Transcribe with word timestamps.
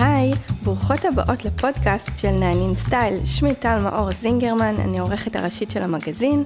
היי, 0.00 0.32
ברוכות 0.62 1.04
הבאות 1.04 1.44
לפודקאסט 1.44 2.10
של 2.16 2.30
נענין 2.30 2.74
סטייל. 2.74 3.24
שמי 3.24 3.54
טל 3.54 3.78
מאור 3.78 4.10
זינגרמן, 4.10 4.74
אני 4.78 4.98
העורכת 4.98 5.36
הראשית 5.36 5.70
של 5.70 5.82
המגזין, 5.82 6.44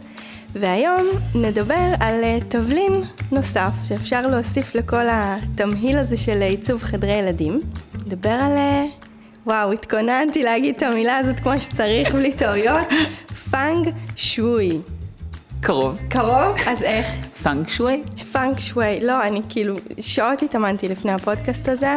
והיום 0.55 1.07
נדבר 1.35 1.95
על 2.01 2.25
אה, 2.25 2.39
תבלין 2.49 3.03
נוסף 3.33 3.73
שאפשר 3.85 4.27
להוסיף 4.27 4.75
לכל 4.75 5.05
התמהיל 5.11 5.99
הזה 5.99 6.17
של 6.17 6.43
עיצוב 6.43 6.83
חדרי 6.83 7.13
ילדים. 7.13 7.61
נדבר 8.07 8.31
על... 8.31 8.57
אה, 8.57 8.85
וואו, 9.47 9.73
התכוננתי 9.73 10.43
להגיד 10.43 10.75
את 10.77 10.83
המילה 10.83 11.17
הזאת 11.17 11.41
כמו 11.41 11.61
שצריך, 11.61 12.15
בלי 12.15 12.33
טעויות. 12.33 12.87
פאנג 13.51 13.91
שווי. 14.17 14.79
קרוב. 15.61 16.01
קרוב? 16.09 16.57
אז 16.67 16.83
איך? 16.83 17.07
פאנג 17.43 17.69
שווי? 17.69 18.03
פאנג 18.33 18.59
שווי. 18.59 19.01
לא, 19.01 19.23
אני 19.23 19.41
כאילו 19.49 19.75
שעות 20.01 20.43
התאמנתי 20.43 20.89
לפני 20.89 21.13
הפודקאסט 21.13 21.69
הזה. 21.69 21.97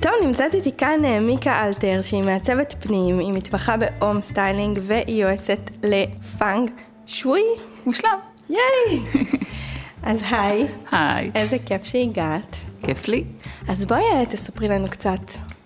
טוב, 0.00 0.12
נמצאת 0.22 0.54
איתי 0.54 0.72
כאן 0.72 1.04
אה, 1.04 1.20
מיקה 1.20 1.64
אלתר, 1.64 2.00
שהיא 2.02 2.22
מעצבת 2.22 2.74
פנים, 2.80 3.18
היא 3.18 3.32
מתמחה 3.32 3.76
ב 3.76 3.85
home 3.85 4.20
styling 4.20 4.78
והיא 4.82 5.22
יועצת 5.22 5.70
לפנג 5.82 6.70
שואי. 7.06 7.42
מושלם. 7.86 8.18
ייי! 8.48 9.00
אז 10.02 10.22
היי. 10.30 10.66
היי. 10.90 11.30
איזה 11.34 11.56
כיף 11.66 11.84
שהגעת. 11.84 12.56
כיף 12.82 13.08
לי. 13.08 13.24
אז 13.68 13.86
בואי 13.86 14.00
אה, 14.00 14.26
תספרי 14.26 14.68
לנו 14.68 14.88
קצת 14.88 15.20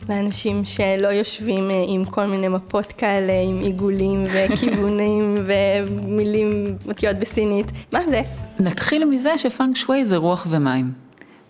לאנשים 0.08 0.64
שלא 0.64 1.08
יושבים 1.08 1.70
אה, 1.70 1.84
עם 1.88 2.04
כל 2.04 2.26
מיני 2.26 2.48
מפות 2.48 2.92
כאלה, 2.92 3.32
עם 3.48 3.60
עיגולים 3.60 4.24
וכיוונים 4.24 5.36
ומילים, 5.46 6.76
אותיות 6.88 7.16
בסינית. 7.16 7.66
מה 7.92 8.00
זה? 8.10 8.22
נתחיל 8.60 9.04
מזה 9.04 9.38
שפאנג 9.38 9.76
שווי 9.76 10.04
זה 10.04 10.16
רוח 10.16 10.46
ומים. 10.50 10.92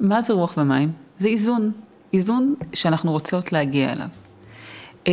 מה 0.00 0.22
זה 0.22 0.32
רוח 0.32 0.54
ומים? 0.58 0.92
זה 1.18 1.28
איזון. 1.28 1.72
איזון 2.12 2.54
שאנחנו 2.72 3.12
רוצות 3.12 3.52
להגיע 3.52 3.92
אליו. 3.92 4.08
אה, 5.08 5.12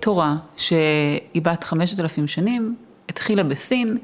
תורה, 0.00 0.36
שהיא 0.56 1.42
בת 1.42 1.64
חמשת 1.64 2.00
אלפים 2.00 2.26
שנים, 2.26 2.76
התחילה 3.08 3.42
בסין, 3.42 3.98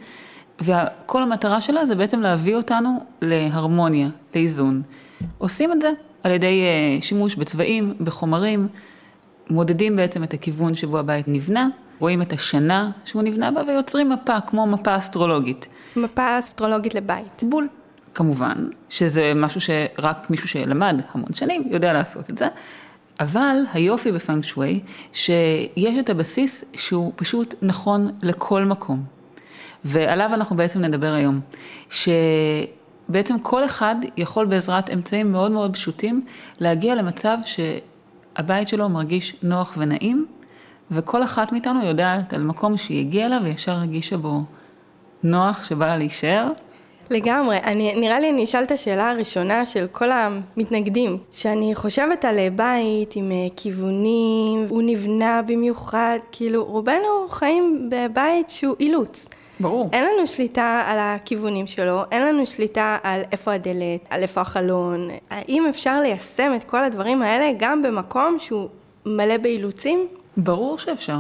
וכל 0.61 1.23
המטרה 1.23 1.61
שלה 1.61 1.87
זה 1.87 1.95
בעצם 1.95 2.21
להביא 2.21 2.57
אותנו 2.57 2.99
להרמוניה, 3.23 4.09
לאיזון. 4.35 4.83
עושים 5.39 5.73
את 5.73 5.81
זה 5.81 5.91
על 6.23 6.31
ידי 6.31 6.63
אה, 6.63 7.03
שימוש 7.03 7.35
בצבעים, 7.35 7.95
בחומרים, 8.01 8.69
מודדים 9.51 9.97
בעצם 9.97 10.25
את 10.25 10.35
הכיוון 10.35 10.75
שבו 10.75 10.99
הבית 10.99 11.29
נבנה, 11.29 11.69
רואים 11.99 12.23
את 12.23 12.33
השנה 12.33 12.91
שהוא 13.05 13.23
נבנה 13.23 13.51
בה 13.51 13.63
ויוצרים 13.69 14.09
מפה, 14.09 14.41
כמו 14.41 14.67
מפה 14.67 14.97
אסטרולוגית. 14.97 15.69
מפה 15.97 16.39
אסטרולוגית 16.39 16.95
לבית. 16.95 17.43
בול. 17.43 17.69
כמובן, 18.15 18.69
שזה 18.89 19.33
משהו 19.37 19.61
שרק 19.61 20.31
מישהו 20.31 20.49
שלמד 20.49 21.03
המון 21.13 21.35
שנים 21.35 21.63
יודע 21.71 21.93
לעשות 21.93 22.31
את 22.31 22.39
זה, 22.39 22.49
אבל 23.21 23.57
היופי 23.73 24.13
בפאנק 24.13 24.45
שווי, 24.45 24.81
שיש 25.13 25.99
את 26.01 26.11
הבסיס 26.11 26.65
שהוא 26.73 27.13
פשוט 27.17 27.55
נכון 27.63 28.11
לכל 28.23 28.65
מקום. 28.65 29.05
ועליו 29.85 30.31
אנחנו 30.35 30.57
בעצם 30.57 30.81
נדבר 30.81 31.13
היום. 31.13 31.41
שבעצם 31.89 33.39
כל 33.39 33.65
אחד 33.65 33.97
יכול 34.17 34.47
בעזרת 34.47 34.91
אמצעים 34.91 35.33
מאוד 35.33 35.53
מאוד 35.53 35.73
פשוטים 35.73 36.27
להגיע 36.61 36.95
למצב 36.95 37.39
שהבית 37.45 38.69
שלו 38.69 38.89
מרגיש 38.89 39.37
נוח 39.43 39.75
ונעים, 39.79 40.27
וכל 40.91 41.25
אחת 41.25 41.53
מאיתנו 41.53 41.85
יודעת 41.85 42.33
על 42.33 42.43
מקום 42.43 42.77
שהיא 42.77 43.01
הגיעה 43.01 43.27
אליו 43.27 43.41
וישר 43.45 43.73
הרגישה 43.73 44.17
בו 44.17 44.43
נוח 45.23 45.65
שבא 45.65 45.87
לה 45.87 45.97
להישאר. 45.97 46.49
לגמרי. 47.11 47.57
אני, 47.57 47.95
נראה 47.95 48.21
לי 48.21 48.31
אני 48.31 48.45
אשאל 48.45 48.63
את 48.63 48.71
השאלה 48.71 49.11
הראשונה 49.11 49.67
של 49.67 49.87
כל 49.93 50.11
המתנגדים. 50.13 51.19
שאני 51.31 51.75
חושבת 51.75 52.25
על 52.25 52.49
בית 52.49 53.17
עם 53.17 53.33
אה, 53.33 53.37
כיוונים, 53.57 54.67
הוא 54.69 54.83
נבנה 54.83 55.43
במיוחד, 55.47 56.19
כאילו 56.33 56.65
רובנו 56.65 57.29
חיים 57.29 57.91
בבית 57.91 58.51
שהוא 58.51 58.77
אילוץ. 58.81 59.27
ברור. 59.61 59.89
אין 59.93 60.05
לנו 60.05 60.27
שליטה 60.27 60.83
על 60.87 60.99
הכיוונים 61.01 61.67
שלו, 61.67 62.03
אין 62.11 62.23
לנו 62.27 62.47
שליטה 62.47 62.99
על 63.03 63.21
איפה 63.33 63.53
הדלת, 63.53 64.01
על 64.11 64.23
איפה 64.23 64.41
החלון. 64.41 65.09
האם 65.31 65.67
אפשר 65.71 66.01
ליישם 66.01 66.53
את 66.57 66.65
כל 66.65 66.85
הדברים 66.85 67.23
האלה 67.23 67.53
גם 67.59 67.83
במקום 67.83 68.37
שהוא 68.39 68.69
מלא 69.07 69.37
באילוצים? 69.37 70.07
ברור 70.37 70.79
שאפשר. 70.79 71.17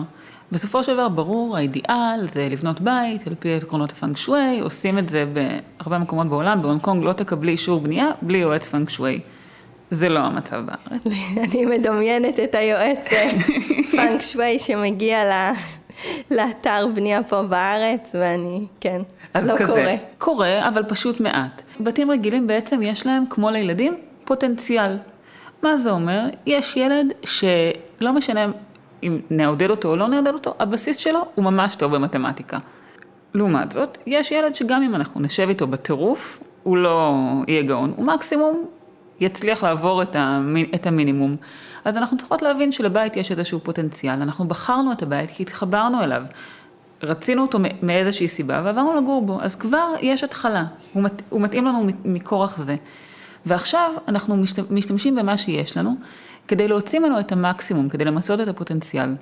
בסופו 0.53 0.82
של 0.82 0.94
דבר, 0.94 1.09
ברור, 1.09 1.56
האידיאל 1.56 2.27
זה 2.27 2.49
לבנות 2.50 2.81
בית 2.81 3.27
על 3.27 3.34
פי 3.34 3.55
עקרונות 3.55 3.93
הפנג 3.93 4.17
שואי, 4.17 4.61
עושים 4.60 4.99
את 4.99 5.09
זה 5.09 5.25
בהרבה 5.32 5.99
מקומות 5.99 6.28
בעולם, 6.28 6.62
בהונג 6.62 6.81
קונג 6.81 7.05
לא 7.05 7.12
תקבלי 7.12 7.53
אישור 7.53 7.81
בנייה 7.81 8.10
בלי 8.22 8.38
יועץ 8.38 8.69
פנג 8.69 8.89
שואי. 8.89 9.21
זה 9.91 10.09
לא 10.09 10.19
המצב 10.19 10.62
בארץ. 10.66 11.03
אני 11.44 11.66
מדמיינת 11.66 12.41
את 12.41 12.55
היועץ 12.55 13.12
אה, 13.12 13.31
פנג 13.93 14.21
שואי 14.21 14.59
שמגיע 14.59 15.25
ל... 15.25 15.53
לאתר 16.31 16.87
בנייה 16.94 17.22
פה 17.22 17.43
בארץ, 17.43 18.15
ואני, 18.21 18.66
כן, 18.81 19.03
לא 19.34 19.56
כזה, 19.56 19.66
קורה. 19.66 19.94
קורה, 20.19 20.69
אבל 20.69 20.82
פשוט 20.82 21.21
מעט. 21.21 21.62
בתים 21.81 22.11
רגילים 22.11 22.47
בעצם 22.47 22.82
יש 22.82 23.06
להם, 23.06 23.25
כמו 23.31 23.50
לילדים, 23.50 23.97
פוטנציאל. 24.25 24.97
מה 25.62 25.76
זה 25.76 25.91
אומר? 25.91 26.21
יש 26.47 26.76
ילד 26.76 27.06
שלא 27.25 28.12
משנה 28.12 28.47
אם 29.05 29.21
נעודד 29.31 29.71
אותו 29.71 29.89
או 29.89 29.97
לא 29.97 30.09
נעודד 30.09 30.33
אותו, 30.33 30.55
הבסיס 30.59 30.97
שלו 30.97 31.21
הוא 31.35 31.45
ממש 31.45 31.75
טוב 31.75 31.95
במתמטיקה. 31.95 32.59
לעומת 33.35 33.73
זאת, 33.73 33.99
יש 34.07 34.31
ילד 34.31 34.55
שגם 34.55 34.83
אם 34.83 34.95
אנחנו 34.95 35.21
נשב 35.21 35.49
איתו 35.49 35.67
בטירוף, 35.67 36.41
הוא 36.63 36.77
לא 36.77 37.15
יהיה 37.49 37.63
גאון, 37.63 37.93
הוא 37.97 38.07
מקסימום 38.07 38.65
יצליח 39.21 39.63
לעבור 39.63 40.03
את, 40.03 40.17
המי, 40.17 40.71
את 40.75 40.87
המינימום. 40.87 41.37
אז 41.85 41.99
אנחנו 41.99 42.17
צריכות 42.17 42.43
להבין 42.43 42.73
שלבית 42.73 43.17
יש 43.17 43.31
איזשהו 43.31 43.61
פוטנציאל, 43.61 44.23
אנחנו 44.23 44.49
בחרנו 44.49 44.93
את 44.93 45.03
הבית 45.03 45.31
כי 45.31 45.43
התחברנו 45.43 46.03
אליו. 46.05 46.23
רצינו 47.03 47.43
אותו 47.43 47.59
מאיזושהי 47.83 48.29
סיבה 48.29 48.61
ועברנו 48.65 49.01
לגור 49.01 49.23
בו, 49.23 49.39
אז 49.43 49.57
כבר 49.57 49.87
יש 50.01 50.25
התחלה, 50.25 50.65
הוא, 50.93 51.03
מת, 51.03 51.23
הוא 51.29 51.41
מתאים 51.41 51.65
לנו 51.65 51.87
מכורח 52.05 52.57
זה. 52.57 52.77
ועכשיו 53.47 53.93
אנחנו 54.09 54.37
משתמשים 54.71 55.17
במה 55.17 55.37
שיש 55.37 55.77
לנו, 55.77 55.95
כדי 56.49 56.69
להוציא 56.69 56.99
ממנו 56.99 57.21
את 57.21 57.32
המקסימום, 57.32 57.88
כדי 57.88 58.05
למצות 58.05 58.41
את 58.41 58.49
הפוטנציאל. 58.49 59.15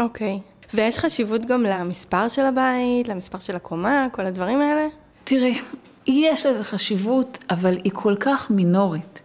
אוקיי. 0.00 0.40
ויש 0.74 0.98
חשיבות 0.98 1.46
גם 1.46 1.62
למספר 1.62 2.28
של 2.28 2.46
הבית, 2.46 3.08
למספר 3.08 3.38
של 3.38 3.56
הקומה, 3.56 4.06
כל 4.12 4.26
הדברים 4.26 4.60
האלה? 4.60 4.86
תראי, 5.24 5.58
יש 6.06 6.46
לזה 6.46 6.64
חשיבות, 6.64 7.38
אבל 7.50 7.78
היא 7.84 7.92
כל 7.94 8.14
כך 8.20 8.50
מינורית. 8.50 9.22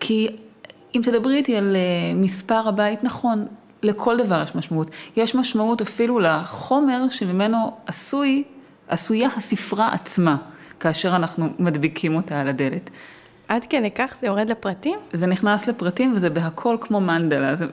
כי 0.00 0.28
אם 0.94 1.00
תדברי 1.04 1.36
איתי 1.36 1.56
על 1.56 1.76
אה, 1.76 2.14
מספר 2.14 2.68
הבית, 2.68 3.04
נכון, 3.04 3.46
לכל 3.82 4.16
דבר 4.18 4.42
יש 4.42 4.54
משמעות. 4.54 4.90
יש 5.16 5.34
משמעות 5.34 5.80
אפילו 5.80 6.18
לחומר 6.18 7.08
שממנו 7.10 7.76
עשוי, 7.86 8.44
עשויה 8.88 9.28
הספרה 9.36 9.92
עצמה, 9.92 10.36
כאשר 10.80 11.16
אנחנו 11.16 11.48
מדביקים 11.58 12.16
אותה 12.16 12.40
על 12.40 12.48
הדלת. 12.48 12.90
עד 13.48 13.64
כדי 13.70 13.90
כך 13.90 14.16
זה 14.20 14.26
יורד 14.26 14.50
לפרטים? 14.50 14.98
זה 15.12 15.26
נכנס 15.26 15.66
לפרטים 15.68 16.12
וזה 16.14 16.30
בהכל 16.30 16.76
כמו 16.80 17.00
מנדלה, 17.00 17.54
זה 17.54 17.66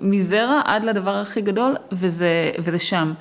מזרע 0.00 0.60
עד 0.64 0.84
לדבר 0.84 1.14
הכי 1.14 1.40
גדול 1.40 1.74
וזה, 1.92 2.50
וזה 2.58 2.78
שם. 2.78 3.12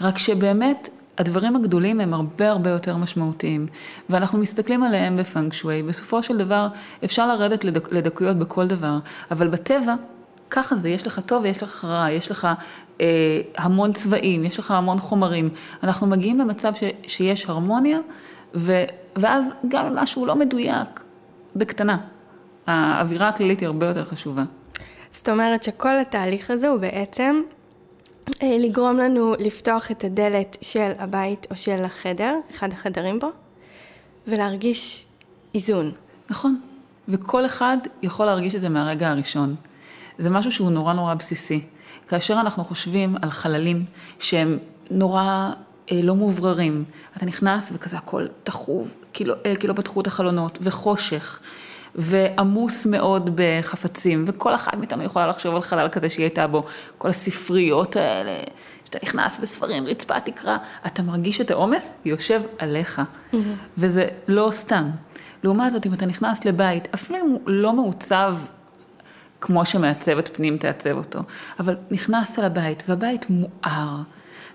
רק 0.00 0.18
שבאמת 0.18 0.88
הדברים 1.18 1.56
הגדולים 1.56 2.00
הם 2.00 2.14
הרבה 2.14 2.50
הרבה 2.50 2.70
יותר 2.70 2.96
משמעותיים, 2.96 3.66
ואנחנו 4.10 4.38
מסתכלים 4.38 4.82
עליהם 4.82 5.16
בפאנג 5.16 5.52
שווי, 5.52 5.82
בסופו 5.82 6.22
של 6.22 6.38
דבר 6.38 6.68
אפשר 7.04 7.26
לרדת 7.26 7.64
לדק, 7.64 7.92
לדקויות 7.92 8.36
בכל 8.36 8.66
דבר, 8.66 8.98
אבל 9.30 9.48
בטבע, 9.48 9.94
ככה 10.50 10.76
זה, 10.76 10.88
יש 10.88 11.06
לך 11.06 11.20
טוב 11.26 11.42
ויש 11.42 11.62
לך 11.62 11.84
רע, 11.84 12.10
יש 12.10 12.30
לך 12.30 12.48
אה, 13.00 13.40
המון 13.56 13.92
צבעים, 13.92 14.44
יש 14.44 14.58
לך 14.58 14.70
המון 14.70 14.98
חומרים, 14.98 15.48
אנחנו 15.82 16.06
מגיעים 16.06 16.38
למצב 16.38 16.74
ש, 16.74 16.82
שיש 17.06 17.46
הרמוניה, 17.48 17.98
ו, 18.54 18.84
ואז 19.16 19.46
גם 19.68 19.94
משהו 19.94 20.26
לא 20.26 20.36
מדויק, 20.36 21.04
בקטנה, 21.56 21.98
האווירה 22.66 23.28
הכללית 23.28 23.60
היא 23.60 23.66
הרבה 23.66 23.86
יותר 23.86 24.04
חשובה. 24.04 24.42
זאת 25.10 25.28
אומרת 25.28 25.62
שכל 25.62 25.98
התהליך 25.98 26.50
הזה 26.50 26.68
הוא 26.68 26.80
בעצם 26.80 27.42
אה, 28.42 28.58
לגרום 28.58 28.96
לנו 28.96 29.34
לפתוח 29.38 29.90
את 29.90 30.04
הדלת 30.04 30.56
של 30.60 30.90
הבית 30.98 31.46
או 31.50 31.56
של 31.56 31.84
החדר, 31.84 32.34
אחד 32.50 32.72
החדרים 32.72 33.18
בו, 33.18 33.30
ולהרגיש 34.26 35.06
איזון. 35.54 35.92
נכון, 36.30 36.60
וכל 37.08 37.46
אחד 37.46 37.76
יכול 38.02 38.26
להרגיש 38.26 38.54
את 38.54 38.60
זה 38.60 38.68
מהרגע 38.68 39.10
הראשון. 39.10 39.54
זה 40.18 40.30
משהו 40.30 40.52
שהוא 40.52 40.70
נורא 40.70 40.92
נורא 40.92 41.14
בסיסי. 41.14 41.60
כאשר 42.08 42.40
אנחנו 42.40 42.64
חושבים 42.64 43.16
על 43.22 43.30
חללים 43.30 43.84
שהם 44.18 44.58
נורא 44.90 45.50
לא 45.90 46.16
מאובררים, 46.16 46.84
אתה 47.16 47.26
נכנס 47.26 47.72
וכזה 47.74 47.96
הכל 47.96 48.26
תחוב, 48.42 48.96
כאילו, 49.12 49.34
אה, 49.46 49.56
כאילו 49.56 49.74
פתחו 49.74 50.00
את 50.00 50.06
החלונות, 50.06 50.58
וחושך. 50.62 51.40
ועמוס 51.94 52.86
מאוד 52.86 53.30
בחפצים, 53.34 54.24
וכל 54.26 54.54
אחת 54.54 54.74
מאיתנו 54.74 55.02
יכולה 55.02 55.26
לחשוב 55.26 55.54
על 55.54 55.60
חלל 55.60 55.88
כזה 55.88 56.08
שהיא 56.08 56.24
הייתה 56.24 56.46
בו, 56.46 56.64
כל 56.98 57.08
הספריות 57.08 57.96
האלה, 57.96 58.38
שאתה 58.84 58.98
נכנס 59.02 59.38
וספרים, 59.42 59.86
רצפה, 59.86 60.20
תקרא, 60.20 60.56
אתה 60.86 61.02
מרגיש 61.02 61.40
את 61.40 61.50
העומס, 61.50 61.94
יושב 62.04 62.42
עליך, 62.58 62.98
mm-hmm. 62.98 63.36
וזה 63.78 64.08
לא 64.28 64.48
סתם. 64.52 64.90
לעומת 65.44 65.72
זאת, 65.72 65.86
אם 65.86 65.94
אתה 65.94 66.06
נכנס 66.06 66.44
לבית, 66.44 66.88
אפילו 66.94 67.18
אם 67.18 67.30
הוא 67.30 67.40
לא 67.46 67.72
מעוצב 67.72 68.36
כמו 69.40 69.64
שמעצבת 69.64 70.36
פנים 70.36 70.58
תעצב 70.58 70.96
אותו, 70.96 71.20
אבל 71.60 71.76
נכנסת 71.90 72.38
לבית 72.38 72.82
והבית 72.88 73.26
מואר, 73.30 74.02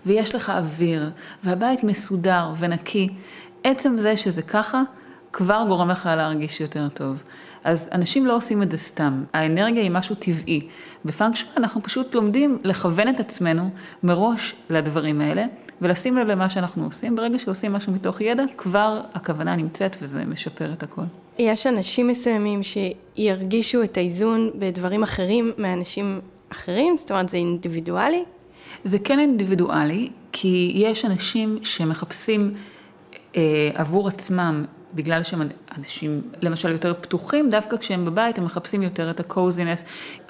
ויש 0.06 0.36
לך 0.36 0.50
אוויר, 0.50 1.12
והבית 1.44 1.84
מסודר 1.84 2.54
ונקי, 2.58 3.10
עצם 3.64 3.98
זה 3.98 4.18
שזה 4.18 4.42
ככה, 4.42 4.82
כבר 5.34 5.66
גורם 5.68 5.90
לך 5.90 6.10
להרגיש 6.16 6.62
יותר 6.62 6.88
טוב. 6.94 7.24
אז 7.64 7.90
אנשים 7.92 8.26
לא 8.26 8.36
עושים 8.36 8.64
את 8.64 8.72
זה 8.72 8.78
סתם, 8.78 9.24
האנרגיה 9.34 9.84
היא 9.84 9.92
משהו 9.92 10.16
טבעי. 10.16 10.68
בפנג 11.06 11.24
שואי 11.24 11.48
אנחנו 11.58 11.84
פשוט 11.84 12.16
לומדים 12.16 12.58
לכוון 12.64 13.10
את 13.10 13.20
עצמנו 13.20 13.70
מראש 14.04 14.56
לדברים 14.70 15.22
האלה, 15.22 15.46
ולשים 15.82 16.18
לב 16.18 16.28
למה 16.28 16.50
שאנחנו 16.50 16.86
עושים. 16.86 17.16
ברגע 17.16 17.40
שעושים 17.40 17.74
משהו 17.74 17.94
מתוך 17.94 18.22
ידע, 18.22 18.44
כבר 18.58 19.02
הכוונה 19.14 19.56
נמצאת 19.56 19.98
וזה 20.02 20.26
משפר 20.26 20.74
את 20.74 20.84
הכל. 20.84 21.02
יש 21.40 21.68
אנשים 21.68 22.08
מסוימים 22.08 22.62
שירגישו 22.64 23.84
את 23.84 23.98
האיזון 23.98 24.52
בדברים 24.56 25.04
אחרים 25.04 25.52
מאנשים 25.58 26.20
אחרים? 26.52 26.98
זאת 26.98 27.12
אומרת, 27.12 27.30
זה 27.30 27.38
אינדיבידואלי? 27.38 28.24
זה 28.84 29.00
כן 29.00 29.19
אינדיבידואלי, 29.19 30.10
כי 30.31 30.72
יש 30.75 31.06
אנשים 31.06 31.60
שמחפשים 31.64 32.54
אה, 33.36 33.69
עבור 33.74 34.08
עצמם 34.08 34.66
בגלל 34.94 35.24
שהם 35.24 35.42
אנשים 35.78 36.22
למשל 36.42 36.72
יותר 36.72 36.94
פתוחים, 37.02 37.50
דווקא 37.50 37.78
כשהם 37.78 38.06
בבית 38.06 38.38
הם 38.38 38.46
מחפשים 38.46 38.81
יותר 38.81 39.12
את 39.12 39.19
הקוזינס, 39.19 39.86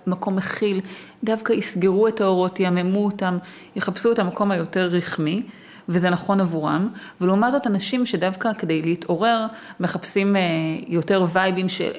מקום 0.07 0.35
מכיל, 0.35 0.81
דווקא 1.23 1.53
יסגרו 1.53 2.07
את 2.07 2.21
האורות, 2.21 2.59
יעממו 2.59 3.05
אותם, 3.05 3.37
יחפשו 3.75 4.11
את 4.11 4.19
המקום 4.19 4.51
היותר 4.51 4.85
רחמי. 4.85 5.43
וזה 5.89 6.09
נכון 6.09 6.41
עבורם, 6.41 6.89
ולעומת 7.21 7.51
זאת 7.51 7.67
אנשים 7.67 8.05
שדווקא 8.05 8.53
כדי 8.53 8.81
להתעורר 8.81 9.45
מחפשים 9.79 10.35
אה, 10.35 10.41
יותר 10.87 11.25
וייבים, 11.33 11.69
של, 11.69 11.91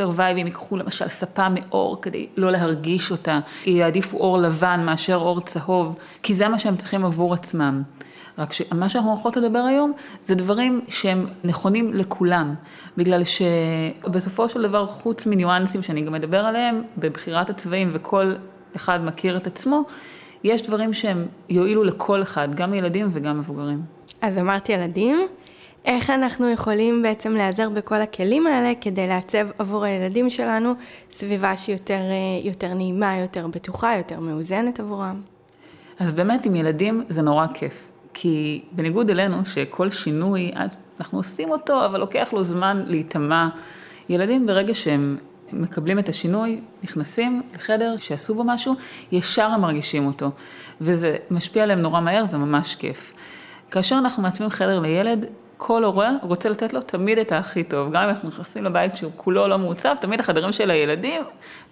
אה, 0.00 0.08
וייבים, 0.14 0.46
ייקחו 0.46 0.76
למשל 0.76 1.08
ספה 1.08 1.48
מאור 1.48 2.02
כדי 2.02 2.26
לא 2.36 2.50
להרגיש 2.50 3.10
אותה, 3.10 3.40
יעדיפו 3.66 4.16
אור 4.16 4.38
לבן 4.38 4.82
מאשר 4.84 5.16
אור 5.16 5.40
צהוב, 5.40 5.96
כי 6.22 6.34
זה 6.34 6.48
מה 6.48 6.58
שהם 6.58 6.76
צריכים 6.76 7.04
עבור 7.04 7.34
עצמם. 7.34 7.82
רק 8.38 8.52
שמה 8.52 8.88
שאנחנו 8.88 9.10
הולכות 9.10 9.36
לדבר 9.36 9.58
היום, 9.58 9.92
זה 10.22 10.34
דברים 10.34 10.80
שהם 10.88 11.26
נכונים 11.44 11.94
לכולם, 11.94 12.54
בגלל 12.96 13.22
שבסופו 13.24 14.48
של 14.48 14.62
דבר, 14.62 14.86
חוץ 14.86 15.26
מניואנסים 15.26 15.82
שאני 15.82 16.02
גם 16.02 16.14
אדבר 16.14 16.44
עליהם, 16.44 16.82
בבחירת 16.98 17.50
הצבעים 17.50 17.90
וכל 17.92 18.34
אחד 18.76 19.04
מכיר 19.04 19.36
את 19.36 19.46
עצמו, 19.46 19.82
יש 20.46 20.62
דברים 20.62 20.92
שהם 20.92 21.26
יועילו 21.48 21.84
לכל 21.84 22.22
אחד, 22.22 22.54
גם 22.54 22.74
ילדים 22.74 23.08
וגם 23.12 23.38
מבוגרים. 23.38 23.82
אז 24.22 24.38
אמרתי 24.38 24.72
ילדים, 24.72 25.26
איך 25.84 26.10
אנחנו 26.10 26.50
יכולים 26.50 27.02
בעצם 27.02 27.32
להיעזר 27.32 27.70
בכל 27.70 27.94
הכלים 27.94 28.46
האלה 28.46 28.72
כדי 28.80 29.08
לעצב 29.08 29.48
עבור 29.58 29.84
הילדים 29.84 30.30
שלנו 30.30 30.72
סביבה 31.10 31.56
שהיא 31.56 31.74
יותר, 31.74 31.94
אה, 31.94 32.40
יותר 32.42 32.74
נעימה, 32.74 33.16
יותר 33.16 33.46
בטוחה, 33.46 33.94
יותר 33.96 34.20
מאוזנת 34.20 34.80
עבורם? 34.80 35.20
אז 35.98 36.12
באמת 36.12 36.46
עם 36.46 36.54
ילדים 36.54 37.04
זה 37.08 37.22
נורא 37.22 37.46
כיף. 37.54 37.90
כי 38.14 38.62
בניגוד 38.72 39.10
אלינו, 39.10 39.46
שכל 39.46 39.90
שינוי, 39.90 40.52
אנחנו 41.00 41.18
עושים 41.18 41.50
אותו, 41.50 41.84
אבל 41.84 42.00
לוקח 42.00 42.32
לו 42.32 42.42
זמן 42.42 42.82
להיטמע. 42.86 43.48
ילדים 44.08 44.46
ברגע 44.46 44.74
שהם 44.74 45.16
מקבלים 45.52 45.98
את 45.98 46.08
השינוי, 46.08 46.60
נכנסים 46.82 47.42
לחדר 47.54 47.96
שעשו 47.96 48.34
בו 48.34 48.44
משהו, 48.44 48.74
ישר 49.12 49.46
הם 49.46 49.60
מרגישים 49.60 50.06
אותו. 50.06 50.30
וזה 50.80 51.16
משפיע 51.30 51.62
עליהם 51.62 51.78
נורא 51.78 52.00
מהר, 52.00 52.24
זה 52.24 52.38
ממש 52.38 52.74
כיף. 52.74 53.12
כאשר 53.70 53.98
אנחנו 53.98 54.22
מעצבים 54.22 54.50
חדר 54.50 54.80
לילד, 54.80 55.26
כל 55.56 55.84
הורה 55.84 56.10
רוצה 56.22 56.48
לתת 56.48 56.72
לו 56.72 56.80
תמיד 56.80 57.18
את 57.18 57.32
הכי 57.32 57.64
טוב. 57.64 57.92
גם 57.92 58.02
אם 58.02 58.08
אנחנו 58.08 58.28
נכנסים 58.28 58.64
לבית 58.64 58.96
שהוא 58.96 59.12
כולו 59.16 59.48
לא 59.48 59.58
מעוצב, 59.58 59.96
תמיד 60.00 60.20
החדרים 60.20 60.52
של 60.52 60.70
הילדים, 60.70 61.22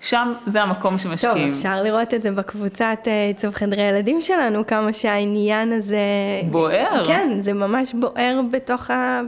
שם 0.01 0.33
זה 0.47 0.63
המקום 0.63 0.99
שמשקיעים. 0.99 1.49
טוב, 1.49 1.49
אפשר 1.49 1.83
לראות 1.83 2.15
את 2.15 2.23
זה 2.23 2.31
בקבוצת 2.31 2.99
אה, 3.07 3.27
עיצוב 3.27 3.55
חדרי 3.55 3.83
ילדים 3.83 4.21
שלנו, 4.21 4.67
כמה 4.67 4.93
שהעניין 4.93 5.73
הזה... 5.73 5.97
בוער. 6.51 7.05
כן, 7.07 7.37
זה 7.41 7.53
ממש 7.53 7.95
בוער 7.95 8.41
בתוך, 8.51 8.91
ה... 8.91 9.21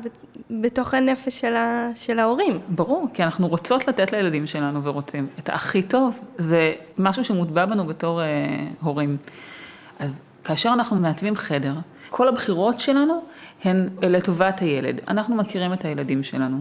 בתוך 0.51 0.95
הנפש 0.95 1.41
של, 1.41 1.55
ה... 1.57 1.91
של 1.95 2.19
ההורים. 2.19 2.59
ברור, 2.69 3.09
כי 3.15 3.23
אנחנו 3.23 3.49
רוצות 3.49 3.89
לתת 3.89 4.13
לילדים 4.13 4.47
שלנו 4.47 4.85
ורוצים 4.85 5.27
את 5.39 5.49
הכי 5.49 5.83
טוב. 5.83 6.21
זה 6.39 6.73
משהו 6.99 7.25
שמוטבע 7.25 7.67
בנו 7.67 7.87
בתור 7.87 8.23
אה, 8.23 8.27
הורים. 8.81 9.17
אז 9.99 10.23
כאשר 10.45 10.71
אנחנו 10.73 10.97
מעצבים 10.97 11.37
חדר, 11.37 11.73
כל 12.17 12.29
הבחירות 12.29 12.81
שלנו 12.81 13.23
הן 13.65 13.89
לטובת 14.03 14.61
הילד. 14.61 15.01
אנחנו 15.09 15.35
מכירים 15.35 15.73
את 15.73 15.85
הילדים 15.85 16.23
שלנו. 16.23 16.59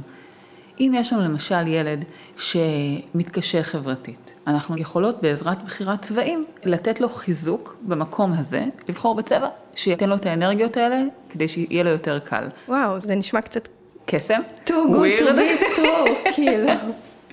אם 0.80 0.92
יש 0.96 1.14
לנו 1.14 1.22
למשל 1.22 1.68
ילד 1.68 2.06
שמתקשה 2.38 3.64
חברתית, 3.64 4.34
אנחנו 4.48 4.78
יכולות 4.78 5.22
בעזרת 5.22 5.64
בחירת 5.64 6.02
צבעים 6.02 6.46
לתת 6.64 7.02
לו 7.02 7.10
חיזוק 7.10 7.78
במקום 7.82 8.34
הזה, 8.34 8.66
לבחור 8.90 9.16
בצבע 9.16 9.48
שייתן 9.76 10.10
לו 10.10 10.16
את 10.16 10.26
האנרגיות 10.26 10.78
האלה 10.78 11.02
כדי 11.30 11.48
שיהיה 11.48 11.84
לו 11.84 11.90
יותר 11.90 12.20
קל. 12.20 12.48
וואו, 12.68 13.00
זה 13.00 13.16
נשמע 13.16 13.42
קצת... 13.42 13.68
קסם? 14.06 14.42
too 14.66 14.70
good 14.70 15.20
to 15.20 15.24
be 15.24 15.78
true, 15.78 16.10
כאילו, 16.36 16.72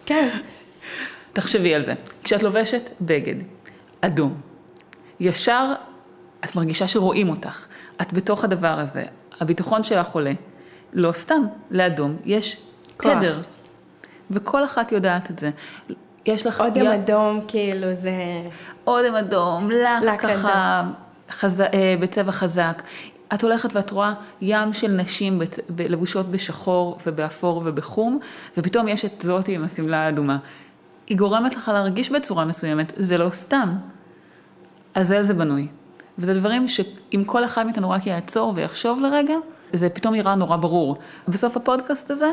כן. 0.07 0.29
תחשבי 1.33 1.75
על 1.75 1.83
זה, 1.83 1.95
כשאת 2.25 2.43
לובשת 2.43 2.91
בגד 3.01 3.35
אדום, 4.01 4.35
ישר 5.21 5.73
את 6.45 6.57
מרגישה 6.57 6.89
שרואים 6.89 7.29
אותך, 7.29 7.67
את 8.01 8.13
בתוך 8.13 8.45
הדבר 8.45 8.79
הזה, 8.79 9.05
הביטחון 9.41 9.83
שלך 9.83 10.09
עולה. 10.09 10.33
לא 10.93 11.13
סתם, 11.13 11.43
לאדום 11.71 12.17
יש 12.25 12.57
כוח. 12.97 13.13
תדר, 13.13 13.41
וכל 14.31 14.65
אחת 14.65 14.93
יודעת 14.93 15.31
את 15.31 15.39
זה. 15.39 15.51
יש 16.27 16.47
לך... 16.47 16.61
אודם 16.61 16.87
י... 16.87 16.95
אדום, 16.95 17.41
כאילו 17.49 17.95
זה... 17.95 18.13
אודם 18.87 19.15
אדום, 19.15 19.71
לך 19.71 20.23
ככה, 20.23 20.83
חז... 21.31 21.61
אה, 21.61 21.95
בצבע 22.01 22.33
חזק. 22.33 22.83
את 23.35 23.43
הולכת 23.43 23.77
ואת 23.77 23.91
רואה 23.91 24.15
ים 24.41 24.73
של 24.73 24.91
נשים 24.91 25.39
בצ... 25.39 25.59
לבושות 25.79 26.31
בשחור 26.31 26.99
ובאפור 27.07 27.63
ובחום, 27.65 28.19
ופתאום 28.57 28.89
יש 28.89 29.05
את 29.05 29.23
זאתי 29.23 29.55
עם 29.55 29.65
השמלה 29.65 29.97
האדומה. 30.07 30.39
היא 31.07 31.19
גורמת 31.19 31.55
לך 31.55 31.69
להרגיש 31.75 32.11
בצורה 32.11 32.45
מסוימת, 32.45 32.93
זה 32.97 33.19
לא 33.19 33.31
סתם. 33.31 33.77
על 34.95 35.03
זה 35.03 35.23
זה 35.23 35.35
בנוי. 35.35 35.69
וזה 36.19 36.35
דברים 36.35 36.69
שאם 36.69 37.23
כל 37.27 37.45
אחד 37.45 37.65
מאיתנו 37.65 37.91
רק 37.91 38.07
יעצור 38.07 38.53
ויחשוב 38.57 39.01
לרגע, 39.01 39.35
זה 39.73 39.89
פתאום 39.89 40.15
נראה 40.15 40.35
נורא 40.35 40.57
ברור. 40.57 40.97
בסוף 41.29 41.57
הפודקאסט 41.57 42.11
הזה, 42.11 42.31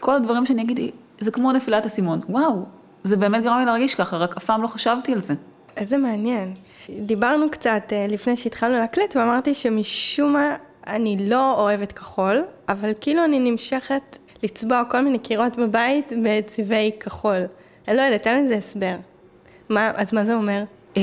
כל 0.00 0.14
הדברים 0.14 0.46
שאני 0.46 0.62
אגיד, 0.62 0.80
זה 1.20 1.30
כמו 1.30 1.52
נפילת 1.52 1.86
אסימון. 1.86 2.20
וואו, 2.28 2.64
זה 3.04 3.16
באמת 3.16 3.42
גרם 3.42 3.58
לי 3.58 3.64
להרגיש 3.64 3.94
ככה, 3.94 4.16
רק 4.16 4.36
אף 4.36 4.44
פעם 4.44 4.62
לא 4.62 4.66
חשבתי 4.66 5.12
על 5.12 5.18
זה. 5.18 5.34
איזה 5.76 5.96
מעניין. 5.96 6.54
דיברנו 6.90 7.50
קצת 7.50 7.82
אה, 7.92 8.06
לפני 8.08 8.36
שהתחלנו 8.36 8.78
להקליט, 8.78 9.16
ואמרתי 9.16 9.54
שמשום 9.54 10.32
מה 10.32 10.56
אני 10.86 11.28
לא 11.28 11.60
אוהבת 11.60 11.92
כחול, 11.92 12.44
אבל 12.68 12.90
כאילו 13.00 13.24
אני 13.24 13.50
נמשכת 13.50 14.18
לצבוע 14.42 14.82
כל 14.90 15.00
מיני 15.00 15.18
קירות 15.18 15.56
בבית 15.56 16.12
בצבעי 16.22 16.90
כחול. 17.00 17.44
אני 17.88 17.96
לא 17.96 18.02
יודעת, 18.02 18.22
תן 18.22 18.44
לזה 18.44 18.56
הסבר. 18.56 18.94
מה, 19.68 19.90
אז 19.94 20.14
מה 20.14 20.24
זה 20.24 20.34
אומר? 20.34 20.62
אה, 20.96 21.02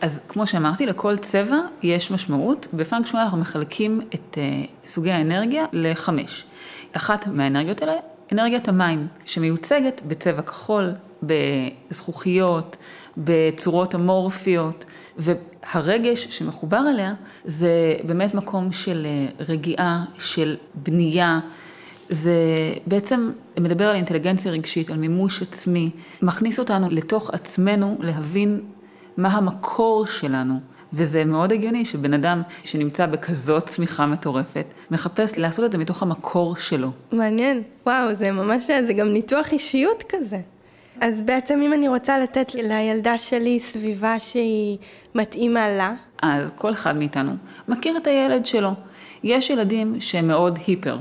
אז 0.00 0.20
כמו 0.28 0.46
שאמרתי, 0.46 0.86
לכל 0.86 1.18
צבע 1.18 1.56
יש 1.82 2.10
משמעות. 2.10 2.68
בפאנק 2.72 3.14
אנחנו 3.14 3.38
מחלקים 3.38 4.00
את 4.14 4.38
אה, 4.38 4.64
סוגי 4.86 5.10
האנרגיה 5.10 5.64
לחמש. 5.72 6.44
אחת 6.92 7.26
מהאנרגיות 7.26 7.82
האלה, 7.82 7.92
אנרגיית 8.32 8.68
המים, 8.68 9.06
שמיוצגת 9.24 10.02
בצבע 10.06 10.42
כחול, 10.42 10.92
בזכוכיות, 11.22 12.76
בצורות 13.16 13.94
אמורפיות, 13.94 14.84
והרגש 15.18 16.26
שמחובר 16.30 16.84
אליה 16.90 17.14
זה 17.44 17.96
באמת 18.06 18.34
מקום 18.34 18.72
של 18.72 19.06
אה, 19.06 19.44
רגיעה, 19.48 20.04
של 20.18 20.56
בנייה. 20.74 21.40
זה 22.08 22.34
בעצם 22.86 23.30
מדבר 23.60 23.88
על 23.88 23.96
אינטליגנציה 23.96 24.52
רגשית, 24.52 24.90
על 24.90 24.96
מימוש 24.96 25.42
עצמי, 25.42 25.90
מכניס 26.22 26.58
אותנו 26.58 26.88
לתוך 26.90 27.30
עצמנו 27.30 27.98
להבין 28.00 28.60
מה 29.16 29.28
המקור 29.28 30.06
שלנו. 30.06 30.60
וזה 30.92 31.24
מאוד 31.24 31.52
הגיוני 31.52 31.84
שבן 31.84 32.14
אדם 32.14 32.42
שנמצא 32.64 33.06
בכזאת 33.06 33.66
צמיחה 33.66 34.06
מטורפת, 34.06 34.66
מחפש 34.90 35.38
לעשות 35.38 35.64
את 35.64 35.72
זה 35.72 35.78
מתוך 35.78 36.02
המקור 36.02 36.56
שלו. 36.56 36.90
מעניין. 37.12 37.62
וואו, 37.86 38.14
זה 38.14 38.30
ממש, 38.30 38.70
זה 38.86 38.92
גם 38.92 39.08
ניתוח 39.08 39.52
אישיות 39.52 40.04
כזה. 40.08 40.40
אז 41.00 41.20
בעצם 41.20 41.60
אם 41.62 41.72
אני 41.72 41.88
רוצה 41.88 42.18
לתת 42.18 42.54
לילדה 42.54 43.18
שלי 43.18 43.60
סביבה 43.60 44.18
שהיא 44.18 44.78
מתאימה 45.14 45.68
לה... 45.68 45.94
אז 46.22 46.52
כל 46.56 46.72
אחד 46.72 46.96
מאיתנו 46.96 47.32
מכיר 47.68 47.96
את 47.96 48.06
הילד 48.06 48.46
שלו. 48.46 48.70
יש 49.22 49.50
ילדים 49.50 50.00
שהם 50.00 50.28
מאוד 50.28 50.58
היפר. 50.66 50.98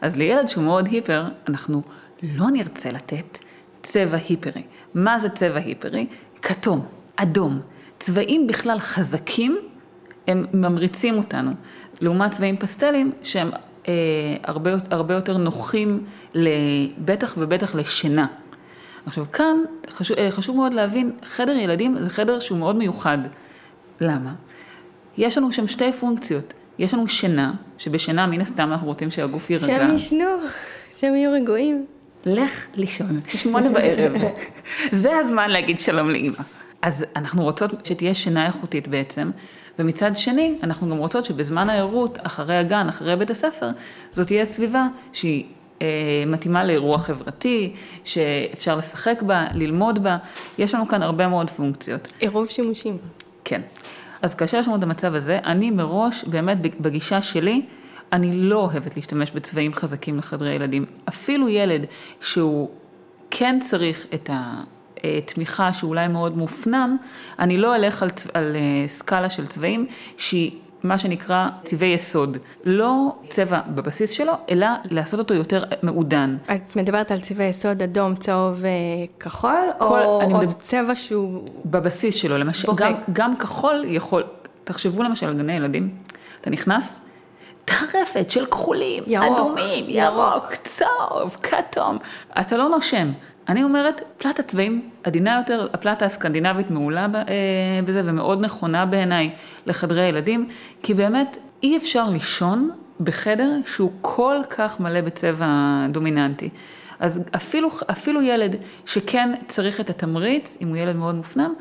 אז 0.00 0.16
לילד 0.16 0.48
שהוא 0.48 0.64
מאוד 0.64 0.86
היפר, 0.86 1.24
אנחנו 1.48 1.82
לא 2.22 2.50
נרצה 2.50 2.90
לתת 2.90 3.38
צבע 3.82 4.18
היפרי. 4.28 4.62
מה 4.94 5.18
זה 5.18 5.28
צבע 5.28 5.58
היפרי? 5.58 6.06
כתום. 6.42 6.86
אדום. 7.16 7.60
צבעים 7.98 8.46
בכלל 8.46 8.78
חזקים, 8.78 9.58
הם 10.26 10.46
ממריצים 10.54 11.18
אותנו. 11.18 11.50
לעומת 12.00 12.30
צבעים 12.30 12.56
פסטלים 12.56 13.12
שהם 13.22 13.50
אה, 13.88 13.92
הרבה, 14.44 14.70
הרבה 14.90 15.14
יותר 15.14 15.36
נוחים, 15.36 16.04
בטח 16.98 17.34
ובטח 17.38 17.74
לשינה. 17.74 18.26
עכשיו 19.06 19.26
כאן 19.32 19.56
חשוב, 19.90 20.16
אה, 20.16 20.30
חשוב 20.30 20.56
מאוד 20.56 20.74
להבין, 20.74 21.12
חדר 21.24 21.52
ילדים 21.52 21.96
זה 22.00 22.10
חדר 22.10 22.38
שהוא 22.38 22.58
מאוד 22.58 22.76
מיוחד. 22.76 23.18
למה? 24.00 24.34
יש 25.18 25.38
לנו 25.38 25.52
שם 25.52 25.66
שתי 25.66 25.92
פונקציות. 25.92 26.54
יש 26.78 26.94
לנו 26.94 27.08
שינה, 27.08 27.52
שבשינה 27.78 28.26
מן 28.26 28.40
הסתם 28.40 28.72
אנחנו 28.72 28.86
רוצים 28.86 29.10
שהגוף 29.10 29.50
יירגע. 29.50 29.66
שהם 29.66 29.94
ישנו, 29.94 30.24
שהם 30.92 31.14
יהיו 31.14 31.32
רגועים. 31.32 31.86
לך 32.26 32.66
לישון, 32.74 33.20
שמונה 33.26 33.68
בערב. 33.68 34.12
זה 35.02 35.16
הזמן 35.16 35.50
להגיד 35.50 35.78
שלום 35.78 36.10
לאימא. 36.10 36.36
אז 36.84 37.04
אנחנו 37.16 37.42
רוצות 37.42 37.86
שתהיה 37.86 38.14
שינה 38.14 38.46
איכותית 38.46 38.88
בעצם, 38.88 39.30
ומצד 39.78 40.16
שני, 40.16 40.58
אנחנו 40.62 40.88
גם 40.88 40.96
רוצות 40.96 41.24
שבזמן 41.24 41.70
הערות, 41.70 42.18
אחרי 42.22 42.56
הגן, 42.56 42.88
אחרי 42.88 43.16
בית 43.16 43.30
הספר, 43.30 43.68
זאת 44.12 44.26
תהיה 44.26 44.44
סביבה 44.44 44.86
שהיא 45.12 45.44
אה, 45.82 45.86
מתאימה 46.26 46.64
לאירוע 46.64 46.98
חברתי, 46.98 47.72
שאפשר 48.04 48.76
לשחק 48.76 49.22
בה, 49.22 49.46
ללמוד 49.54 50.02
בה, 50.02 50.16
יש 50.58 50.74
לנו 50.74 50.88
כאן 50.88 51.02
הרבה 51.02 51.28
מאוד 51.28 51.50
פונקציות. 51.50 52.12
עירוב 52.20 52.48
שימושים. 52.48 52.98
כן. 53.44 53.60
אז 54.22 54.34
כאשר 54.34 54.58
יש 54.58 54.68
לנו 54.68 54.76
את 54.76 54.82
המצב 54.82 55.14
הזה, 55.14 55.38
אני 55.44 55.70
מראש, 55.70 56.24
באמת 56.24 56.58
בגישה 56.80 57.22
שלי, 57.22 57.62
אני 58.12 58.32
לא 58.32 58.56
אוהבת 58.56 58.96
להשתמש 58.96 59.30
בצבעים 59.30 59.72
חזקים 59.72 60.18
לחדרי 60.18 60.54
ילדים. 60.54 60.84
אפילו 61.08 61.48
ילד 61.48 61.86
שהוא 62.20 62.70
כן 63.30 63.58
צריך 63.62 64.06
את 64.14 64.30
התמיכה 65.18 65.72
שאולי 65.72 66.08
מאוד 66.08 66.36
מופנם, 66.36 66.96
אני 67.38 67.56
לא 67.56 67.76
אלך 67.76 68.02
על, 68.02 68.08
על 68.34 68.56
אה, 68.56 68.88
סקאלה 68.88 69.30
של 69.30 69.46
צבעים 69.46 69.86
שהיא 70.16 70.50
מה 70.84 70.98
שנקרא 70.98 71.48
צבעי 71.62 71.88
יסוד. 71.88 72.36
לא 72.64 73.16
צבע 73.28 73.60
בבסיס 73.68 74.10
שלו, 74.10 74.32
אלא 74.50 74.66
לעשות 74.90 75.18
אותו 75.18 75.34
יותר 75.34 75.64
מעודן. 75.82 76.36
את 76.54 76.76
מדברת 76.76 77.10
על 77.10 77.20
צבעי 77.20 77.48
יסוד 77.48 77.82
אדום, 77.82 78.14
צהוב 78.16 78.64
וכחול, 78.64 79.70
כל, 79.78 80.00
או, 80.00 80.22
או 80.22 80.28
מדבר... 80.28 80.52
צבע 80.52 80.96
שהוא... 80.96 81.48
בבסיס 81.64 82.14
שלו, 82.14 82.38
למשל, 82.38 82.68
גם, 82.74 82.92
גם 83.12 83.36
כחול 83.36 83.84
יכול, 83.86 84.24
תחשבו 84.64 85.02
למשל 85.02 85.26
על 85.26 85.34
גני 85.34 85.52
ילדים, 85.52 85.94
אתה 86.40 86.50
נכנס, 86.50 87.00
טרפת 87.64 88.30
של 88.30 88.46
כחולים, 88.46 89.04
ירוק, 89.06 89.34
אדומים, 89.34 89.84
ירוק, 89.88 90.16
ירוק, 90.16 90.54
צהוב, 90.64 91.36
כתום, 91.42 91.98
אתה 92.40 92.56
לא 92.56 92.68
נושם. 92.68 93.10
אני 93.48 93.64
אומרת, 93.64 94.02
פלטה 94.18 94.42
צבעים 94.42 94.90
עדינה 95.02 95.36
יותר, 95.38 95.66
הפלטה 95.72 96.06
הסקנדינבית 96.06 96.70
מעולה 96.70 97.06
אה, 97.14 97.22
בזה 97.84 98.02
ומאוד 98.04 98.44
נכונה 98.44 98.86
בעיניי 98.86 99.30
לחדרי 99.66 100.08
ילדים, 100.08 100.48
כי 100.82 100.94
באמת 100.94 101.38
אי 101.62 101.76
אפשר 101.76 102.08
לישון 102.08 102.70
בחדר 103.00 103.50
שהוא 103.66 103.92
כל 104.00 104.36
כך 104.50 104.80
מלא 104.80 105.00
בצבע 105.00 105.46
דומיננטי. 105.90 106.48
אז 106.98 107.20
אפילו, 107.36 107.68
אפילו 107.90 108.22
ילד 108.22 108.56
שכן 108.86 109.32
צריך 109.48 109.80
את 109.80 109.90
התמריץ, 109.90 110.56
אם 110.60 110.68
הוא 110.68 110.76
ילד 110.76 110.96
מאוד 110.96 111.14
מופנם, 111.14 111.54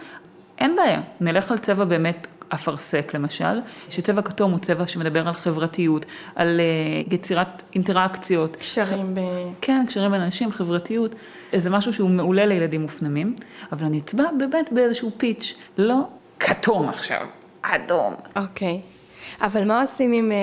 אין 0.57 0.75
בעיה, 0.75 1.01
נלך 1.21 1.51
על 1.51 1.57
צבע 1.57 1.85
באמת 1.85 2.27
אפרסק 2.49 3.13
למשל, 3.13 3.61
שצבע 3.89 4.21
כתום 4.21 4.51
הוא 4.51 4.59
צבע 4.59 4.87
שמדבר 4.87 5.27
על 5.27 5.33
חברתיות, 5.33 6.05
על 6.35 6.59
uh, 7.07 7.13
יצירת 7.13 7.63
אינטראקציות. 7.75 8.55
קשרים 8.55 9.15
ב... 9.15 9.19
כן, 9.61 9.83
קשרים 9.87 10.11
בין 10.11 10.21
אנשים, 10.21 10.51
חברתיות. 10.51 11.15
זה 11.55 11.69
משהו 11.69 11.93
שהוא 11.93 12.09
מעולה 12.09 12.45
לילדים 12.45 12.81
מופנמים, 12.81 13.35
אבל 13.71 13.85
אני 13.85 13.99
אצבע 13.99 14.23
באמת 14.37 14.69
באיזשהו 14.71 15.11
פיץ', 15.17 15.55
לא 15.77 16.07
כתום 16.39 16.89
עכשיו, 16.89 17.27
אדום. 17.61 18.13
אוקיי. 18.35 18.81
Okay. 18.83 19.45
אבל 19.45 19.67
מה 19.67 19.81
עושים 19.81 20.13
עם, 20.13 20.31
אה, 20.31 20.37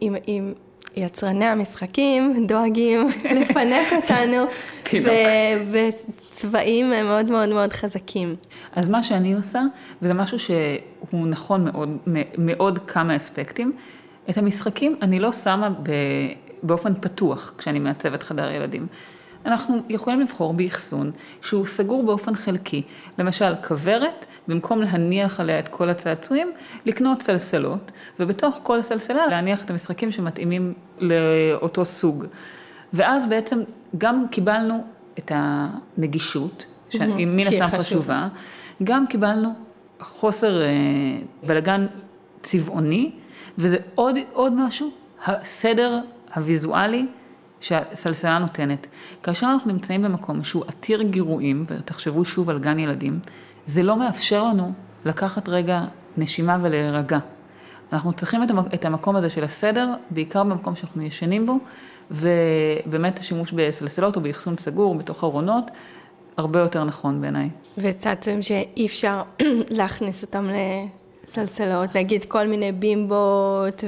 עם, 0.00 0.16
עם 0.26 0.52
יצרני 0.96 1.44
המשחקים 1.44 2.46
דואגים 2.46 3.08
לפנק 3.40 3.92
אותנו 3.92 4.44
בצבעים 5.72 6.90
מאוד 6.90 7.26
מאוד 7.26 7.48
מאוד 7.48 7.72
חזקים. 7.72 8.36
אז 8.76 8.88
מה 8.88 9.02
שאני 9.02 9.34
עושה, 9.34 9.62
וזה 10.02 10.14
משהו 10.14 10.38
שהוא 10.38 11.26
נכון 11.26 11.64
מאוד, 11.64 11.98
מאוד 12.38 12.78
כמה 12.78 13.16
אספקטים, 13.16 13.72
את 14.30 14.38
המשחקים 14.38 14.96
אני 15.02 15.20
לא 15.20 15.32
שמה 15.32 15.68
באופן 16.62 16.94
פתוח 16.94 17.54
כשאני 17.58 17.78
מעצבת 17.78 18.22
חדר 18.22 18.50
ילדים. 18.50 18.86
אנחנו 19.46 19.82
יכולים 19.88 20.20
לבחור 20.20 20.52
באחסון 20.54 21.10
שהוא 21.42 21.66
סגור 21.66 22.02
באופן 22.02 22.34
חלקי. 22.34 22.82
למשל, 23.18 23.54
כוורת, 23.68 24.26
במקום 24.48 24.82
להניח 24.82 25.40
עליה 25.40 25.58
את 25.58 25.68
כל 25.68 25.90
הצעצועים, 25.90 26.52
לקנות 26.86 27.22
סלסלות, 27.22 27.92
ובתוך 28.20 28.60
כל 28.62 28.82
סלסלה 28.82 29.26
להניח 29.26 29.64
את 29.64 29.70
המשחקים 29.70 30.10
שמתאימים 30.10 30.74
לאותו 30.98 31.84
סוג. 31.84 32.24
ואז 32.92 33.26
בעצם 33.26 33.62
גם 33.98 34.24
קיבלנו 34.30 34.84
את 35.18 35.32
הנגישות, 35.34 36.66
שהיא 36.90 37.26
מן 37.26 37.46
הסתם 37.46 37.78
חשובה, 37.78 38.28
גם 38.82 39.06
קיבלנו 39.06 39.48
חוסר 40.00 40.62
אה, 40.62 40.68
בלגן 41.46 41.86
צבעוני, 42.42 43.10
וזה 43.58 43.76
עוד, 43.94 44.16
עוד 44.32 44.52
משהו, 44.52 44.90
הסדר 45.24 46.00
הוויזואלי 46.34 47.06
שהסלסלה 47.60 48.38
נותנת. 48.38 48.86
כאשר 49.22 49.46
אנחנו 49.52 49.72
נמצאים 49.72 50.02
במקום 50.02 50.44
שהוא 50.44 50.64
עתיר 50.68 51.02
גירויים, 51.02 51.64
ותחשבו 51.66 52.24
שוב 52.24 52.50
על 52.50 52.58
גן 52.58 52.78
ילדים, 52.78 53.20
זה 53.66 53.82
לא 53.82 53.96
מאפשר 53.96 54.44
לנו 54.44 54.72
לקחת 55.04 55.48
רגע 55.48 55.84
נשימה 56.16 56.58
ולהירגע. 56.60 57.18
אנחנו 57.92 58.12
צריכים 58.12 58.42
את 58.74 58.84
המקום 58.84 59.16
הזה 59.16 59.30
של 59.30 59.44
הסדר, 59.44 59.88
בעיקר 60.10 60.44
במקום 60.44 60.74
שאנחנו 60.74 61.02
ישנים 61.02 61.46
בו, 61.46 61.58
ובאמת 62.10 63.18
השימוש 63.18 63.52
בסלסלות 63.52 64.16
או 64.16 64.20
באחסון 64.20 64.56
סגור 64.56 64.94
בתוך 64.94 65.24
ארונות, 65.24 65.70
הרבה 66.36 66.60
יותר 66.60 66.84
נכון 66.84 67.20
בעיניי. 67.20 67.50
וצעצועים 67.78 68.42
שאי 68.42 68.86
אפשר 68.86 69.22
להכניס 69.78 70.22
אותם 70.22 70.48
סלסלות, 71.26 71.96
נגיד 71.96 72.24
כל 72.24 72.46
מיני 72.46 72.72
בימבות 72.72 73.84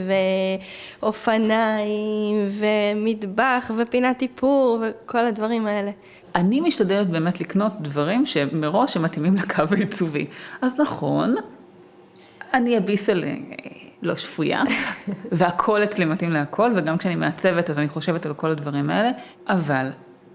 ואופניים 1.02 2.48
ומטבח 2.58 3.70
ופינת 3.76 4.22
איפור 4.22 4.82
וכל 4.82 5.26
הדברים 5.26 5.66
האלה. 5.66 5.90
אני 6.34 6.60
משתדלת 6.60 7.10
באמת 7.10 7.40
לקנות 7.40 7.72
דברים 7.80 8.26
שמראש 8.26 8.96
הם 8.96 9.02
מתאימים 9.02 9.34
לקו 9.36 9.62
העיצובי. 9.70 10.26
אז 10.62 10.80
נכון, 10.80 11.34
אני 12.54 12.78
אביסל 12.78 13.24
אה, 13.24 13.34
לא 14.02 14.16
שפויה, 14.16 14.62
והכל 15.32 15.84
אצלי 15.84 16.04
מתאים 16.04 16.30
להכל, 16.30 16.72
וגם 16.76 16.98
כשאני 16.98 17.14
מעצבת 17.14 17.70
אז 17.70 17.78
אני 17.78 17.88
חושבת 17.88 18.26
על 18.26 18.34
כל 18.34 18.50
הדברים 18.50 18.90
האלה, 18.90 19.10
אבל 19.48 19.88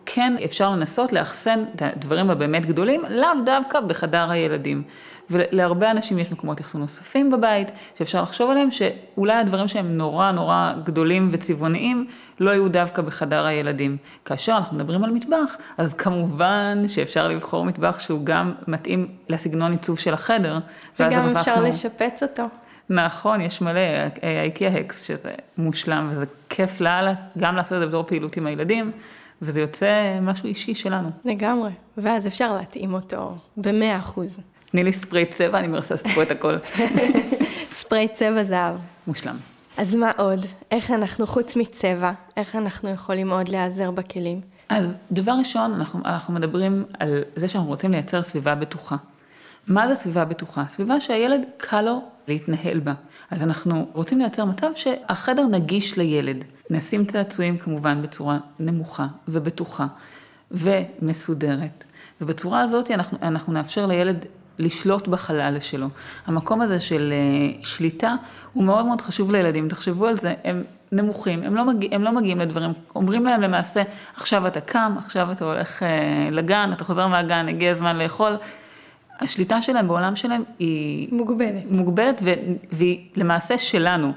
כן 0.09 0.35
אפשר 0.45 0.69
לנסות 0.69 1.13
לאחסן 1.13 1.63
את 1.75 1.81
הדברים 1.81 2.29
הבאמת 2.29 2.65
גדולים, 2.65 3.01
לאו 3.09 3.29
דווקא 3.45 3.79
בחדר 3.79 4.31
הילדים. 4.31 4.83
ולהרבה 5.29 5.91
אנשים 5.91 6.19
יש 6.19 6.31
מקומות 6.31 6.61
אחסון 6.61 6.81
נוספים 6.81 7.31
בבית, 7.31 7.71
שאפשר 7.97 8.21
לחשוב 8.21 8.49
עליהם, 8.49 8.71
שאולי 8.71 9.33
הדברים 9.33 9.67
שהם 9.67 9.97
נורא 9.97 10.31
נורא 10.31 10.73
גדולים 10.83 11.29
וצבעוניים, 11.31 12.07
לא 12.39 12.51
יהיו 12.51 12.69
דווקא 12.69 13.01
בחדר 13.01 13.45
הילדים. 13.45 13.97
כאשר 14.25 14.53
אנחנו 14.57 14.77
מדברים 14.77 15.03
על 15.03 15.11
מטבח, 15.11 15.57
אז 15.77 15.93
כמובן 15.93 16.83
שאפשר 16.87 17.27
לבחור 17.27 17.65
מטבח 17.65 17.99
שהוא 17.99 18.25
גם 18.25 18.53
מתאים 18.67 19.07
לסגנון 19.29 19.71
עיצוב 19.71 19.99
של 19.99 20.13
החדר. 20.13 20.59
וגם 20.99 21.37
אפשר 21.37 21.51
הפכנו... 21.51 21.67
לשפץ 21.67 22.23
אותו. 22.23 22.43
נכון, 22.89 23.41
יש 23.41 23.61
מלא, 23.61 23.79
אייקיה 24.23 24.69
הקס, 24.77 25.03
שזה 25.03 25.31
מושלם, 25.57 26.07
וזה 26.09 26.25
כיף 26.49 26.81
לאללה, 26.81 27.13
גם 27.37 27.55
לעשות 27.55 27.73
את 27.73 27.79
זה 27.79 27.87
בתור 27.87 28.03
פעילות 28.03 28.37
עם 28.37 28.45
הילדים. 28.47 28.91
וזה 29.41 29.61
יוצא 29.61 30.19
משהו 30.21 30.45
אישי 30.45 30.75
שלנו. 30.75 31.09
לגמרי, 31.25 31.71
ואז 31.97 32.27
אפשר 32.27 32.53
להתאים 32.53 32.93
אותו 32.93 33.37
במאה 33.57 33.99
אחוז. 33.99 34.39
תני 34.71 34.83
לי 34.83 34.93
ספרי 34.93 35.25
צבע, 35.25 35.59
אני 35.59 35.67
מרססת 35.67 36.07
פה 36.07 36.23
את 36.23 36.31
הכל. 36.31 36.57
ספרי 37.79 38.07
צבע 38.13 38.43
זהב. 38.43 38.75
מושלם. 39.07 39.35
אז 39.77 39.95
מה 39.95 40.11
עוד? 40.17 40.45
איך 40.71 40.91
אנחנו, 40.91 41.27
חוץ 41.27 41.55
מצבע, 41.55 42.11
איך 42.37 42.55
אנחנו 42.55 42.89
יכולים 42.89 43.31
עוד 43.31 43.47
להיעזר 43.47 43.91
בכלים? 43.91 44.41
אז 44.69 44.95
דבר 45.11 45.31
ראשון, 45.39 45.73
אנחנו, 45.73 45.99
אנחנו 46.05 46.33
מדברים 46.33 46.85
על 46.99 47.21
זה 47.35 47.47
שאנחנו 47.47 47.69
רוצים 47.69 47.91
לייצר 47.91 48.23
סביבה 48.23 48.55
בטוחה. 48.55 48.95
מה 49.67 49.87
זה 49.87 49.95
סביבה 49.95 50.25
בטוחה? 50.25 50.63
סביבה 50.69 50.99
שהילד 50.99 51.41
קל 51.57 51.81
לו 51.81 52.01
להתנהל 52.27 52.79
בה. 52.79 52.93
אז 53.31 53.43
אנחנו 53.43 53.87
רוצים 53.93 54.19
לייצר 54.19 54.45
מצב 54.45 54.67
שהחדר 54.75 55.45
נגיש 55.47 55.97
לילד. 55.97 56.45
נשים 56.69 57.05
צעצועים 57.05 57.57
כמובן 57.57 58.01
בצורה 58.01 58.37
נמוכה 58.59 59.07
ובטוחה 59.27 59.87
ומסודרת. 60.51 61.83
ובצורה 62.21 62.61
הזאת 62.61 62.91
אנחנו, 62.91 63.17
אנחנו 63.21 63.53
נאפשר 63.53 63.85
לילד 63.85 64.25
לשלוט 64.59 65.07
בחלל 65.07 65.59
שלו. 65.59 65.87
המקום 66.25 66.61
הזה 66.61 66.79
של 66.79 67.13
uh, 67.61 67.65
שליטה 67.65 68.15
הוא 68.53 68.63
מאוד 68.63 68.85
מאוד 68.85 69.01
חשוב 69.01 69.31
לילדים, 69.31 69.67
תחשבו 69.67 70.07
על 70.07 70.17
זה, 70.17 70.33
הם 70.43 70.63
נמוכים, 70.91 71.43
הם 71.43 71.55
לא, 71.55 71.65
מגיע, 71.65 71.89
הם 71.91 72.03
לא 72.03 72.11
מגיעים 72.11 72.39
לדברים, 72.39 72.71
אומרים 72.95 73.25
להם 73.25 73.41
למעשה, 73.41 73.83
עכשיו 74.15 74.47
אתה 74.47 74.61
קם, 74.61 74.95
עכשיו 74.97 75.31
אתה 75.31 75.45
הולך 75.45 75.83
uh, 75.83 75.85
לגן, 76.31 76.69
אתה 76.73 76.83
חוזר 76.83 77.07
מהגן, 77.07 77.47
הגיע 77.49 77.71
הזמן 77.71 77.97
לאכול. 77.97 78.37
השליטה 79.19 79.61
שלהם 79.61 79.87
בעולם 79.87 80.15
שלהם 80.15 80.43
היא... 80.59 81.09
מוגבלת. 81.11 81.71
מוגבלת 81.71 82.21
ו, 82.23 82.33
והיא 82.71 83.07
למעשה 83.15 83.57
שלנו. 83.57 84.13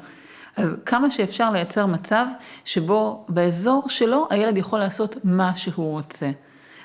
אז 0.57 0.77
כמה 0.87 1.11
שאפשר 1.11 1.51
לייצר 1.51 1.87
מצב 1.87 2.27
שבו 2.65 3.25
באזור 3.29 3.89
שלו 3.89 4.27
הילד 4.31 4.57
יכול 4.57 4.79
לעשות 4.79 5.17
מה 5.25 5.57
שהוא 5.57 5.91
רוצה. 5.91 6.31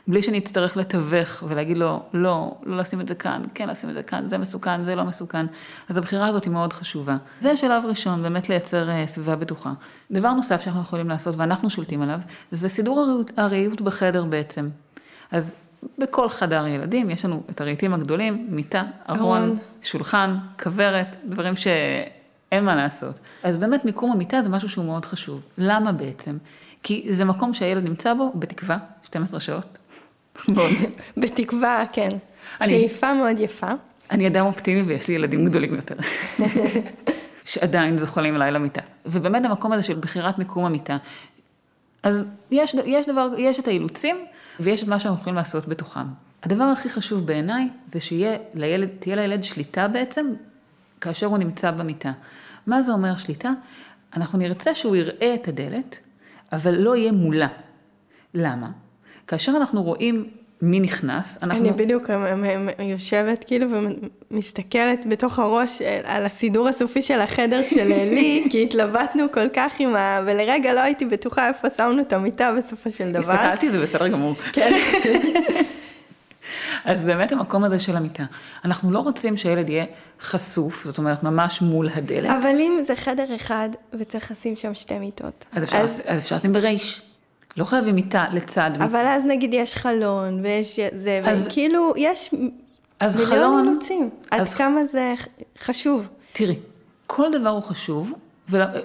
בלי 0.07 0.21
שנצטרך 0.21 0.77
לתווך 0.77 1.43
ולהגיד 1.47 1.77
לו, 1.77 2.03
לא, 2.13 2.55
לא 2.63 2.77
לשים 2.77 3.01
את 3.01 3.07
זה 3.07 3.15
כאן, 3.15 3.41
כן 3.53 3.69
לשים 3.69 3.89
את 3.89 3.93
זה 3.95 4.03
כאן, 4.03 4.27
זה 4.27 4.37
מסוכן, 4.37 4.83
זה 4.83 4.95
לא 4.95 5.03
מסוכן. 5.03 5.45
אז 5.89 5.97
הבחירה 5.97 6.27
הזאת 6.27 6.45
היא 6.45 6.51
מאוד 6.53 6.73
חשובה. 6.73 7.17
זה 7.39 7.51
השלב 7.51 7.85
ראשון, 7.85 8.23
באמת 8.23 8.49
לייצר 8.49 8.89
אה, 8.89 9.07
סביבה 9.07 9.35
בטוחה. 9.35 9.71
דבר 10.11 10.33
נוסף 10.33 10.61
שאנחנו 10.61 10.81
יכולים 10.81 11.09
לעשות, 11.09 11.35
ואנחנו 11.37 11.69
שולטים 11.69 12.01
עליו, 12.01 12.19
זה 12.51 12.69
סידור 12.69 13.23
הריהוט 13.37 13.81
בחדר 13.81 14.25
בעצם. 14.25 14.69
אז 15.31 15.53
בכל 15.97 16.29
חדר 16.29 16.67
ילדים 16.67 17.09
יש 17.09 17.25
לנו 17.25 17.43
את 17.49 17.61
הרהיטים 17.61 17.93
הגדולים, 17.93 18.47
מיטה, 18.49 18.83
ארון. 19.09 19.57
שולחן, 19.81 20.35
כוורת, 20.63 21.15
דברים 21.25 21.53
שאין 21.55 22.65
מה 22.65 22.75
לעשות. 22.75 23.19
אז 23.43 23.57
באמת 23.57 23.85
מיקום 23.85 24.11
המיטה 24.11 24.41
זה 24.41 24.49
משהו 24.49 24.69
שהוא 24.69 24.85
מאוד 24.85 25.05
חשוב. 25.05 25.45
למה 25.57 25.91
בעצם? 25.91 26.37
כי 26.83 27.05
זה 27.09 27.25
מקום 27.25 27.53
שהילד 27.53 27.83
נמצא 27.83 28.13
בו, 28.13 28.31
בתקווה, 28.35 28.77
12 29.03 29.39
שעות. 29.39 29.77
בתקווה, 31.17 31.83
כן. 31.93 32.09
אני- 32.61 32.69
שאיפה 32.69 33.13
מאוד 33.13 33.39
יפה. 33.39 33.67
אני 34.11 34.27
אדם 34.27 34.45
אופטימי 34.45 34.81
ויש 34.81 35.07
לי 35.07 35.13
ילדים 35.13 35.45
גדולים 35.45 35.75
יותר. 35.75 35.95
שעדיין 37.45 37.97
זוחלים 37.97 38.35
אליי 38.35 38.51
למיטה. 38.51 38.81
ובאמת 39.05 39.45
המקום 39.45 39.71
הזה 39.71 39.83
של 39.83 39.95
בחירת 39.95 40.37
מיקום 40.39 40.65
המיטה. 40.65 40.97
אז 42.05 42.25
יש, 42.51 42.75
יש 42.85 43.07
דבר, 43.07 43.29
יש 43.37 43.59
את 43.59 43.67
האילוצים 43.67 44.25
ויש 44.59 44.83
את 44.83 44.87
מה 44.87 44.99
שאנחנו 44.99 45.21
יכולים 45.21 45.35
לעשות 45.35 45.67
בתוכם. 45.67 46.05
הדבר 46.43 46.63
הכי 46.63 46.89
חשוב 46.89 47.25
בעיניי 47.25 47.69
זה 47.85 47.99
שיהיה 47.99 48.37
לילד, 48.53 48.89
לילד 49.07 49.43
שליטה 49.43 49.87
בעצם 49.87 50.33
כאשר 51.01 51.27
הוא 51.27 51.37
נמצא 51.37 51.71
במיטה. 51.71 52.11
מה 52.67 52.81
זה 52.81 52.91
אומר 52.91 53.15
שליטה? 53.15 53.49
אנחנו 54.15 54.39
נרצה 54.39 54.75
שהוא 54.75 54.95
יראה 54.95 55.35
את 55.35 55.47
הדלת, 55.47 55.99
אבל 56.51 56.75
לא 56.75 56.95
יהיה 56.95 57.11
מולה. 57.11 57.47
למה? 58.33 58.71
כאשר 59.27 59.51
אנחנו 59.57 59.83
רואים 59.83 60.29
מי 60.61 60.79
נכנס, 60.79 61.37
אנחנו... 61.43 61.59
אני 61.59 61.71
בדיוק 61.71 62.09
יושבת 62.79 63.43
כאילו 63.43 63.67
ומסתכלת 64.31 65.05
בתוך 65.05 65.39
הראש 65.39 65.81
על 66.03 66.25
הסידור 66.25 66.67
הסופי 66.67 67.01
של 67.01 67.19
החדר 67.19 67.63
של 67.63 67.87
לי, 68.15 68.47
כי 68.49 68.63
התלבטנו 68.63 69.31
כל 69.31 69.49
כך 69.53 69.73
עם 69.79 69.95
ה... 69.95 70.21
ולרגע 70.25 70.73
לא 70.73 70.79
הייתי 70.79 71.05
בטוחה 71.05 71.47
איפה 71.47 71.67
שמנו 71.77 72.01
את 72.01 72.13
המיטה 72.13 72.53
בסופו 72.57 72.91
של 72.91 73.11
דבר. 73.11 73.31
הסתכלתי, 73.31 73.71
זה 73.71 73.81
בסדר 73.81 74.07
גמור. 74.07 74.35
כן. 74.53 74.73
אז 76.85 77.05
באמת 77.05 77.31
המקום 77.31 77.63
הזה 77.63 77.79
של 77.79 77.95
המיטה. 77.95 78.23
אנחנו 78.65 78.91
לא 78.91 78.99
רוצים 78.99 79.37
שהילד 79.37 79.69
יהיה 79.69 79.85
חשוף, 80.21 80.83
זאת 80.83 80.97
אומרת 80.97 81.23
ממש 81.23 81.61
מול 81.61 81.89
הדלת. 81.95 82.29
אבל 82.29 82.55
אם 82.59 82.79
זה 82.83 82.95
חדר 82.95 83.35
אחד 83.35 83.69
וצריך 83.93 84.31
לשים 84.31 84.55
שם 84.55 84.73
שתי 84.73 84.99
מיטות. 84.99 85.45
אז 85.51 85.63
אפשר, 85.63 85.77
אז... 85.77 86.01
אז 86.05 86.21
אפשר 86.21 86.35
לשים 86.35 86.53
ברייש. 86.53 87.01
לא 87.57 87.65
חייבים 87.65 87.95
מיטה 87.95 88.25
לצד 88.31 88.71
מיטה. 88.73 88.85
אבל 88.85 89.05
אז 89.07 89.23
נגיד 89.25 89.53
יש 89.53 89.75
חלון 89.75 90.39
ויש 90.43 90.79
זה, 90.93 91.21
אז- 91.25 91.45
וכאילו 91.47 91.93
יש 91.97 92.29
אז 92.99 93.15
מיליון 93.15 93.29
חלון... 93.43 93.67
אילוצים. 93.69 94.09
עד 94.31 94.41
אז- 94.41 94.53
כמה 94.55 94.85
זה 94.85 95.13
חשוב. 95.59 96.07
תראי, 96.33 96.55
כל 97.07 97.31
דבר 97.39 97.49
הוא 97.49 97.61
חשוב. 97.61 98.13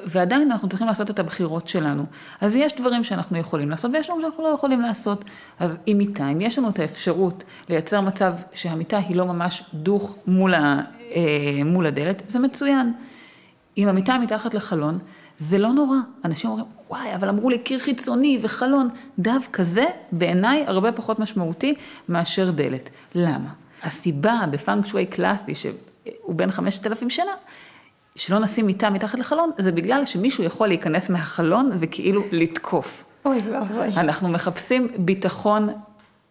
ועדיין 0.07 0.51
אנחנו 0.51 0.69
צריכים 0.69 0.87
לעשות 0.87 1.11
את 1.11 1.19
הבחירות 1.19 1.69
שלנו. 1.69 2.05
אז 2.41 2.55
יש 2.55 2.73
דברים 2.77 3.05
שאנחנו 3.05 3.39
יכולים 3.39 3.71
לעשות, 3.71 3.91
ויש 3.95 4.07
דברים 4.07 4.21
שאנחנו 4.23 4.43
לא 4.45 4.49
יכולים 4.49 4.81
לעשות. 4.81 5.25
אז 5.59 5.79
עם 5.87 5.99
מיטה, 5.99 6.29
אם 6.29 6.41
יש 6.41 6.59
לנו 6.59 6.71
את 6.71 6.79
האפשרות 6.79 7.45
לייצר 7.69 8.01
מצב 8.01 8.35
שהמיטה 8.53 8.99
היא 8.99 9.17
לא 9.17 9.27
ממש 9.27 9.63
דוך 9.75 10.17
מול, 10.27 10.55
ה... 10.55 10.81
אה, 11.15 11.21
מול 11.65 11.87
הדלת, 11.87 12.23
זה 12.29 12.39
מצוין. 12.39 12.93
אם 13.79 13.89
המיטה 13.89 14.19
מתחת 14.19 14.55
לחלון, 14.55 14.99
זה 15.41 15.59
לא 15.59 15.69
נורא. 15.69 15.97
אנשים 16.25 16.51
אומרים, 16.51 16.67
וואי, 16.91 17.15
אבל 17.15 17.29
אמרו 17.29 17.51
לי 17.51 17.59
קיר 17.59 17.79
חיצוני 17.79 18.39
וחלון. 18.43 18.89
דווקא 19.19 19.63
זה, 19.63 19.85
בעיניי, 20.13 20.65
הרבה 20.67 20.93
פחות 20.93 21.19
משמעותי 21.19 21.75
מאשר 22.09 22.51
דלת. 22.51 22.91
למה? 23.15 23.49
הסיבה 23.83 24.41
בפאנק 24.51 24.87
שווי 24.87 25.07
קלאסי, 25.07 25.55
שהוא 25.55 26.35
בן 26.35 26.51
5,000 26.51 27.11
שנה, 27.11 27.33
שלא 28.17 28.39
נשים 28.39 28.67
מיטה 28.67 28.91
מתחת 28.91 29.19
לחלון, 29.19 29.51
זה 29.59 29.73
בגלל 29.73 30.05
שמישהו 30.05 30.45
יכול 30.45 30.69
להיכנס 30.69 31.11
מהחלון 31.11 31.71
וכאילו 31.79 32.23
לתקוף. 32.33 33.05
אוי 33.25 33.39
ואבוי. 33.51 33.89
אנחנו 33.97 34.29
מחפשים 34.29 34.89
ביטחון. 34.99 35.69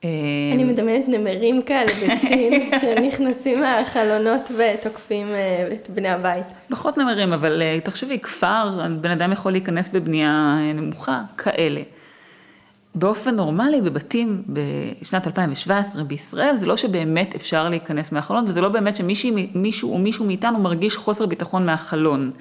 אה, 0.04 0.10
אני 0.54 0.64
מדמיינת 0.64 1.08
נמרים 1.08 1.62
כאלה 1.62 1.92
בסין, 1.94 2.70
שנכנסים 2.82 3.60
מהחלונות 3.60 4.52
ותוקפים 4.58 5.28
אה, 5.28 5.68
את 5.74 5.90
בני 5.90 6.10
הבית. 6.10 6.46
פחות 6.70 6.98
נמרים, 6.98 7.34
אבל 7.34 7.62
אה, 7.62 7.80
תחשבי, 7.84 8.20
כפר, 8.20 8.88
בן 9.02 9.12
אדם 9.12 9.32
יכול 9.32 9.52
להיכנס 9.52 9.90
בבנייה 9.90 10.58
נמוכה, 10.76 11.22
כאלה. 11.38 11.82
באופן 12.95 13.36
נורמלי, 13.36 13.82
בבתים 13.82 14.43
בשנת 14.47 15.28
2017 15.28 16.04
בישראל, 16.04 16.58
זה 16.58 16.65
לא 16.65 16.78
שבאמת 16.78 17.36
אפשר 17.36 17.69
להיכנס 17.69 18.12
מהחלון, 18.12 18.45
וזה 18.47 18.62
לא 18.62 18.69
באמת 18.69 18.95
שמישהו 18.95 19.93
או 19.93 19.97
מישהו 19.97 20.25
מאיתנו 20.25 20.60
מרגיש 20.60 20.97
חוסר 20.97 21.25
ביטחון 21.25 21.65
מהחלון. 21.65 22.32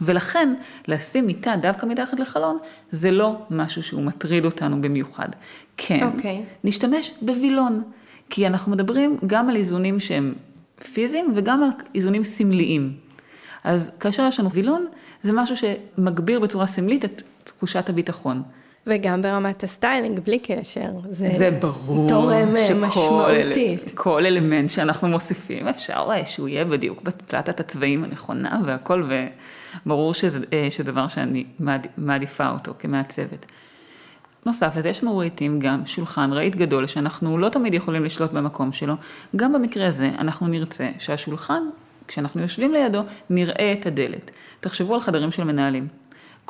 ולכן, 0.00 0.54
לשים 0.88 1.26
מיטה 1.26 1.54
דווקא 1.62 1.86
מתחת 1.86 2.20
לחלון, 2.20 2.58
זה 2.90 3.10
לא 3.10 3.36
משהו 3.50 3.82
שהוא 3.82 4.02
מטריד 4.02 4.44
אותנו 4.44 4.82
במיוחד. 4.82 5.28
כן, 5.76 6.08
אוקיי. 6.14 6.42
נשתמש 6.64 7.12
בווילון, 7.22 7.82
כי 8.30 8.46
אנחנו 8.46 8.72
מדברים 8.72 9.18
גם 9.26 9.48
על 9.48 9.56
איזונים 9.56 10.00
שהם 10.00 10.34
פיזיים 10.92 11.32
וגם 11.34 11.62
על 11.62 11.70
איזונים 11.94 12.24
סמליים. 12.24 12.92
אז 13.64 13.90
כאשר 14.00 14.26
יש 14.28 14.40
לנו 14.40 14.50
וילון, 14.50 14.86
זה 15.22 15.32
משהו 15.32 15.56
שמגביר 15.56 16.40
בצורה 16.40 16.66
סמלית 16.66 17.04
את 17.04 17.22
תחושת 17.44 17.88
הביטחון. 17.88 18.42
וגם 18.88 19.22
ברמת 19.22 19.64
הסטיילינג, 19.64 20.20
בלי 20.20 20.38
קשר. 20.38 20.88
זה, 21.10 21.28
זה 21.28 21.50
ברור 21.60 22.08
תורם 22.08 22.56
אה, 22.56 22.74
משמעותית. 22.74 23.82
אל- 23.82 23.88
כל 23.94 24.26
אלמנט 24.26 24.70
שאנחנו 24.70 25.08
מוסיפים, 25.08 25.68
אפשר 25.68 26.08
אה, 26.10 26.26
שהוא 26.26 26.48
יהיה 26.48 26.64
בדיוק 26.64 27.02
בפלטת 27.02 27.60
הצבעים 27.60 28.04
הנכונה 28.04 28.60
והכל, 28.66 29.08
וברור 29.86 30.14
שזה, 30.14 30.40
אה, 30.52 30.66
שזה 30.70 30.84
דבר 30.92 31.08
שאני 31.08 31.44
מעד- 31.60 31.86
מעדיפה 31.98 32.48
אותו 32.50 32.72
כמעצבת. 32.78 33.46
נוסף 34.46 34.76
לזה, 34.76 34.88
יש 34.88 35.02
לנו 35.02 35.18
רהיטים 35.18 35.58
גם 35.58 35.82
שולחן 35.86 36.32
רהיט 36.32 36.56
גדול, 36.56 36.86
שאנחנו 36.86 37.38
לא 37.38 37.48
תמיד 37.48 37.74
יכולים 37.74 38.04
לשלוט 38.04 38.32
במקום 38.32 38.72
שלו. 38.72 38.94
גם 39.36 39.52
במקרה 39.52 39.86
הזה, 39.86 40.10
אנחנו 40.18 40.46
נרצה 40.46 40.88
שהשולחן, 40.98 41.62
כשאנחנו 42.08 42.40
יושבים 42.40 42.72
לידו, 42.72 43.02
נראה 43.30 43.72
את 43.72 43.86
הדלת. 43.86 44.30
תחשבו 44.60 44.94
על 44.94 45.00
חדרים 45.00 45.30
של 45.30 45.44
מנהלים. 45.44 45.88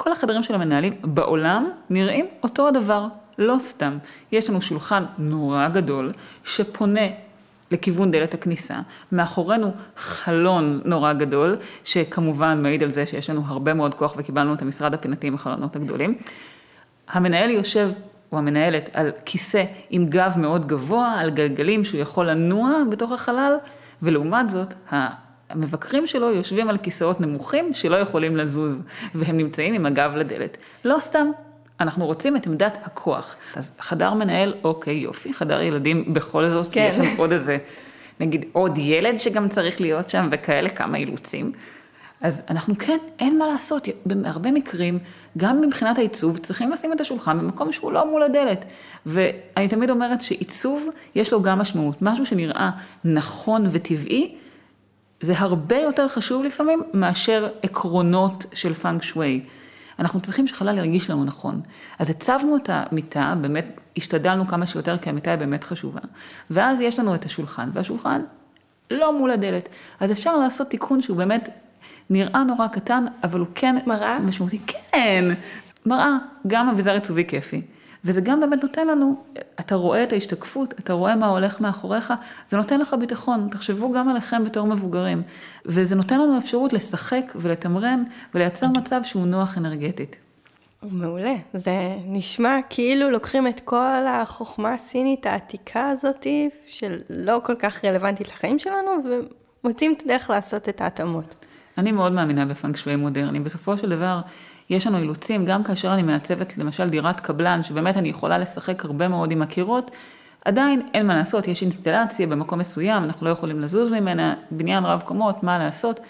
כל 0.00 0.12
החדרים 0.12 0.42
של 0.42 0.54
המנהלים 0.54 0.92
בעולם 1.02 1.70
נראים 1.90 2.26
אותו 2.42 2.68
הדבר, 2.68 3.06
לא 3.38 3.56
סתם. 3.58 3.98
יש 4.32 4.50
לנו 4.50 4.60
שולחן 4.60 5.04
נורא 5.18 5.68
גדול, 5.68 6.12
שפונה 6.44 7.00
לכיוון 7.70 8.10
דלת 8.10 8.34
הכניסה. 8.34 8.80
מאחורינו 9.12 9.72
חלון 9.96 10.80
נורא 10.84 11.12
גדול, 11.12 11.56
שכמובן 11.84 12.62
מעיד 12.62 12.82
על 12.82 12.90
זה 12.90 13.06
שיש 13.06 13.30
לנו 13.30 13.42
הרבה 13.46 13.74
מאוד 13.74 13.94
כוח 13.94 14.14
וקיבלנו 14.16 14.54
את 14.54 14.62
המשרד 14.62 14.94
הפינתי 14.94 15.26
עם 15.26 15.34
החלונות 15.34 15.76
הגדולים. 15.76 16.14
המנהל 17.08 17.50
יושב, 17.50 17.90
או 18.32 18.38
המנהלת, 18.38 18.90
על 18.92 19.10
כיסא 19.24 19.64
עם 19.90 20.06
גב 20.06 20.34
מאוד 20.36 20.66
גבוה, 20.66 21.20
על 21.20 21.30
גלגלים 21.30 21.84
שהוא 21.84 22.00
יכול 22.00 22.30
לנוע 22.30 22.70
בתוך 22.90 23.12
החלל, 23.12 23.52
ולעומת 24.02 24.50
זאת, 24.50 24.74
המבקרים 25.50 26.06
שלו 26.06 26.30
יושבים 26.30 26.68
על 26.68 26.76
כיסאות 26.76 27.20
נמוכים 27.20 27.74
שלא 27.74 27.96
יכולים 27.96 28.36
לזוז, 28.36 28.82
והם 29.14 29.36
נמצאים 29.36 29.74
עם 29.74 29.86
הגב 29.86 30.12
לדלת. 30.16 30.56
לא 30.84 30.96
סתם, 31.00 31.30
אנחנו 31.80 32.06
רוצים 32.06 32.36
את 32.36 32.46
עמדת 32.46 32.78
הכוח. 32.84 33.36
אז 33.56 33.72
חדר 33.80 34.14
מנהל, 34.14 34.54
אוקיי, 34.64 34.94
יופי, 34.94 35.32
חדר 35.34 35.60
ילדים 35.60 36.14
בכל 36.14 36.48
זאת, 36.48 36.72
כן. 36.72 36.88
יש 36.90 36.96
שם 36.96 37.16
עוד 37.16 37.32
איזה, 37.32 37.58
נגיד 38.20 38.44
עוד 38.52 38.78
ילד 38.78 39.18
שגם 39.18 39.48
צריך 39.48 39.80
להיות 39.80 40.08
שם, 40.08 40.28
וכאלה 40.32 40.68
כמה 40.68 40.96
אילוצים. 40.96 41.52
אז 42.20 42.42
אנחנו 42.50 42.74
כן, 42.78 42.98
אין 43.18 43.38
מה 43.38 43.46
לעשות, 43.46 43.88
בהרבה 44.06 44.50
מקרים, 44.50 44.98
גם 45.38 45.60
מבחינת 45.60 45.98
העיצוב, 45.98 46.38
צריכים 46.38 46.70
לשים 46.70 46.92
את 46.92 47.00
השולחן 47.00 47.38
במקום 47.38 47.72
שהוא 47.72 47.92
לא 47.92 48.10
מול 48.10 48.22
הדלת. 48.22 48.64
ואני 49.06 49.68
תמיד 49.68 49.90
אומרת 49.90 50.22
שעיצוב, 50.22 50.88
יש 51.14 51.32
לו 51.32 51.42
גם 51.42 51.58
משמעות. 51.58 52.02
משהו 52.02 52.26
שנראה 52.26 52.70
נכון 53.04 53.66
וטבעי, 53.72 54.34
זה 55.20 55.34
הרבה 55.36 55.76
יותר 55.76 56.08
חשוב 56.08 56.44
לפעמים 56.44 56.82
מאשר 56.94 57.48
עקרונות 57.62 58.46
של 58.52 58.74
פאנק 58.74 59.02
שווי. 59.02 59.44
אנחנו 59.98 60.20
צריכים 60.20 60.46
שחלל 60.46 60.78
ירגיש 60.78 61.10
לנו 61.10 61.24
נכון. 61.24 61.60
אז 61.98 62.10
הצבנו 62.10 62.56
את 62.56 62.70
המיטה, 62.72 63.34
באמת 63.40 63.80
השתדלנו 63.96 64.46
כמה 64.46 64.66
שיותר, 64.66 64.96
כי 64.96 65.10
המיטה 65.10 65.30
היא 65.30 65.38
באמת 65.38 65.64
חשובה. 65.64 66.00
ואז 66.50 66.80
יש 66.80 66.98
לנו 66.98 67.14
את 67.14 67.24
השולחן, 67.24 67.70
והשולחן 67.72 68.22
לא 68.90 69.18
מול 69.18 69.30
הדלת. 69.30 69.68
אז 70.00 70.12
אפשר 70.12 70.36
לעשות 70.36 70.68
תיקון 70.68 71.02
שהוא 71.02 71.16
באמת 71.16 71.48
נראה 72.10 72.44
נורא 72.44 72.66
קטן, 72.66 73.06
אבל 73.24 73.40
הוא 73.40 73.48
כן... 73.54 73.76
מראה? 73.86 74.18
משמעותי. 74.18 74.58
כן, 74.58 75.24
מראה, 75.86 76.16
גם 76.46 76.68
אביזר 76.68 76.92
עיצובי 76.94 77.24
כיפי. 77.28 77.62
וזה 78.08 78.20
גם 78.20 78.40
באמת 78.40 78.62
נותן 78.62 78.86
לנו, 78.86 79.14
אתה 79.60 79.74
רואה 79.74 80.02
את 80.02 80.12
ההשתקפות, 80.12 80.74
אתה 80.78 80.92
רואה 80.92 81.16
מה 81.16 81.26
הולך 81.26 81.60
מאחוריך, 81.60 82.12
זה 82.48 82.56
נותן 82.56 82.80
לך 82.80 82.96
ביטחון, 83.00 83.48
תחשבו 83.50 83.92
גם 83.92 84.08
עליכם 84.08 84.44
בתור 84.44 84.66
מבוגרים. 84.66 85.22
וזה 85.66 85.94
נותן 85.94 86.20
לנו 86.20 86.38
אפשרות 86.38 86.72
לשחק 86.72 87.32
ולתמרן 87.36 88.04
ולייצר 88.34 88.66
מצב 88.66 89.00
שהוא 89.04 89.26
נוח 89.26 89.58
אנרגטית. 89.58 90.16
מעולה. 90.82 91.34
זה 91.54 91.72
נשמע 92.04 92.58
כאילו 92.70 93.10
לוקחים 93.10 93.46
את 93.46 93.60
כל 93.60 94.06
החוכמה 94.08 94.72
הסינית 94.72 95.26
העתיקה 95.26 95.88
הזאת, 95.88 96.26
שלא 96.68 97.40
כל 97.44 97.54
כך 97.58 97.84
רלוונטית 97.84 98.28
לחיים 98.28 98.58
שלנו, 98.58 98.90
ומוצאים 99.64 99.94
את 99.96 100.02
הדרך 100.04 100.30
לעשות 100.30 100.68
את 100.68 100.80
ההתאמות. 100.80 101.34
אני 101.78 101.92
מאוד 101.92 102.12
מאמינה 102.12 102.46
בפאנק 102.46 102.76
שווי 102.76 102.96
מודרני. 102.96 103.40
בסופו 103.40 103.78
של 103.78 103.88
דבר, 103.88 104.20
יש 104.70 104.86
לנו 104.86 104.98
אילוצים, 104.98 105.44
גם 105.44 105.64
כאשר 105.64 105.94
אני 105.94 106.02
מעצבת 106.02 106.58
למשל 106.58 106.88
דירת 106.88 107.20
קבלן, 107.20 107.62
שבאמת 107.62 107.96
אני 107.96 108.08
יכולה 108.08 108.38
לשחק 108.38 108.84
הרבה 108.84 109.08
מאוד 109.08 109.30
עם 109.30 109.42
הקירות, 109.42 109.90
עדיין 110.44 110.88
אין 110.94 111.06
מה 111.06 111.14
לעשות, 111.14 111.48
יש 111.48 111.62
אינסטלציה 111.62 112.26
במקום 112.26 112.58
מסוים, 112.58 113.04
אנחנו 113.04 113.26
לא 113.26 113.30
יכולים 113.30 113.60
לזוז 113.60 113.90
ממנה, 113.90 114.34
בניין 114.50 114.84
רב 114.84 115.00
קומות, 115.00 115.42
מה 115.42 115.58
לעשות. 115.58 116.00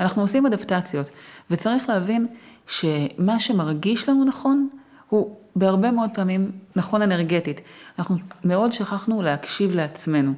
אנחנו 0.00 0.22
עושים 0.22 0.46
אדפטציות, 0.46 1.10
וצריך 1.50 1.88
להבין 1.88 2.26
שמה 2.66 3.38
שמרגיש 3.38 4.08
לנו 4.08 4.24
נכון, 4.24 4.68
הוא 5.08 5.36
בהרבה 5.56 5.90
מאוד 5.90 6.10
פעמים 6.14 6.50
נכון 6.76 7.02
אנרגטית. 7.02 7.60
אנחנו 7.98 8.16
מאוד 8.44 8.72
שכחנו 8.72 9.22
להקשיב 9.22 9.74
לעצמנו. 9.74 10.32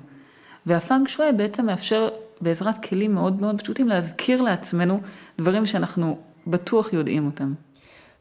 והפאנק 0.67 1.09
שווי 1.09 1.33
בעצם 1.33 1.67
מאפשר 1.67 2.09
בעזרת 2.41 2.85
כלים 2.85 3.15
מאוד 3.15 3.41
מאוד 3.41 3.61
פשוטים 3.61 3.89
להזכיר 3.89 4.43
לעצמנו 4.43 5.01
דברים 5.39 5.67
שאנחנו 5.67 6.19
בטוח 6.47 6.93
יודעים 6.93 7.27
אותם. 7.27 7.55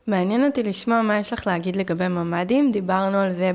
מעניין 0.08 0.46
אותי 0.46 0.64
לשמוע 0.64 1.02
מה 1.02 1.18
יש 1.18 1.34
לך 1.34 1.48
להגיד 1.48 1.76
לגבי 1.76 2.08
ממ"דים, 2.08 2.72
דיברנו 2.72 3.18
על 3.18 3.34
זה 3.34 3.52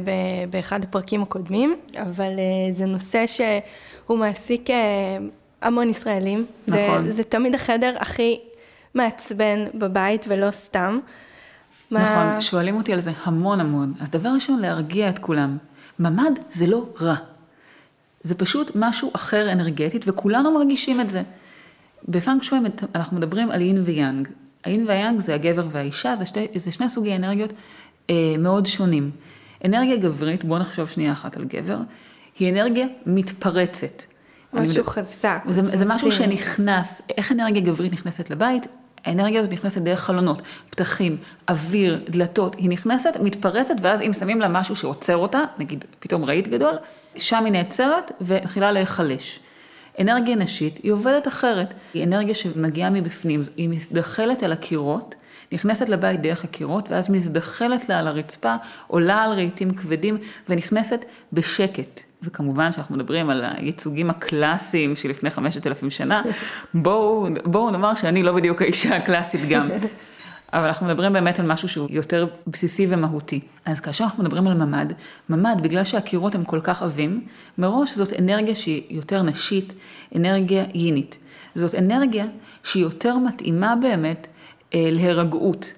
באחד 0.50 0.85
הפרקים 0.85 1.22
הקודמים, 1.22 1.76
אבל 2.02 2.38
אה, 2.38 2.74
זה 2.76 2.87
נושא 2.87 3.24
שהוא 3.26 4.18
מעסיק 4.18 4.70
אה, 4.70 4.76
המון 5.62 5.90
ישראלים. 5.90 6.46
נכון. 6.68 7.06
זה, 7.06 7.12
זה 7.12 7.24
תמיד 7.24 7.54
החדר 7.54 7.94
הכי 7.98 8.40
מעצבן 8.94 9.64
בבית 9.74 10.24
ולא 10.28 10.50
סתם. 10.50 10.98
מה... 11.90 12.02
נכון, 12.02 12.40
שואלים 12.40 12.76
אותי 12.76 12.92
על 12.92 13.00
זה 13.00 13.11
המון 13.22 13.61
המון. 13.61 13.94
אז 14.00 14.11
דבר 14.11 14.28
ראשון, 14.28 14.59
להרגיע 14.59 15.09
את 15.09 15.18
כולם. 15.18 15.56
ממ"ד 15.98 16.38
זה 16.50 16.66
לא 16.66 16.87
רע. 17.00 17.14
זה 18.22 18.35
פשוט 18.35 18.70
משהו 18.74 19.11
אחר 19.14 19.52
אנרגטית, 19.52 20.04
וכולנו 20.09 20.52
מרגישים 20.52 21.00
את 21.00 21.11
זה. 21.11 21.22
בפאנק 22.09 22.42
שווי 22.42 22.61
אנחנו 22.94 23.16
מדברים 23.16 23.50
על 23.50 23.61
אין 23.61 23.83
ויאנג. 23.85 24.28
האין 24.64 24.84
והיאנג 24.88 25.20
זה 25.20 25.34
הגבר 25.34 25.66
והאישה, 25.70 26.14
זה, 26.18 26.26
שתי, 26.26 26.46
זה 26.54 26.72
שני 26.72 26.88
סוגי 26.88 27.16
אנרגיות 27.16 27.52
אה, 28.10 28.34
מאוד 28.38 28.66
שונים. 28.66 29.10
אנרגיה 29.64 29.96
גברית, 29.96 30.44
בואו 30.44 30.58
נחשוב 30.58 30.88
שנייה 30.88 31.12
אחת 31.12 31.36
על 31.36 31.44
גבר, 31.44 31.78
היא 32.38 32.52
אנרגיה 32.52 32.86
מתפרצת. 33.06 34.02
משהו 34.52 34.84
חזק. 34.84 35.42
זה, 35.48 35.62
זה 35.62 35.84
משהו 35.84 36.12
שנכנס, 36.12 37.02
איך 37.18 37.32
אנרגיה 37.32 37.62
גברית 37.62 37.92
נכנסת 37.92 38.30
לבית? 38.30 38.66
האנרגיה 39.04 39.40
הזאת 39.40 39.52
נכנסת 39.52 39.82
דרך 39.82 40.00
חלונות, 40.00 40.42
פתחים, 40.70 41.16
אוויר, 41.48 42.00
דלתות, 42.08 42.54
היא 42.54 42.70
נכנסת, 42.70 43.16
מתפרצת, 43.22 43.74
ואז 43.80 44.00
אם 44.00 44.12
שמים 44.12 44.40
לה 44.40 44.48
משהו 44.48 44.76
שעוצר 44.76 45.16
אותה, 45.16 45.44
נגיד 45.58 45.84
פתאום 45.98 46.24
רהיט 46.24 46.48
גדול, 46.48 46.74
שם 47.16 47.44
היא 47.44 47.52
נעצרת 47.52 48.12
ומתחילה 48.20 48.72
להיחלש. 48.72 49.40
אנרגיה 49.98 50.37
נשית 50.37 50.81
היא 50.83 50.92
עובדת 50.92 51.29
אחרת, 51.29 51.74
היא 51.94 52.05
אנרגיה 52.05 52.35
שמגיעה 52.35 52.90
מבפנים, 52.90 53.42
היא 53.57 53.68
מזדחלת 53.68 54.42
אל 54.42 54.53
הקירות, 54.53 55.14
נכנסת 55.53 55.88
לבית 55.88 56.22
דרך 56.22 56.44
הקירות, 56.44 56.90
ואז 56.90 57.11
מזדחלת 57.11 57.88
לה 57.88 57.98
על 57.98 58.07
הרצפה, 58.07 58.55
עולה 58.87 59.22
על 59.22 59.33
רהיטים 59.33 59.70
כבדים 59.70 60.18
ונכנסת 60.48 61.05
בשקט. 61.33 62.00
וכמובן 62.22 62.72
שאנחנו 62.72 62.96
מדברים 62.96 63.31
על 63.31 63.44
הייצוגים 63.57 64.11
הקלאסיים 64.11 64.96
שלפני 64.96 65.31
חמשת 65.31 65.66
אלפים 65.66 65.90
שנה, 65.90 66.22
בואו, 66.74 67.29
בואו 67.44 67.70
נאמר 67.70 67.94
שאני 67.94 68.22
לא 68.22 68.33
בדיוק 68.33 68.62
האישה 68.62 68.96
הקלאסית 68.96 69.48
גם. 69.48 69.68
אבל 70.52 70.66
אנחנו 70.66 70.86
מדברים 70.86 71.12
באמת 71.12 71.38
על 71.38 71.46
משהו 71.46 71.68
שהוא 71.68 71.88
יותר 71.90 72.26
בסיסי 72.46 72.86
ומהותי. 72.88 73.40
אז 73.64 73.80
כאשר 73.80 74.04
אנחנו 74.04 74.22
מדברים 74.22 74.46
על 74.46 74.54
ממ"ד, 74.54 74.92
ממ"ד, 75.28 75.62
בגלל 75.62 75.84
שהקירות 75.84 76.34
הם 76.34 76.44
כל 76.44 76.60
כך 76.60 76.82
עבים, 76.82 77.26
מראש 77.58 77.94
זאת 77.94 78.12
אנרגיה 78.18 78.54
שהיא 78.54 78.82
יותר 78.90 79.22
נשית, 79.22 79.74
אנרגיה 80.16 80.64
יינית. 80.74 81.18
זאת 81.54 81.74
אנרגיה 81.74 82.26
שהיא 82.62 82.82
יותר 82.82 83.18
מתאימה 83.18 83.76
באמת 83.76 84.26
אה, 84.74 84.88
להירגעות. 84.92 85.72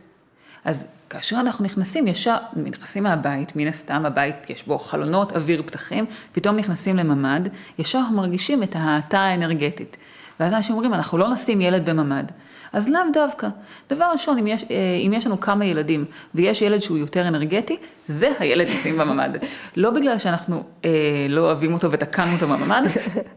אז 0.64 0.88
כאשר 1.10 1.40
אנחנו 1.40 1.64
נכנסים 1.64 2.06
ישר, 2.06 2.36
נכנסים 2.56 3.02
מהבית, 3.02 3.56
מן 3.56 3.66
הסתם 3.66 4.06
הבית 4.06 4.50
יש 4.50 4.66
בו 4.66 4.78
חלונות, 4.78 5.32
אוויר, 5.32 5.62
פתחים, 5.66 6.06
פתאום 6.32 6.56
נכנסים 6.56 6.96
לממ"ד, 6.96 7.40
ישר 7.78 7.98
אנחנו 7.98 8.16
מרגישים 8.16 8.62
את 8.62 8.76
ההאטה 8.76 9.20
האנרגטית. 9.20 9.96
ואז 10.40 10.52
אנשים 10.52 10.74
אומרים, 10.74 10.94
אנחנו 10.94 11.18
לא 11.18 11.32
נשים 11.32 11.60
ילד 11.60 11.90
בממ"ד. 11.90 12.24
אז 12.72 12.88
לאו 12.88 13.00
דווקא. 13.12 13.48
דבר 13.90 14.08
ראשון, 14.12 14.38
אם 14.38 14.46
יש, 14.46 14.64
אה, 14.70 14.76
אם 15.06 15.12
יש 15.12 15.26
לנו 15.26 15.40
כמה 15.40 15.64
ילדים 15.64 16.04
ויש 16.34 16.62
ילד 16.62 16.80
שהוא 16.80 16.98
יותר 16.98 17.28
אנרגטי, 17.28 17.76
זה 18.06 18.32
הילד 18.38 18.68
נשים 18.68 18.98
בממ"ד. 18.98 19.30
לא 19.76 19.90
בגלל 19.90 20.18
שאנחנו 20.18 20.62
אה, 20.84 20.90
לא 21.28 21.40
אוהבים 21.40 21.74
אותו 21.74 21.90
ותקענו 21.90 22.32
אותו 22.32 22.48
בממ"ד, 22.48 22.82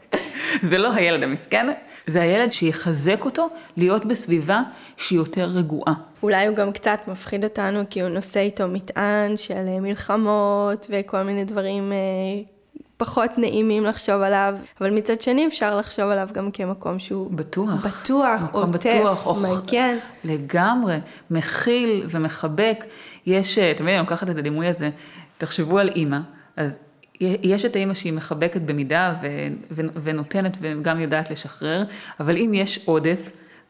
זה 0.70 0.78
לא 0.78 0.94
הילד 0.94 1.24
המסכן, 1.24 1.68
זה 2.08 2.22
הילד 2.22 2.52
שיחזק 2.52 3.26
אותו 3.26 3.50
להיות 3.78 4.06
בסביבה 4.06 4.62
שהיא 4.98 5.20
יותר 5.20 5.46
רגועה. 5.46 5.94
אולי 6.24 6.48
הוא 6.48 6.56
גם 6.56 6.72
קצת 6.72 7.00
מפחיד 7.08 7.44
אותנו 7.44 7.84
כי 7.90 8.02
הוא 8.02 8.10
נושא 8.10 8.40
איתו 8.40 8.68
מטען 8.68 9.38
של 9.38 9.54
אה, 9.68 9.80
מלחמות 9.80 10.88
וכל 10.90 11.24
מיני 11.24 11.44
דברים 11.44 11.92
אה, 11.92 12.55
פחות 12.98 13.38
נעימים 13.38 13.86
לחשוב 13.86 14.22
עליו, 14.22 14.56
אבל 14.82 14.90
מצד 14.90 15.22
שני 15.22 15.48
אפשר 15.48 15.78
לחשוב 15.78 16.06
עליו 16.06 16.30
גם 16.34 16.52
כמקום 16.52 17.00
שהוא 17.00 17.32
בטוח, 17.32 17.86
בטוח, 17.86 18.42
עוטף, 18.52 19.38
מגן. 19.42 19.98
לגמרי, 20.24 20.98
מכיל 21.32 22.06
ומחבק. 22.10 22.84
יש, 23.26 23.58
אה, 23.58 23.74
תמיד 23.78 23.94
אני 23.94 24.00
לוקחת 24.00 24.30
את 24.30 24.38
הדימוי 24.38 24.68
הזה, 24.68 24.90
תחשבו 25.38 25.80
על 25.80 25.90
אימא, 25.90 26.20
אז 26.58 26.76
יש 27.22 27.66
את 27.66 27.76
האימא 27.76 27.94
שהיא 27.94 28.14
מחבקת 28.14 28.62
במידה 28.62 29.14
ו, 29.22 29.28
ו, 29.72 29.82
ונותנת 30.04 30.58
וגם 30.60 31.00
יודעת 31.00 31.32
לשחרר, 31.32 31.84
אבל 32.20 32.38
אם 32.38 32.52
יש 32.54 32.80
עודף, 32.86 33.30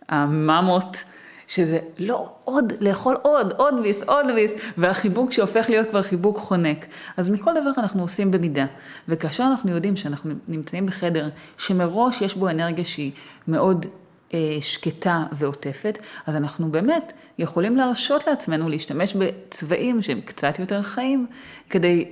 הממות, 0.10 1.04
שזה 1.48 1.80
לא 1.98 2.30
עוד, 2.44 2.74
לאכול 2.80 3.16
עוד, 3.22 3.54
עוד 3.58 3.82
ביס, 3.84 4.04
עוד 4.04 4.26
ביס, 4.36 4.54
והחיבוק 4.78 5.32
שהופך 5.32 5.70
להיות 5.70 5.90
כבר 5.90 6.02
חיבוק 6.02 6.38
חונק. 6.38 6.86
אז 7.18 7.30
מכל 7.30 7.52
דבר 7.62 7.72
אנחנו 7.78 8.02
עושים 8.02 8.32
במידה. 8.32 8.66
וכאשר 9.08 9.44
אנחנו 9.44 9.72
יודעים 9.72 9.96
שאנחנו 9.96 10.34
נמצאים 10.48 10.86
בחדר 10.86 11.30
שמראש 11.58 12.22
יש 12.22 12.36
בו 12.36 12.50
אנרגיה 12.50 12.86
שהיא 12.86 13.12
מאוד 13.48 13.86
אה, 14.34 14.58
שקטה 14.62 15.24
ועוטפת, 15.32 15.98
אז 16.26 16.36
אנחנו 16.36 16.72
באמת 16.72 17.14
יכולים 17.40 17.78
להרשות 17.78 18.28
לעצמנו 18.28 18.70
להשתמש 18.70 19.16
בצבעים 19.16 20.02
שהם 20.02 20.22
קצת 20.22 20.60
יותר 20.60 20.82
חיים, 20.82 21.28
כדי 21.70 22.06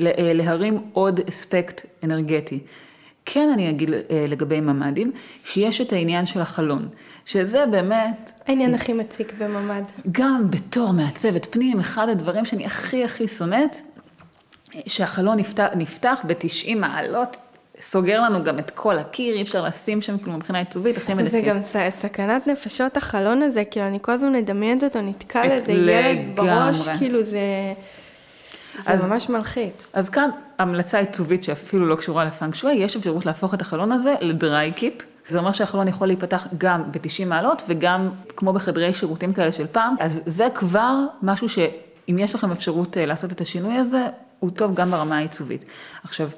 אה, 0.00 0.32
להרים 0.34 0.84
עוד 0.92 1.20
אספקט 1.28 1.86
אנרגטי. 2.04 2.60
כן 3.32 3.48
אני 3.54 3.70
אגיד 3.70 3.90
אה, 3.92 4.24
לגבי 4.28 4.60
ממ"דים, 4.60 5.12
שיש 5.44 5.80
את 5.80 5.92
העניין 5.92 6.26
של 6.26 6.40
החלון, 6.40 6.88
שזה 7.24 7.64
באמת... 7.70 8.32
העניין 8.46 8.74
הכי 8.74 8.92
מציק 8.92 9.32
בממ"ד. 9.38 9.82
גם 10.12 10.50
בתור 10.50 10.92
מעצבת 10.92 11.46
פנים, 11.50 11.80
אחד 11.80 12.08
הדברים 12.08 12.44
שאני 12.44 12.66
הכי 12.66 13.04
הכי 13.04 13.28
שונאת, 13.28 13.76
שהחלון 14.86 15.38
נפתח, 15.38 15.66
נפתח 15.76 16.22
ב-90 16.26 16.74
מעלות, 16.76 17.36
סוגר 17.80 18.20
לנו 18.20 18.44
גם 18.44 18.58
את 18.58 18.70
כל 18.70 18.98
הקיר, 18.98 19.36
אי 19.36 19.42
אפשר 19.42 19.64
לשים 19.64 20.02
שם 20.02 20.18
כלום 20.18 20.36
מבחינה 20.36 20.58
עיצובית, 20.58 20.96
עושים 20.96 21.20
את 21.20 21.30
זה. 21.30 21.40
גם 21.40 21.58
סכנת 21.90 22.46
נפשות 22.46 22.96
החלון 22.96 23.42
הזה, 23.42 23.64
כאילו 23.64 23.86
אני 23.86 23.98
כל 24.02 24.12
הזמן 24.12 24.32
מדמיינת 24.32 24.84
אותו, 24.84 25.00
נתקע 25.00 25.46
לאיזה 25.46 25.72
ילד 25.72 26.18
בראש, 26.34 26.88
כאילו 26.88 27.24
זה... 27.24 27.38
זה 28.78 28.92
אז, 28.92 29.04
ממש 29.04 29.28
מלחיץ. 29.28 29.86
אז 29.92 30.10
כאן 30.10 30.30
המלצה 30.58 30.98
עיצובית 30.98 31.44
שאפילו 31.44 31.86
לא 31.86 31.96
קשורה 31.96 32.24
לפאנק 32.24 32.54
שווי, 32.54 32.72
יש 32.72 32.96
אפשרות 32.96 33.26
להפוך 33.26 33.54
את 33.54 33.60
החלון 33.60 33.92
הזה 33.92 34.14
לדריי 34.20 34.72
קיפ. 34.72 34.94
זה 35.28 35.38
אומר 35.38 35.52
שהחלון 35.52 35.88
יכול 35.88 36.06
להיפתח 36.06 36.46
גם 36.58 36.82
ב-90 36.92 37.24
מעלות 37.26 37.62
וגם 37.68 38.10
כמו 38.36 38.52
בחדרי 38.52 38.94
שירותים 38.94 39.32
כאלה 39.32 39.52
של 39.52 39.66
פעם. 39.72 39.94
אז 40.00 40.20
זה 40.26 40.48
כבר 40.54 40.94
משהו 41.22 41.48
שאם 41.48 42.16
יש 42.18 42.34
לכם 42.34 42.50
אפשרות 42.50 42.96
אה, 42.96 43.06
לעשות 43.06 43.32
את 43.32 43.40
השינוי 43.40 43.76
הזה, 43.76 44.06
הוא 44.38 44.50
טוב 44.50 44.74
גם 44.74 44.90
ברמה 44.90 45.16
העיצובית. 45.16 45.64
עכשיו, 46.04 46.30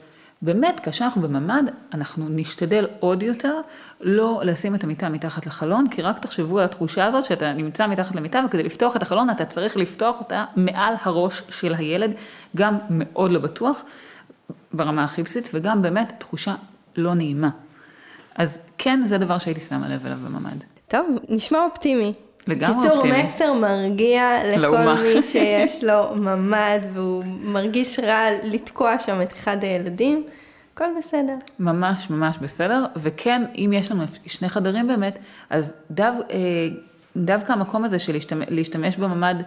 באמת, 0.42 0.80
כאשר 0.80 1.04
אנחנו 1.04 1.22
בממ"ד, 1.22 1.62
אנחנו 1.94 2.26
נשתדל 2.28 2.86
עוד 3.00 3.22
יותר 3.22 3.60
לא 4.00 4.40
לשים 4.44 4.74
את 4.74 4.84
המיטה 4.84 5.08
מתחת 5.08 5.46
לחלון, 5.46 5.88
כי 5.88 6.02
רק 6.02 6.18
תחשבו 6.18 6.58
על 6.58 6.64
התחושה 6.64 7.06
הזאת 7.06 7.24
שאתה 7.24 7.52
נמצא 7.52 7.86
מתחת 7.86 8.14
למיטה, 8.14 8.42
וכדי 8.46 8.62
לפתוח 8.62 8.96
את 8.96 9.02
החלון 9.02 9.30
אתה 9.30 9.44
צריך 9.44 9.76
לפתוח 9.76 10.20
אותה 10.20 10.44
מעל 10.56 10.94
הראש 11.02 11.42
של 11.48 11.74
הילד, 11.74 12.10
גם 12.56 12.78
מאוד 12.90 13.32
לא 13.32 13.38
בטוח, 13.38 13.84
ברמה 14.72 15.04
הכי 15.04 15.22
בסיסית, 15.22 15.50
וגם 15.54 15.82
באמת 15.82 16.12
תחושה 16.18 16.54
לא 16.96 17.14
נעימה. 17.14 17.50
אז 18.34 18.58
כן, 18.78 19.02
זה 19.06 19.18
דבר 19.18 19.38
שהייתי 19.38 19.60
שמה 19.60 19.88
לב 19.88 20.06
אליו 20.06 20.18
בממ"ד. 20.24 20.64
טוב, 20.88 21.06
נשמע 21.28 21.58
אופטימי. 21.70 22.14
לגמרי 22.46 22.88
אופטימי. 22.88 23.22
קיצור, 23.22 23.34
מסר 23.34 23.52
מרגיע 23.52 24.38
לכל 24.56 24.78
מי 24.78 25.22
שיש 25.22 25.84
לו 25.84 26.14
ממ"ד 26.16 26.86
והוא 26.92 27.24
מרגיש 27.42 27.98
רע 27.98 28.24
לתקוע 28.42 28.98
שם 28.98 29.22
את 29.22 29.32
אחד 29.32 29.64
הילדים. 29.64 30.24
הכל 30.74 30.84
בסדר. 30.98 31.34
ממש 31.58 32.10
ממש 32.10 32.38
בסדר, 32.38 32.84
וכן, 32.96 33.42
אם 33.54 33.70
יש 33.74 33.90
לנו 33.90 34.04
שני 34.26 34.48
חדרים 34.48 34.86
באמת, 34.86 35.18
אז 35.50 35.74
דו, 35.90 36.02
אה, 36.02 36.08
דווקא 37.16 37.52
המקום 37.52 37.84
הזה 37.84 37.98
של 37.98 38.12
להשתמש, 38.12 38.46
להשתמש 38.50 38.96
בממ"ד 38.96 39.42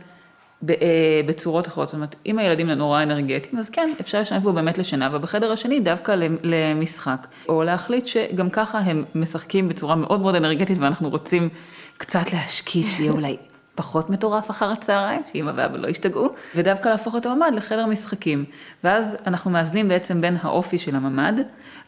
בצורות 1.25 1.67
אחרות, 1.67 1.87
זאת 1.87 1.95
אומרת, 1.95 2.15
אם 2.25 2.39
הילדים 2.39 2.71
נורא 2.71 3.03
אנרגטיים, 3.03 3.57
אז 3.57 3.69
כן, 3.69 3.93
אפשר 4.01 4.21
לשנות 4.21 4.43
פה 4.43 4.51
באמת 4.51 4.77
לשינה, 4.77 5.09
ובחדר 5.11 5.51
השני 5.51 5.79
דווקא 5.79 6.15
למשחק. 6.43 7.27
או 7.49 7.63
להחליט 7.63 8.05
שגם 8.05 8.49
ככה 8.49 8.79
הם 8.79 9.03
משחקים 9.15 9.69
בצורה 9.69 9.95
מאוד 9.95 10.21
מאוד 10.21 10.35
אנרגטית, 10.35 10.77
ואנחנו 10.77 11.09
רוצים 11.09 11.49
קצת 11.97 12.33
להשקיט, 12.33 12.89
שיהיה 12.89 13.11
אולי 13.11 13.37
פחות 13.75 14.09
מטורף 14.09 14.49
אחר 14.49 14.71
הצהריים, 14.71 15.21
שאמא 15.33 15.51
ואבא 15.55 15.77
לא 15.77 15.87
ישתגעו, 15.87 16.29
ודווקא 16.55 16.89
להפוך 16.89 17.15
את 17.15 17.25
הממ"ד 17.25 17.51
לחדר 17.55 17.85
משחקים. 17.85 18.45
ואז 18.83 19.17
אנחנו 19.27 19.51
מאזנים 19.51 19.87
בעצם 19.87 20.21
בין 20.21 20.37
האופי 20.41 20.77
של 20.77 20.95
הממ"ד 20.95 21.33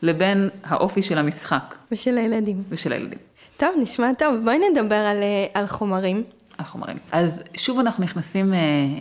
לבין 0.01 0.49
האופי 0.63 1.01
של 1.01 1.17
המשחק. 1.17 1.75
ושל 1.91 2.17
הילדים. 2.17 2.63
ושל 2.69 2.93
הילדים. 2.93 3.19
טוב, 3.57 3.69
נשמע 3.79 4.13
טוב. 4.13 4.35
בואי 4.43 4.59
נדבר 4.71 4.95
על, 4.95 5.17
אה, 5.17 5.45
על 5.53 5.67
חומרים. 5.67 6.23
החומרים. 6.59 6.97
אז 7.11 7.43
שוב 7.57 7.79
אנחנו 7.79 8.03
נכנסים 8.03 8.53
אה, 8.53 8.59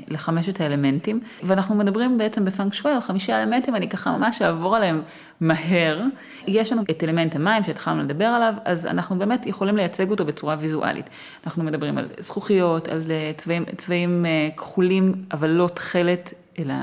לחמשת 0.08 0.60
האלמנטים, 0.60 1.20
ואנחנו 1.42 1.74
מדברים 1.74 2.18
בעצם 2.18 2.44
בפאנק 2.44 2.74
שווי 2.74 2.92
על 2.92 3.00
חמישה 3.00 3.42
אלמנטים, 3.42 3.76
אני 3.76 3.88
ככה 3.88 4.16
ממש 4.16 4.42
אעבור 4.42 4.76
עליהם 4.76 5.02
מהר. 5.40 6.00
יש 6.46 6.72
לנו 6.72 6.82
את 6.90 7.04
אלמנט 7.04 7.36
המים 7.36 7.64
שהתחלנו 7.64 8.02
לדבר 8.02 8.24
עליו, 8.24 8.54
אז 8.64 8.86
אנחנו 8.86 9.18
באמת 9.18 9.46
יכולים 9.46 9.76
לייצג 9.76 10.10
אותו 10.10 10.24
בצורה 10.24 10.56
ויזואלית. 10.58 11.10
אנחנו 11.46 11.64
מדברים 11.64 11.98
על 11.98 12.08
זכוכיות, 12.18 12.88
על 12.88 13.00
אה, 13.10 13.32
צבעים, 13.36 13.64
צבעים 13.76 14.26
אה, 14.26 14.48
כחולים, 14.56 15.12
אבל 15.32 15.50
לא 15.50 15.68
תכלת, 15.74 16.34
אלא 16.58 16.74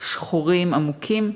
שחורים 0.00 0.74
עמוקים. 0.74 1.32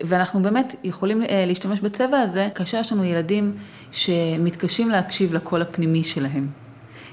ואנחנו 0.00 0.42
באמת 0.42 0.74
יכולים 0.84 1.22
אה, 1.22 1.44
להשתמש 1.46 1.80
בצבע 1.80 2.18
הזה 2.18 2.48
כאשר 2.54 2.78
יש 2.78 2.92
לנו 2.92 3.04
ילדים 3.04 3.56
שמתקשים 3.92 4.90
להקשיב 4.90 5.34
לקול 5.34 5.62
הפנימי 5.62 6.04
שלהם. 6.04 6.65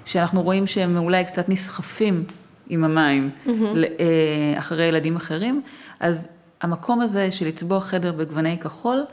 שאנחנו 0.05 0.41
רואים 0.41 0.67
שהם 0.67 0.97
אולי 0.97 1.25
קצת 1.25 1.49
נסחפים 1.49 2.23
עם 2.69 2.83
המים 2.83 3.29
mm-hmm. 3.45 3.49
אחרי 4.57 4.85
ילדים 4.85 5.15
אחרים, 5.15 5.61
אז 5.99 6.27
המקום 6.61 7.01
הזה 7.01 7.31
של 7.31 7.47
לצבוע 7.47 7.81
חדר 7.81 8.11
בגווני 8.11 8.57
כחול, 8.57 9.03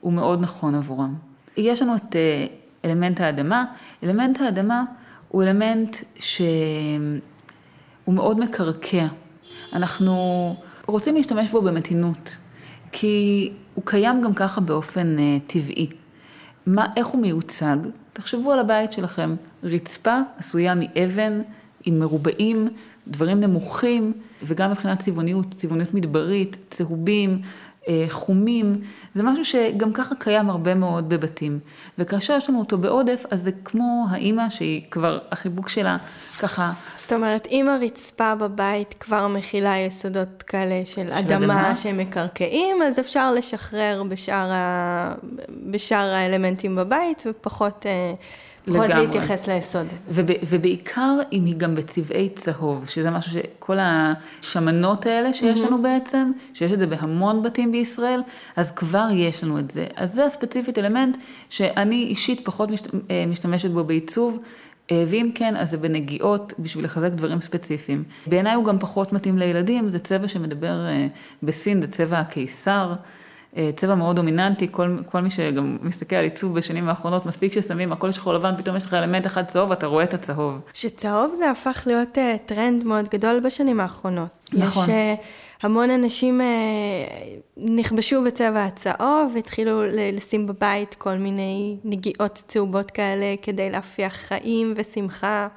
הוא 0.00 0.12
מאוד 0.12 0.40
נכון 0.40 0.74
עבורם. 0.74 1.14
יש 1.56 1.82
לנו 1.82 1.96
את 1.96 2.16
אה, 2.16 2.46
אלמנט 2.84 3.20
האדמה. 3.20 3.64
אלמנט 4.04 4.40
האדמה 4.40 4.84
הוא 5.28 5.42
אלמנט 5.42 5.96
שהוא 6.18 6.54
מאוד 8.08 8.40
מקרקע. 8.40 9.06
אנחנו 9.72 10.56
רוצים 10.86 11.14
להשתמש 11.14 11.50
בו 11.50 11.62
במתינות, 11.62 12.36
כי 12.92 13.50
הוא 13.74 13.84
קיים 13.86 14.22
גם 14.22 14.34
ככה 14.34 14.60
באופן 14.60 15.16
uh, 15.18 15.50
טבעי. 15.52 15.86
מה, 16.66 16.86
איך 16.96 17.06
הוא 17.06 17.20
מיוצג? 17.20 17.76
תחשבו 18.12 18.52
על 18.52 18.58
הבית 18.58 18.92
שלכם, 18.92 19.34
רצפה 19.62 20.18
עשויה 20.38 20.74
מאבן, 20.74 21.40
עם 21.84 21.98
מרובעים, 21.98 22.68
דברים 23.08 23.40
נמוכים, 23.40 24.12
וגם 24.42 24.70
מבחינת 24.70 25.00
צבעוניות, 25.00 25.54
צבעוניות 25.54 25.94
מדברית, 25.94 26.56
צהובים, 26.70 27.42
חומים, 28.08 28.74
זה 29.14 29.22
משהו 29.22 29.44
שגם 29.44 29.92
ככה 29.92 30.14
קיים 30.14 30.50
הרבה 30.50 30.74
מאוד 30.74 31.08
בבתים. 31.08 31.58
וכאשר 31.98 32.34
יש 32.36 32.50
לנו 32.50 32.58
אותו 32.58 32.78
בעודף, 32.78 33.24
אז 33.30 33.42
זה 33.42 33.50
כמו 33.64 34.06
האימא 34.10 34.48
שהיא 34.48 34.82
כבר, 34.90 35.18
החיבוק 35.32 35.68
שלה 35.68 35.96
ככה... 36.38 36.72
זאת 36.96 37.12
אומרת, 37.12 37.46
אם 37.50 37.68
הרצפה 37.68 38.34
בבית 38.34 38.94
כבר 39.00 39.28
מכילה 39.28 39.78
יסודות 39.78 40.42
כאלה 40.42 40.82
של, 40.84 40.92
של 40.94 41.12
אדמה, 41.12 41.36
אדמה 41.36 41.76
שהם 41.76 41.98
מקרקעים, 41.98 42.82
אז 42.82 42.98
אפשר 42.98 43.32
לשחרר 43.32 44.02
בשאר, 44.08 44.50
ה... 44.52 45.14
בשאר 45.70 46.12
האלמנטים 46.14 46.76
בבית 46.76 47.22
ופחות... 47.26 47.86
אה, 48.68 48.74
פחות 48.74 48.90
להתייחס 48.90 49.48
ליסוד. 49.48 49.86
וב, 50.08 50.30
ובעיקר 50.48 51.18
אם 51.32 51.44
היא 51.44 51.56
גם 51.56 51.74
בצבעי 51.74 52.28
צהוב, 52.28 52.88
שזה 52.88 53.10
משהו 53.10 53.32
שכל 53.32 53.76
השמנות 53.80 55.06
האלה 55.06 55.32
שיש 55.32 55.60
mm-hmm. 55.60 55.66
לנו 55.66 55.82
בעצם, 55.82 56.32
שיש 56.54 56.72
את 56.72 56.78
זה 56.78 56.86
בהמון 56.86 57.42
בתים 57.42 57.72
בישראל, 57.72 58.20
אז 58.56 58.70
כבר 58.72 59.06
יש 59.12 59.44
לנו 59.44 59.58
את 59.58 59.70
זה. 59.70 59.86
אז 59.96 60.14
זה 60.14 60.24
הספציפית 60.24 60.78
אלמנט 60.78 61.16
שאני 61.48 62.04
אישית 62.04 62.40
פחות 62.44 62.68
אה, 63.10 63.24
משתמשת 63.28 63.70
בו 63.70 63.84
בעיצוב. 63.84 64.38
אה, 64.90 65.04
ואם 65.06 65.30
כן, 65.34 65.56
אז 65.56 65.70
זה 65.70 65.76
בנגיעות 65.76 66.54
בשביל 66.58 66.84
לחזק 66.84 67.10
דברים 67.12 67.40
ספציפיים. 67.40 68.04
בעיניי 68.26 68.54
הוא 68.54 68.64
גם 68.64 68.78
פחות 68.78 69.12
מתאים 69.12 69.38
לילדים, 69.38 69.90
זה 69.90 69.98
צבע 69.98 70.28
שמדבר 70.28 70.86
אה, 70.86 71.06
בסין, 71.42 71.80
זה 71.80 71.86
צבע 71.86 72.18
הקיסר. 72.18 72.92
אה, 73.56 73.70
צבע 73.76 73.94
מאוד 73.94 74.16
דומיננטי, 74.16 74.68
כל, 74.70 74.96
כל 75.06 75.20
מי 75.20 75.30
שגם 75.30 75.78
מסתכל 75.82 76.16
על 76.16 76.24
עיצוב 76.24 76.54
בשנים 76.54 76.88
האחרונות, 76.88 77.26
מספיק 77.26 77.52
ששמים 77.52 77.92
הכל 77.92 78.10
שחור 78.10 78.34
לבן, 78.34 78.56
פתאום 78.56 78.76
יש 78.76 78.86
לך 78.86 78.94
אלמנט 78.94 79.26
אחד 79.26 79.44
צהוב, 79.44 79.72
אתה 79.72 79.86
רואה 79.86 80.04
את 80.04 80.14
הצהוב. 80.14 80.60
שצהוב 80.72 81.34
זה 81.34 81.50
הפך 81.50 81.82
להיות 81.86 82.18
אה, 82.18 82.20
טרנד 82.46 82.84
מאוד 82.84 83.08
גדול 83.08 83.40
בשנים 83.40 83.80
האחרונות. 83.80 84.28
נכון. 84.52 84.84
יש 84.84 84.90
אה, 84.90 85.22
המון 85.62 85.90
אנשים 85.90 86.40
אה, 86.40 86.44
נכבשו 87.56 88.24
בצבע 88.24 88.64
הצהוב, 88.64 89.32
והתחילו 89.34 89.82
לשים 90.12 90.46
בבית 90.46 90.94
כל 90.94 91.14
מיני 91.14 91.76
נגיעות 91.84 92.42
צהובות 92.48 92.90
כאלה, 92.90 93.34
כדי 93.42 93.70
להפיח 93.70 94.12
חיים 94.12 94.74
ושמחה. 94.76 95.48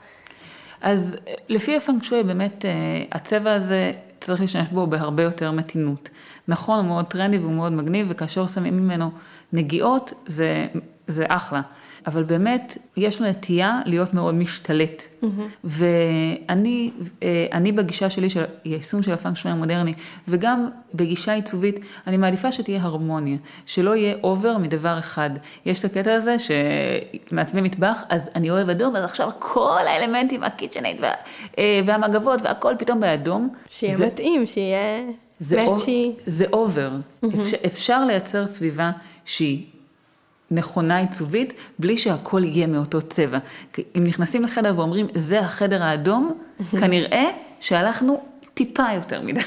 אז 0.81 1.17
לפי 1.49 1.77
הפנג 1.77 1.96
שואי, 1.96 2.23
באמת, 2.23 2.65
הצבע 3.11 3.53
הזה, 3.53 3.91
צריך 4.19 4.41
להשתמש 4.41 4.67
בו 4.67 4.87
בהרבה 4.87 5.23
יותר 5.23 5.51
מתינות. 5.51 6.09
נכון, 6.47 6.79
הוא 6.79 6.87
מאוד 6.87 7.05
טרנדי 7.05 7.37
והוא 7.37 7.53
מאוד 7.53 7.71
מגניב, 7.71 8.07
וכאשר 8.09 8.47
שמים 8.47 8.77
ממנו 8.77 9.11
נגיעות, 9.53 10.13
זה, 10.25 10.67
זה 11.07 11.25
אחלה. 11.27 11.61
אבל 12.07 12.23
באמת, 12.23 12.77
יש 12.97 13.21
לו 13.21 13.27
נטייה 13.27 13.79
להיות 13.85 14.13
מאוד 14.13 14.35
משתלט. 14.35 15.01
אמ-המ. 15.01 15.25
ואני 15.63 16.91
אה, 17.23 17.45
אני 17.51 17.71
בגישה 17.71 18.09
שלי 18.09 18.29
של 18.29 18.43
היישום 18.63 19.03
של 19.03 19.13
הפנג 19.13 19.37
שואי 19.37 19.51
המודרני, 19.51 19.93
וגם 20.27 20.69
בגישה 20.93 21.33
עיצובית, 21.33 21.79
אני 22.07 22.17
מעדיפה 22.17 22.51
שתהיה 22.51 22.81
הרמוניה, 22.81 23.37
שלא 23.65 23.95
יהיה 23.95 24.15
over 24.23 24.57
מדבר 24.57 24.99
אחד. 24.99 25.29
יש 25.65 25.79
את 25.79 25.85
הקטע 25.85 26.13
הזה 26.13 26.35
שמעצבי 26.39 27.61
מטבח, 27.61 28.01
אז 28.09 28.29
אני 28.35 28.51
אוהב 28.51 28.69
אדום, 28.69 28.95
אז 28.95 29.03
עכשיו 29.03 29.29
כל 29.39 29.81
האלמנטים, 29.87 30.43
ה 30.43 30.48
KitchenAid 30.48 30.97
וה, 31.01 31.11
אה, 31.57 31.79
והמגבות 31.85 32.41
והכל 32.41 32.73
פתאום 32.79 32.99
באדום. 32.99 33.49
שיהיה 33.69 33.97
זה... 33.97 34.05
מתאים, 34.05 34.45
שיהיה... 34.45 35.03
זה, 35.39 35.65
זה 36.25 36.45
over. 36.53 36.91
אמ-המ. 36.91 37.27
אפשר, 37.41 37.57
אפשר 37.65 38.05
לייצר 38.05 38.47
סביבה 38.47 38.91
שהיא 39.25 39.65
נכונה 40.51 40.97
עיצובית, 40.97 41.53
בלי 41.79 41.97
שהכל 41.97 42.41
יהיה 42.43 42.67
מאותו 42.67 43.01
צבע. 43.01 43.37
אם 43.97 44.03
נכנסים 44.03 44.43
לחדר 44.43 44.73
ואומרים, 44.77 45.07
זה 45.15 45.39
החדר 45.39 45.83
האדום. 45.83 46.37
כנראה 46.81 47.31
שהלכנו 47.59 48.23
טיפה 48.53 48.85
יותר 48.95 49.21
מדי. 49.21 49.39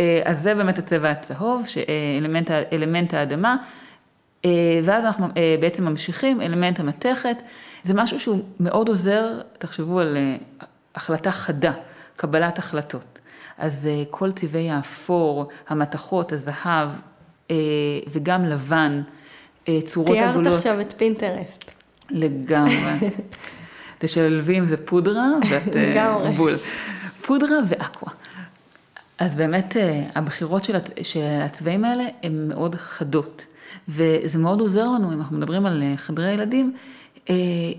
אה, 0.00 0.20
אז 0.24 0.42
זה 0.42 0.54
באמת 0.54 0.78
הצבע 0.78 1.10
הצהוב, 1.10 1.66
אלמנט, 2.18 2.50
אלמנט 2.50 3.14
האדמה. 3.14 3.56
אה, 4.44 4.80
ואז 4.84 5.04
אנחנו 5.04 5.26
אה, 5.36 5.56
בעצם 5.60 5.84
ממשיכים, 5.84 6.40
אלמנט 6.40 6.80
המתכת. 6.80 7.42
זה 7.82 7.94
משהו 7.94 8.20
שהוא 8.20 8.42
מאוד 8.60 8.88
עוזר, 8.88 9.40
תחשבו 9.58 10.00
על 10.00 10.16
החלטה 10.94 11.30
חדה, 11.30 11.72
קבלת 12.16 12.58
החלטות. 12.58 13.18
אז 13.58 13.88
כל 14.10 14.32
צבעי 14.32 14.70
האפור, 14.70 15.48
המתכות, 15.68 16.32
הזהב 16.32 16.90
וגם 18.12 18.44
לבן, 18.44 19.02
צורות 19.84 20.16
תיארת 20.16 20.30
עגולות. 20.30 20.44
תיארת 20.44 20.58
עכשיו 20.58 20.80
את 20.80 20.92
פינטרסט. 20.96 21.70
לגמרי. 22.10 22.74
תשלבי 23.98 24.56
עם 24.56 24.66
זה 24.66 24.76
פודרה 24.76 25.26
ואת 25.50 25.76
בול. 26.36 26.56
פודרה 27.26 27.56
ואקווה. 27.68 28.12
אז 29.18 29.36
באמת 29.36 29.76
הבחירות 30.14 30.64
של, 30.64 30.76
הצבעים 31.42 31.84
האלה 31.84 32.04
הן 32.22 32.48
מאוד 32.48 32.74
חדות, 32.74 33.46
וזה 33.88 34.38
מאוד 34.38 34.60
עוזר 34.60 34.84
לנו, 34.90 35.12
אם 35.12 35.18
אנחנו 35.18 35.38
מדברים 35.38 35.66
על 35.66 35.82
חדרי 35.96 36.32
ילדים, 36.32 36.74
אה, 36.76 36.80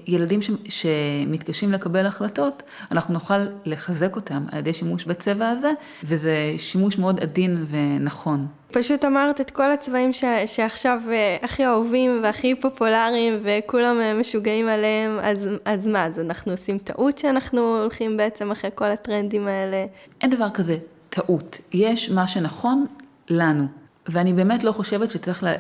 ילדים 0.08 0.42
ש, 0.42 0.52
שמתקשים 0.70 1.72
לקבל 1.72 2.06
החלטות, 2.06 2.64
אנחנו 2.92 3.14
נוכל 3.14 3.40
לחזק 3.66 4.16
אותם 4.16 4.46
על 4.52 4.60
ידי 4.60 4.74
שימוש 4.74 5.06
בצבע 5.06 5.50
הזה, 5.50 5.72
וזה 6.04 6.36
שימוש 6.58 6.98
מאוד 6.98 7.20
עדין 7.20 7.66
ונכון. 7.68 8.48
פשוט 8.72 9.06
אמרת 9.06 9.42
את 9.42 9.52
כל 9.52 9.72
הצבעים 9.72 10.14
ש, 10.14 10.24
שעכשיו 10.46 11.02
אה, 11.12 11.38
הכי 11.42 11.66
אהובים 11.66 12.20
והכי 12.24 12.56
פופולריים 12.56 13.40
וכולם 13.44 14.02
אה, 14.02 14.14
משוגעים 14.14 14.68
עליהם, 14.68 15.20
אז, 15.22 15.48
אז 15.66 15.88
מה, 15.88 16.06
אז 16.06 16.20
אנחנו 16.20 16.52
עושים 16.52 16.78
טעות 16.78 17.18
שאנחנו 17.18 17.78
הולכים 17.82 18.18
בעצם 18.18 18.52
אחרי 18.52 18.70
כל 18.76 18.86
הטרנדים 18.86 19.48
האלה? 19.48 19.86
אין 20.22 20.30
דבר 20.30 20.50
כזה 20.50 20.78
טעות, 21.10 21.62
יש 21.74 22.10
מה 22.10 22.28
שנכון 22.28 22.86
לנו, 23.30 23.66
ואני 24.08 24.34
באמת 24.34 24.64
לא 24.64 24.72
חושבת 24.72 25.12
שצריך, 25.12 25.44
לה, 25.44 25.52
אה, 25.52 25.58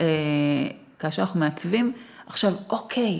כאשר 0.99 1.21
אנחנו 1.21 1.39
מעצבים, 1.39 1.93
עכשיו, 2.27 2.53
אוקיי, 2.69 3.19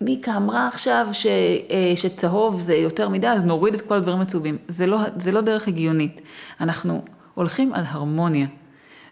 מיקה 0.00 0.36
אמרה 0.36 0.68
עכשיו 0.68 1.06
ש, 1.12 1.26
אה, 1.26 1.92
שצהוב 1.96 2.60
זה 2.60 2.74
יותר 2.74 3.08
מדי, 3.08 3.28
אז 3.28 3.44
נוריד 3.44 3.74
את 3.74 3.80
כל 3.82 3.94
הדברים 3.94 4.20
הצהובים. 4.20 4.58
זה 4.68 4.86
לא, 4.86 4.98
זה 5.16 5.32
לא 5.32 5.40
דרך 5.40 5.68
הגיונית. 5.68 6.20
אנחנו 6.60 7.02
הולכים 7.34 7.74
על 7.74 7.84
הרמוניה. 7.86 8.46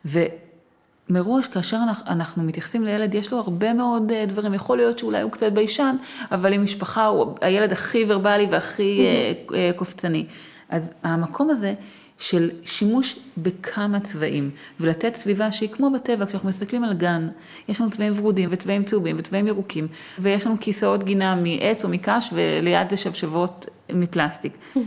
ומראש, 0.05 1.47
כאשר 1.47 1.79
אנחנו, 1.89 2.07
אנחנו 2.07 2.43
מתייחסים 2.43 2.85
לילד, 2.85 3.15
יש 3.15 3.33
לו 3.33 3.39
הרבה 3.39 3.73
מאוד 3.73 4.13
אה, 4.13 4.27
דברים. 4.27 4.55
יכול 4.55 4.77
להיות 4.77 4.99
שאולי 4.99 5.21
הוא 5.23 5.31
קצת 5.31 5.53
ביישן, 5.53 5.97
אבל 6.33 6.53
עם 6.53 6.65
משפחה 6.65 7.07
הוא 7.07 7.35
הילד 7.41 7.73
הכי 7.73 8.05
ורבלי 8.09 8.47
והכי 8.51 9.07
mm-hmm. 9.07 9.53
קופצני. 9.77 10.27
אז 10.69 10.93
המקום 11.03 11.51
הזה 11.51 11.75
של 12.19 12.51
שימוש 12.65 13.17
בכמה 13.37 14.01
צבעים, 14.01 14.51
ולתת 14.81 15.15
סביבה 15.15 15.53
שהיא 15.53 15.69
כמו 15.69 15.91
בטבע, 15.91 16.27
כשאנחנו 16.27 16.49
מסתכלים 16.49 16.85
על 16.85 16.95
גן, 16.95 17.29
יש 17.69 17.81
לנו 17.81 17.91
צבעים 17.91 18.13
ורודים 18.17 18.49
וצבעים 18.53 18.85
צהובים 18.85 19.17
וצבעים 19.19 19.47
ירוקים, 19.47 19.89
ויש 20.19 20.47
לנו 20.47 20.57
כיסאות 20.61 21.05
גינה 21.05 21.35
מעץ 21.35 21.85
או 21.85 21.89
מקש, 21.89 22.31
וליד 22.33 22.91
זה 22.91 22.97
שבשבות 22.97 23.67
מפלסטיק. 23.93 24.53
Mm-hmm. 24.55 24.79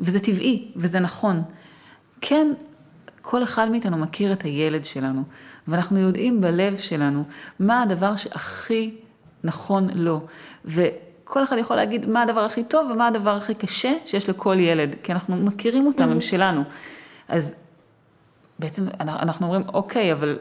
וזה 0.00 0.20
טבעי, 0.20 0.72
וזה 0.76 1.00
נכון. 1.00 1.42
כן, 2.20 2.52
כל 3.22 3.42
אחד 3.42 3.70
מאיתנו 3.70 3.96
מכיר 3.96 4.32
את 4.32 4.42
הילד 4.42 4.84
שלנו, 4.84 5.22
ואנחנו 5.68 5.98
יודעים 5.98 6.40
בלב 6.40 6.78
שלנו 6.78 7.24
מה 7.60 7.82
הדבר 7.82 8.16
שהכי 8.16 8.94
נכון 9.44 9.88
לו. 9.94 10.26
וכל 11.26 11.42
אחד 11.42 11.56
יכול 11.58 11.76
להגיד 11.76 12.06
מה 12.06 12.22
הדבר 12.22 12.40
הכי 12.40 12.64
טוב 12.64 12.90
ומה 12.90 13.06
הדבר 13.06 13.36
הכי 13.36 13.54
קשה 13.54 13.92
שיש 14.04 14.28
לכל 14.28 14.56
ילד, 14.58 14.94
כי 15.02 15.12
אנחנו 15.12 15.36
מכירים 15.36 15.86
אותם, 15.86 16.08
הם 16.08 16.20
שלנו. 16.20 16.64
אז 17.28 17.54
בעצם 18.58 18.84
אנחנו 19.00 19.46
אומרים, 19.46 19.62
אוקיי, 19.74 20.12
אבל 20.12 20.38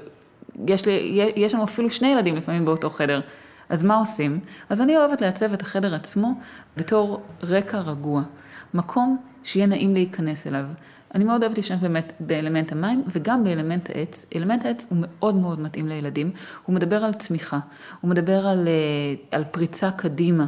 יש, 0.67 0.86
לי, 0.86 1.21
יש 1.36 1.54
לנו 1.54 1.63
אפילו 1.63 1.89
שני 1.89 2.08
ילדים 2.08 2.36
לפעמים 2.36 2.65
באותו 2.65 2.89
חדר. 2.89 3.21
אז 3.69 3.84
מה 3.84 3.95
עושים? 3.95 4.39
אז 4.69 4.82
אני 4.82 4.98
אוהבת 4.98 5.21
לעצב 5.21 5.54
את 5.54 5.62
החדר 5.62 5.95
עצמו 5.95 6.34
בתור 6.78 7.21
רקע 7.43 7.80
רגוע. 7.80 8.21
מקום 8.74 9.17
שיהיה 9.43 9.65
נעים 9.65 9.93
להיכנס 9.93 10.48
אליו. 10.48 10.65
אני 11.15 11.24
מאוד 11.24 11.43
אוהבת 11.43 11.58
להשתמש 11.58 11.82
באמת 11.82 12.13
באלמנט 12.19 12.71
המים 12.71 13.04
וגם 13.08 13.43
באלמנט 13.43 13.89
העץ. 13.89 14.26
אלמנט 14.36 14.65
העץ 14.65 14.88
הוא 14.89 14.98
מאוד 15.02 15.36
מאוד 15.36 15.60
מתאים 15.60 15.88
לילדים, 15.88 16.32
הוא 16.65 16.76
מדבר 16.76 17.04
על 17.04 17.13
צמיחה, 17.13 17.60
הוא 18.02 18.10
מדבר 18.10 18.48
על, 18.48 18.67
אה, 18.67 19.38
על 19.38 19.43
פריצה 19.52 19.91
קדימה. 19.91 20.45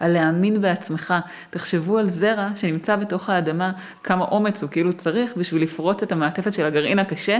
על 0.00 0.12
להאמין 0.12 0.60
בעצמך. 0.60 1.14
תחשבו 1.50 1.98
על 1.98 2.08
זרע 2.08 2.48
שנמצא 2.54 2.96
בתוך 2.96 3.30
האדמה, 3.30 3.72
כמה 4.02 4.24
אומץ 4.24 4.62
הוא 4.62 4.70
כאילו 4.70 4.92
צריך 4.92 5.36
בשביל 5.36 5.62
לפרוץ 5.62 6.02
את 6.02 6.12
המעטפת 6.12 6.54
של 6.54 6.64
הגרעין 6.64 6.98
הקשה, 6.98 7.38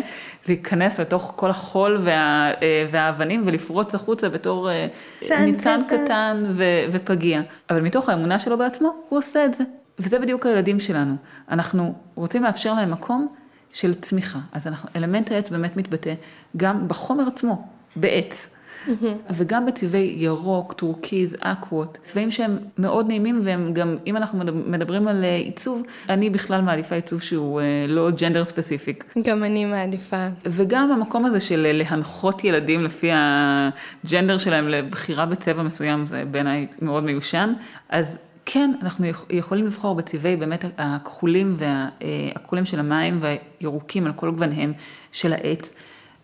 להיכנס 0.49 1.01
לתוך 1.01 1.33
כל 1.37 1.51
החול 1.51 1.99
וה, 2.01 2.51
אה, 2.63 2.87
והאבנים 2.91 3.43
ולפרוץ 3.45 3.95
החוצה 3.95 4.29
בתור 4.29 4.71
אה, 4.71 4.87
ניצן 5.23 5.81
קטן, 5.87 6.05
קטן 6.05 6.45
ו, 6.51 6.65
ופגיע. 6.93 7.41
אבל 7.71 7.81
מתוך 7.81 8.09
האמונה 8.09 8.39
שלו 8.39 8.59
בעצמו, 8.59 8.97
הוא 9.09 9.19
עושה 9.19 9.45
את 9.45 9.55
זה. 9.55 9.65
וזה 9.99 10.19
בדיוק 10.19 10.47
הילדים 10.47 10.81
שלנו. 10.81 11.15
אנחנו 11.51 11.95
רוצים 12.15 12.43
לאפשר 12.43 12.73
להם 12.73 12.91
מקום 12.91 13.29
של 13.73 13.95
צמיחה. 13.95 14.39
אז 14.53 14.67
אנחנו, 14.67 14.89
אלמנט 14.97 15.31
העץ 15.31 15.51
באמת 15.51 15.77
מתבטא 15.77 16.15
גם 16.57 16.89
בחומר 16.89 17.25
עצמו, 17.27 17.69
בעץ. 17.97 18.51
וגם 19.37 19.67
בצבעי 19.67 20.15
ירוק, 20.17 20.73
טורקיז, 20.73 21.37
אקוות, 21.41 21.99
צבעים 22.03 22.31
שהם 22.31 22.59
מאוד 22.79 23.07
נעימים 23.09 23.41
והם 23.45 23.73
גם, 23.73 23.97
אם 24.07 24.17
אנחנו 24.17 24.39
מדברים 24.67 25.09
על 25.09 25.25
אה, 25.25 25.37
עיצוב, 25.37 25.83
אני 26.09 26.31
בכלל 26.31 26.61
מעדיפה 26.61 26.95
עיצוב 26.95 27.23
שהוא 27.23 27.61
אה, 27.61 27.87
לא 27.89 28.11
gender 28.11 28.45
specific. 28.45 29.05
גם 29.23 29.45
אני 29.45 29.65
מעדיפה. 29.65 30.29
וגם 30.47 30.93
המקום 30.93 31.25
הזה 31.25 31.41
של 31.41 31.67
אה, 31.67 31.73
להנחות 31.73 32.45
ילדים 32.45 32.85
לפי 32.85 33.11
ה 33.13 33.31
gender 33.31 34.39
שלהם 34.39 34.69
לבחירה 34.69 35.27
בצבע 35.27 35.63
מסוים, 35.63 36.07
זה 36.07 36.25
בעיניי 36.31 36.67
מאוד 36.83 37.05
מיושן. 37.05 37.53
אז 37.89 38.19
כן, 38.47 38.73
אנחנו 38.83 39.07
יכולים 39.31 39.67
לבחור 39.67 39.95
בצבעי 39.95 40.37
באמת 40.37 40.65
הכחולים 40.79 41.57
והכחולים 41.59 42.65
של 42.65 42.81
המים 42.81 43.21
והירוקים 43.21 44.07
על 44.07 44.13
כל 44.13 44.31
גווניהם 44.31 44.73
של 45.13 45.33
העץ, 45.33 45.75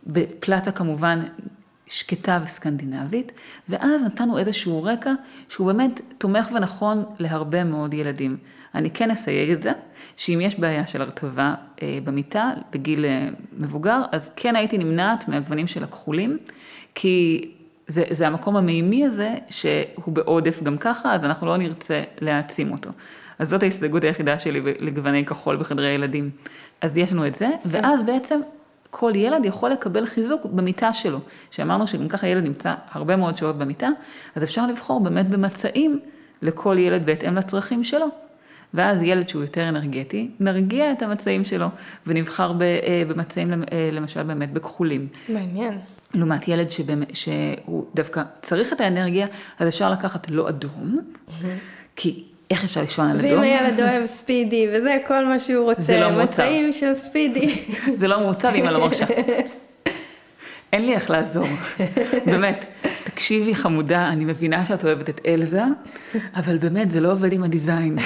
בפלטה 0.07 0.73
כמובן 0.73 1.21
שקטה 1.95 2.41
וסקנדינבית, 2.45 3.33
ואז 3.69 4.03
נתנו 4.03 4.39
איזשהו 4.39 4.83
רקע 4.83 5.13
שהוא 5.49 5.67
באמת 5.67 6.01
תומך 6.19 6.49
ונכון 6.55 7.05
להרבה 7.19 7.65
מאוד 7.65 7.95
ילדים. 7.95 8.37
אני 8.75 8.91
כן 8.91 9.11
אסייג 9.11 9.51
את 9.51 9.63
זה, 9.63 9.73
שאם 10.17 10.39
יש 10.43 10.59
בעיה 10.59 10.87
של 10.87 11.03
הרטבה 11.03 11.55
אה, 11.83 11.99
במיטה 12.05 12.51
בגיל 12.73 13.05
אה, 13.05 13.29
מבוגר, 13.53 14.03
אז 14.13 14.31
כן 14.37 14.57
הייתי 14.57 14.79
נמנעת 14.79 15.29
מהגוונים 15.29 15.67
של 15.67 15.85
הכחולים, 15.85 16.39
כי 16.95 17.51
זה, 17.87 18.05
זה 18.11 18.27
המקום 18.27 18.57
המימי 18.57 19.07
הזה, 19.07 19.35
שהוא 19.51 20.15
בעודף 20.15 20.63
גם 20.63 20.79
ככה, 20.79 21.15
אז 21.15 21.25
אנחנו 21.25 21.47
לא 21.47 21.57
נרצה 21.57 22.03
להעצים 22.21 22.73
אותו. 22.73 22.91
אז 23.39 23.51
זאת 23.51 23.63
ההסתייגות 23.63 24.05
היחידה 24.05 24.39
שלי 24.39 24.61
לגווני 24.79 25.25
כחול 25.25 25.57
בחדרי 25.57 25.87
ילדים. 25.87 26.31
אז 26.81 26.99
יש 26.99 27.13
לנו 27.13 27.27
את 27.27 27.35
זה, 27.35 27.49
ואז 27.65 28.03
בעצם 28.03 28.41
כל 28.97 29.13
ילד 29.15 29.45
יכול 29.45 29.71
לקבל 29.71 30.07
חיזוק 30.07 30.45
במיטה 30.45 30.93
שלו. 30.93 31.19
שאמרנו 31.51 31.87
שגם 31.87 32.09
ככה 32.09 32.27
ילד 32.27 32.45
נמצא 32.45 32.75
הרבה 32.91 33.17
מאוד 33.17 33.37
שעות 33.37 33.59
במיטה, 33.59 33.89
אז 34.35 34.43
אפשר 34.43 34.67
לבחור 34.67 35.01
באמת 35.01 35.29
במצעים 35.29 36.01
לכל 36.43 36.77
ילד 36.79 37.07
בהתאם 37.07 37.35
לצרכים 37.35 37.85
שלו. 37.85 38.07
ואז 38.75 39.03
ילד 39.03 39.29
שהוא 39.29 39.43
יותר 39.43 39.69
אנרגטי, 39.69 40.31
נרגיע 40.41 40.93
את 40.93 41.03
המצעים 41.03 41.45
שלו, 41.45 41.67
ונבחר 42.07 42.53
אה, 42.63 43.03
במצעים 43.09 43.53
אה, 43.53 43.89
למשל 43.93 44.23
באמת 44.23 44.53
בכחולים. 44.53 45.09
מעניין. 45.29 45.79
לעומת 46.15 46.49
ילד 46.49 46.71
שבאמת, 46.71 47.17
שהוא 47.17 47.85
דווקא 47.95 48.23
צריך 48.43 48.73
את 48.73 48.81
האנרגיה, 48.81 49.27
אז 49.59 49.69
אפשר 49.69 49.91
לקחת 49.91 50.31
לא 50.31 50.49
אדום, 50.49 50.99
כי 51.97 52.25
איך 52.51 52.65
אפשר 52.65 52.81
לישון 52.81 53.11
על 53.11 53.19
אדום? 53.19 53.31
ואם 53.31 53.41
הילד 53.41 53.81
אוהב 53.81 54.07
ספידי, 54.07 54.69
וזה 54.73 54.99
כל 55.07 55.25
מה 55.25 55.41
שהוא 55.41 55.65
רוצה, 55.65 55.83
זה 55.83 56.01
לא 56.01 56.11
מצעים 56.11 56.73
של 56.73 56.95
ספידי. 56.95 57.65
זה 58.01 58.09
לא 58.09 58.21
מוצב, 58.21 58.53
אמא 58.55 58.71
לא 58.71 58.81
מרשה. 58.81 59.07
אין 60.73 60.87
לי 60.87 60.95
איך 60.95 61.11
לעזור, 61.11 61.47
באמת. 62.27 62.67
תקשיבי 63.05 63.55
חמודה, 63.55 64.09
אני 64.09 64.25
מבינה 64.25 64.67
שאת 64.67 64.85
אוהבת 64.85 65.09
את 65.09 65.21
אלזה, 65.27 65.63
אבל 66.35 66.59
באמת 66.59 66.91
זה 66.91 67.01
לא 67.01 67.13
עובד 67.13 67.33
עם 67.33 67.43
הדיזיין. 67.45 67.99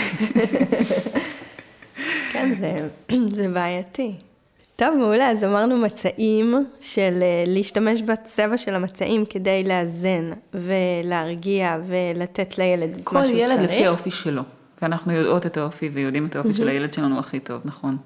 כן, 2.33 2.55
זה, 2.61 2.89
זה 3.37 3.49
בעייתי. 3.49 4.15
טוב, 4.79 4.95
מעולה, 4.95 5.31
אז 5.31 5.45
אמרנו 5.45 5.77
מצעים 5.77 6.55
של 6.81 7.19
אה, 7.23 7.45
להשתמש 7.47 8.03
בצבע 8.03 8.59
של 8.59 8.75
המצעים 8.75 9.25
כדי 9.31 9.65
לאזן 9.65 10.31
ולהרגיע 10.55 11.77
ולתת 11.87 12.59
לילד 12.59 12.91
מה 12.91 12.95
שהוא 12.95 13.05
צריך. 13.05 13.33
כל 13.33 13.39
ילד 13.39 13.61
לפי 13.61 13.87
האופי 13.87 14.11
שלו, 14.11 14.43
ואנחנו 14.83 15.13
יודעות 15.13 15.47
את 15.47 15.57
האופי 15.57 15.89
ויודעים 15.89 16.27
את 16.27 16.37
האופי 16.37 16.53
של 16.53 16.69
הילד 16.69 16.93
שלנו 16.93 17.19
הכי 17.19 17.41
טוב, 17.41 17.63
נכון. 17.65 17.97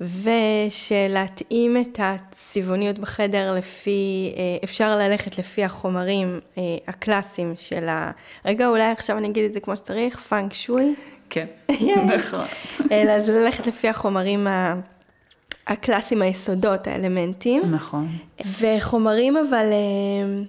ושלהתאים 0.00 1.76
את 1.76 2.00
הצבעוניות 2.02 2.98
בחדר 2.98 3.54
לפי, 3.54 4.32
אה, 4.36 4.42
אפשר 4.64 4.98
ללכת 4.98 5.38
לפי 5.38 5.64
החומרים 5.64 6.40
אה, 6.58 6.62
הקלאסיים 6.88 7.54
של 7.58 7.88
ה... 7.88 8.10
רגע, 8.44 8.68
אולי 8.68 8.90
עכשיו 8.90 9.18
אני 9.18 9.28
אגיד 9.28 9.44
את 9.44 9.52
זה 9.52 9.60
כמו 9.60 9.76
שצריך, 9.76 10.20
פאנק 10.20 10.54
שוי. 10.54 10.94
כן, 11.30 11.46
נכון. 12.16 12.44
אז 12.90 13.28
ללכת 13.28 13.66
לפי 13.66 13.88
החומרים 13.88 14.46
ה... 14.46 14.74
הקלאסיים, 15.66 16.22
היסודות, 16.22 16.86
האלמנטים. 16.86 17.62
נכון. 17.70 18.08
וחומרים 18.60 19.36
אבל, 19.36 19.66
אה, 19.72 20.42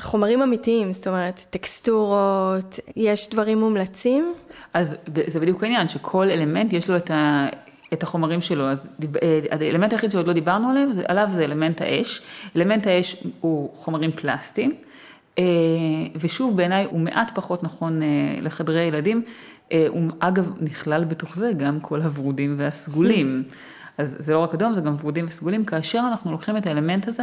חומרים 0.00 0.42
אמיתיים, 0.42 0.92
זאת 0.92 1.06
אומרת, 1.06 1.46
טקסטורות, 1.50 2.78
יש 2.96 3.28
דברים 3.30 3.58
מומלצים? 3.58 4.34
אז 4.74 4.96
זה 5.26 5.40
בדיוק 5.40 5.62
העניין, 5.62 5.88
שכל 5.88 6.30
אלמנט 6.30 6.72
יש 6.72 6.90
לו 6.90 6.96
את, 6.96 7.10
ה, 7.10 7.48
את 7.92 8.02
החומרים 8.02 8.40
שלו. 8.40 8.64
אז 8.64 8.82
אה, 9.22 9.40
האלמנט 9.50 9.92
היחיד 9.92 10.10
שעוד 10.10 10.26
לא 10.26 10.32
דיברנו 10.32 10.70
עליו, 10.70 10.88
עליו 11.08 11.28
זה 11.30 11.44
אלמנט 11.44 11.80
האש. 11.80 12.22
אלמנט 12.56 12.86
האש 12.86 13.16
הוא 13.40 13.70
חומרים 13.74 14.12
פלסטיים. 14.12 14.74
אה, 15.38 15.44
ושוב, 16.16 16.56
בעיניי 16.56 16.86
הוא 16.90 17.00
מעט 17.00 17.30
פחות 17.34 17.62
נכון 17.62 18.00
לחדרי 18.42 18.82
ילדים. 18.82 19.22
הוא 19.88 20.02
אגב 20.18 20.50
נכלל 20.60 21.04
בתוך 21.04 21.36
זה 21.36 21.50
גם 21.56 21.80
כל 21.80 22.00
הוורודים 22.00 22.54
והסגולים. 22.58 23.44
אז 24.00 24.16
זה 24.18 24.32
לא 24.32 24.38
רק 24.38 24.54
אדום, 24.54 24.74
זה 24.74 24.80
גם 24.80 24.94
ורודים 25.00 25.24
וסגולים, 25.24 25.64
כאשר 25.64 26.02
אנחנו 26.08 26.32
לוקחים 26.32 26.56
את 26.56 26.66
האלמנט 26.66 27.08
הזה, 27.08 27.22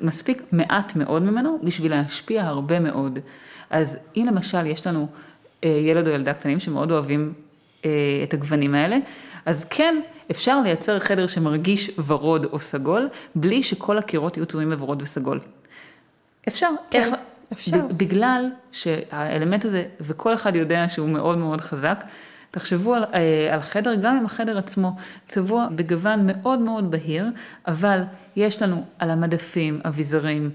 מספיק 0.00 0.42
מעט 0.52 0.96
מאוד 0.96 1.22
ממנו 1.22 1.58
בשביל 1.62 1.92
להשפיע 1.92 2.44
הרבה 2.44 2.80
מאוד. 2.80 3.18
אז 3.70 3.98
אם 4.16 4.26
למשל 4.28 4.66
יש 4.66 4.86
לנו 4.86 5.08
אה, 5.64 5.68
ילד 5.68 6.08
או 6.08 6.12
ילדה 6.12 6.34
קטנים 6.34 6.60
שמאוד 6.60 6.90
אוהבים 6.90 7.32
אה, 7.84 7.90
את 8.22 8.34
הגוונים 8.34 8.74
האלה, 8.74 8.98
אז 9.46 9.64
כן, 9.70 10.00
אפשר 10.30 10.60
לייצר 10.60 10.98
חדר 10.98 11.26
שמרגיש 11.26 11.90
ורוד 12.06 12.44
או 12.44 12.60
סגול, 12.60 13.08
בלי 13.34 13.62
שכל 13.62 13.98
הקירות 13.98 14.36
יהיו 14.36 14.46
צבועים 14.46 14.70
בוורוד 14.70 15.02
וסגול. 15.02 15.40
אפשר. 16.48 16.70
כן. 16.90 16.98
איך, 17.00 17.08
אפשר. 17.52 17.86
בגלל 17.96 18.48
שהאלמנט 18.72 19.64
הזה, 19.64 19.84
וכל 20.00 20.34
אחד 20.34 20.56
יודע 20.56 20.88
שהוא 20.88 21.08
מאוד 21.08 21.38
מאוד 21.38 21.60
חזק, 21.60 22.04
תחשבו 22.54 22.94
על, 22.94 23.04
אה, 23.14 23.54
על 23.54 23.60
חדר, 23.60 23.94
גם 23.94 24.16
אם 24.16 24.26
החדר 24.26 24.58
עצמו 24.58 24.96
צבוע 25.28 25.68
בגוון 25.74 26.26
מאוד 26.26 26.58
מאוד 26.58 26.90
בהיר, 26.90 27.26
אבל 27.66 28.02
יש 28.36 28.62
לנו 28.62 28.84
על 28.98 29.10
המדפים, 29.10 29.80
אביזרים, 29.84 30.50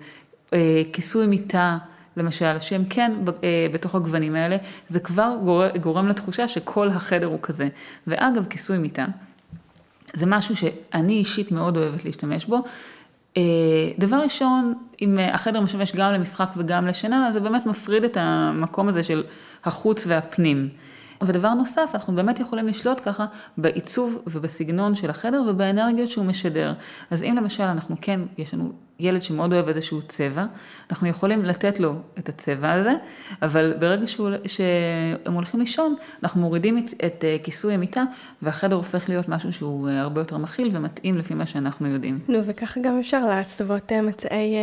אה, 0.54 0.82
כיסוי 0.94 1.28
מיטה, 1.28 1.78
למשל, 2.18 2.60
שהם 2.60 2.86
כן 2.90 3.12
אה, 3.44 3.68
בתוך 3.74 3.96
הגוונים 3.96 4.36
האלה, 4.36 4.58
זה 4.88 5.00
כבר 5.00 5.36
גורם, 5.82 6.08
לתחושה 6.08 6.48
שכל 6.48 6.90
החדר 6.90 7.28
הוא 7.28 7.40
כזה. 7.42 7.68
ואגב, 8.08 8.46
כיסוי 8.46 8.78
מיטה, 8.78 9.06
זה 10.14 10.26
משהו 10.26 10.56
שאני 10.56 11.14
אישית 11.14 11.52
מאוד 11.52 11.78
אוהבת 11.78 12.06
להשתמש 12.06 12.46
בו. 12.46 12.64
דבר 13.98 14.18
ראשון, 14.18 14.74
אם 15.02 15.18
החדר 15.34 15.62
משמש 15.62 15.92
גם 15.92 16.14
למשחק 16.14 16.50
וגם 16.58 16.88
לשינה, 16.88 17.28
אז 17.28 17.34
זה 17.34 17.40
באמת 17.40 17.66
מפריד 17.66 18.04
את 18.04 18.18
המקום 18.20 18.88
הזה 18.88 19.04
של 19.04 19.24
החוץ 19.64 20.04
והפנים. 20.08 20.70
ודבר 21.24 21.54
נוסף, 21.54 21.90
אנחנו 21.94 22.16
באמת 22.16 22.40
יכולים 22.40 22.68
לשלוט 22.68 23.02
ככה 23.04 23.26
בעיצוב 23.58 24.22
ובסגנון 24.28 24.96
של 24.96 25.10
החדר 25.10 25.44
ובאנרגיות 25.48 26.10
שהוא 26.10 26.26
משדר. 26.26 26.74
אז 27.12 27.24
אם 27.24 27.36
למשל 27.38 27.64
אנחנו 27.64 27.96
כן, 28.02 28.20
יש 28.38 28.54
לנו 28.54 28.72
ילד 29.00 29.22
שמאוד 29.22 29.54
אוהב 29.54 29.68
איזשהו 29.68 30.02
צבע, 30.02 30.46
אנחנו 30.92 31.08
יכולים 31.08 31.46
לתת 31.46 31.80
לו 31.80 31.94
את 32.20 32.30
הצבע 32.30 32.72
הזה, 32.72 32.94
אבל 33.42 33.74
ברגע 33.80 34.08
שהוא, 34.08 34.30
שהם 34.46 35.34
הולכים 35.34 35.60
לישון, 35.60 35.96
אנחנו 36.24 36.42
מורידים 36.42 36.78
את, 36.78 37.06
את 37.06 37.26
אה, 37.26 37.38
כיסוי 37.44 37.74
המיטה, 37.74 38.04
והחדר 38.42 38.76
הופך 38.76 39.10
להיות 39.10 39.30
משהו 39.30 39.54
שהוא 39.54 39.90
אה, 39.90 40.02
הרבה 40.02 40.22
יותר 40.22 40.38
מכיל 40.38 40.70
ומתאים 40.72 41.18
לפי 41.18 41.34
מה 41.34 41.46
שאנחנו 41.46 41.88
יודעים. 41.88 42.20
נו, 42.28 42.40
וככה 42.46 42.80
גם 42.84 43.00
אפשר 43.00 43.28
לעצבות 43.28 43.92
אה, 43.92 44.02
מצעי 44.02 44.56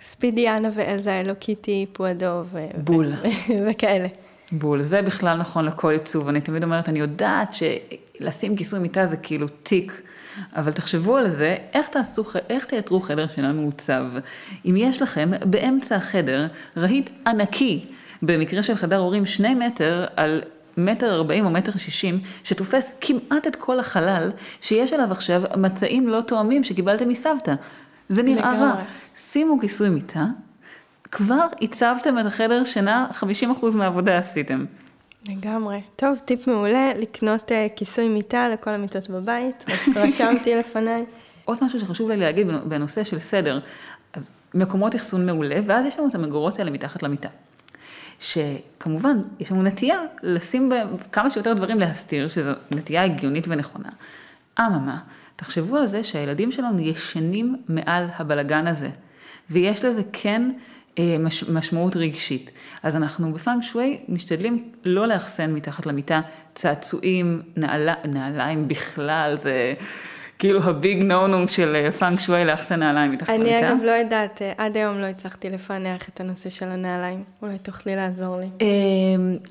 ספידיאנה 0.00 0.68
ואלזה 0.74 1.20
אלוקיטי, 1.20 1.86
פועדו 1.92 2.42
ו... 2.52 2.58
בול. 2.84 3.12
וכאלה. 3.66 4.08
בול, 4.52 4.82
זה 4.82 5.02
בכלל 5.02 5.36
נכון 5.36 5.64
לכל 5.64 5.90
עיצוב. 5.90 6.28
אני 6.28 6.40
תמיד 6.40 6.64
אומרת, 6.64 6.88
אני 6.88 6.98
יודעת 6.98 7.54
שלשים 7.54 8.56
כיסוי 8.56 8.78
מיטה 8.78 9.06
זה 9.06 9.16
כאילו 9.16 9.46
תיק. 9.62 10.02
אבל 10.56 10.72
תחשבו 10.72 11.16
על 11.16 11.28
זה, 11.28 11.56
איך, 11.72 11.88
תעשו, 11.88 12.24
איך 12.48 12.64
תייצרו 12.64 13.00
חדר 13.00 13.26
שינה 13.26 13.52
מעוצב? 13.52 14.04
אם 14.66 14.74
יש 14.78 15.02
לכם 15.02 15.30
באמצע 15.44 15.96
החדר 15.96 16.46
רהיט 16.76 17.10
ענקי, 17.26 17.84
במקרה 18.22 18.62
של 18.62 18.74
חדר 18.74 18.96
הורים 18.98 19.26
שני 19.26 19.54
מטר 19.54 20.04
על 20.16 20.42
מטר 20.76 21.14
ארבעים 21.14 21.46
או 21.46 21.50
מטר 21.50 21.72
שישים, 21.72 22.20
שתופס 22.44 22.94
כמעט 23.00 23.46
את 23.46 23.56
כל 23.56 23.80
החלל, 23.80 24.30
שיש 24.60 24.92
עליו 24.92 25.12
עכשיו 25.12 25.42
מצעים 25.56 26.08
לא 26.08 26.20
תואמים 26.20 26.64
שקיבלתם 26.64 27.08
מסבתא. 27.08 27.54
זה 28.08 28.22
נראה 28.22 28.60
רע. 28.60 28.74
שימו 29.16 29.60
כיסוי 29.60 29.88
מיטה, 29.88 30.24
כבר 31.14 31.46
עיצבתם 31.60 32.18
את 32.18 32.26
החדר 32.26 32.64
שינה, 32.64 33.06
50% 33.12 33.76
מהעבודה 33.76 34.18
עשיתם. 34.18 34.64
לגמרי. 35.28 35.80
טוב, 35.96 36.18
טיפ 36.24 36.46
מעולה, 36.46 36.90
לקנות 36.96 37.50
uh, 37.50 37.54
כיסוי 37.76 38.08
מיטה 38.08 38.48
לכל 38.48 38.70
המיטות 38.70 39.10
בבית, 39.10 39.64
רשמתי 39.96 40.54
לפניי. 40.54 41.04
עוד 41.44 41.58
משהו 41.62 41.80
שחשוב 41.80 42.10
לי 42.10 42.16
להגיד 42.16 42.46
בנושא 42.64 43.04
של 43.04 43.18
סדר, 43.18 43.60
אז 44.12 44.30
מקומות 44.54 44.96
אחסון 44.96 45.26
מעולה, 45.26 45.56
ואז 45.66 45.86
יש 45.86 45.98
לנו 45.98 46.08
את 46.08 46.14
המגורות 46.14 46.58
האלה 46.58 46.70
מתחת 46.70 47.02
למיטה. 47.02 47.28
שכמובן, 48.20 49.18
יש 49.40 49.52
לנו 49.52 49.62
נטייה 49.62 49.98
לשים 50.22 50.68
בהם 50.68 50.88
כמה 51.12 51.30
שיותר 51.30 51.54
דברים 51.54 51.80
להסתיר, 51.80 52.28
שזו 52.28 52.52
נטייה 52.70 53.04
הגיונית 53.04 53.44
ונכונה. 53.48 53.88
אממה, 54.60 54.98
תחשבו 55.36 55.76
על 55.76 55.86
זה 55.86 56.04
שהילדים 56.04 56.52
שלנו 56.52 56.80
ישנים 56.80 57.56
מעל 57.68 58.06
הבלגן 58.16 58.66
הזה, 58.66 58.90
ויש 59.50 59.84
לזה 59.84 60.02
כן 60.12 60.50
מש, 61.00 61.42
משמעות 61.48 61.96
רגשית. 61.96 62.50
אז 62.82 62.96
אנחנו 62.96 63.32
בפאנק 63.32 63.62
שווי 63.62 63.98
משתדלים 64.08 64.70
לא 64.84 65.06
לאחסן 65.06 65.52
מתחת 65.52 65.86
למיטה 65.86 66.20
צעצועים, 66.54 67.42
נעל, 67.56 67.88
נעליים 68.04 68.68
בכלל, 68.68 69.34
זה 69.36 69.74
כאילו 70.44 70.62
הביג 70.62 71.02
נונונג 71.02 71.48
של 71.48 71.90
פאנק 71.98 72.18
אה, 72.18 72.24
שווי 72.24 72.44
לאחסן 72.44 72.78
נעליים 72.78 73.12
מתחת 73.12 73.28
למיטה. 73.28 73.58
אני 73.58 73.68
אגב 73.68 73.76
לא 73.84 73.90
יודעת, 73.90 74.42
אה, 74.42 74.52
עד 74.58 74.76
היום 74.76 74.98
לא 74.98 75.06
הצלחתי 75.06 75.50
לפענח 75.50 76.08
את 76.08 76.20
הנושא 76.20 76.50
של 76.50 76.68
הנעליים. 76.68 77.24
אולי 77.42 77.58
תוכלי 77.58 77.96
לעזור 77.96 78.36
לי. 78.40 78.46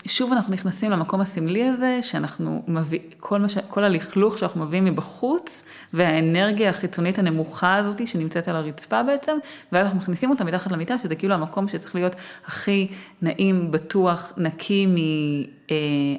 שוב 0.07 0.31
אנחנו 0.31 0.53
נכנסים 0.53 0.91
למקום 0.91 1.21
הסמלי 1.21 1.63
הזה, 1.63 1.99
שאנחנו 2.01 2.61
מביא, 2.67 2.99
כל, 3.19 3.47
ש... 3.47 3.57
כל 3.57 3.83
הלכלוך 3.83 4.37
שאנחנו 4.37 4.65
מביאים 4.65 4.85
מבחוץ, 4.85 5.63
והאנרגיה 5.93 6.69
החיצונית 6.69 7.19
הנמוכה 7.19 7.75
הזאת 7.75 8.07
שנמצאת 8.07 8.47
על 8.47 8.55
הרצפה 8.55 9.03
בעצם, 9.03 9.37
ואז 9.71 9.85
אנחנו 9.85 9.97
מכניסים 9.97 10.29
אותה 10.29 10.43
מתחת 10.43 10.71
למיטה, 10.71 10.97
שזה 10.97 11.15
כאילו 11.15 11.33
המקום 11.33 11.67
שצריך 11.67 11.95
להיות 11.95 12.15
הכי 12.45 12.87
נעים, 13.21 13.71
בטוח, 13.71 14.33
נקי 14.37 14.87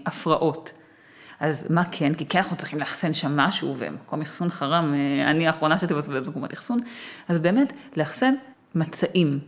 מהפרעות. 0.04 0.72
אז 1.40 1.66
מה 1.70 1.82
כן? 1.92 2.14
כי 2.14 2.26
כן 2.26 2.38
אנחנו 2.38 2.56
צריכים 2.56 2.78
לאחסן 2.78 3.12
שם 3.12 3.36
משהו, 3.36 3.74
ומקום 3.78 4.20
אחסון 4.20 4.48
חרם, 4.48 4.94
אה, 4.94 5.30
אני 5.30 5.46
האחרונה 5.46 5.78
שתבזבז 5.78 6.22
במקומות 6.22 6.52
אחסון. 6.52 6.78
אז 7.28 7.38
באמת, 7.38 7.72
לאחסן 7.96 8.34
מצעים, 8.74 9.38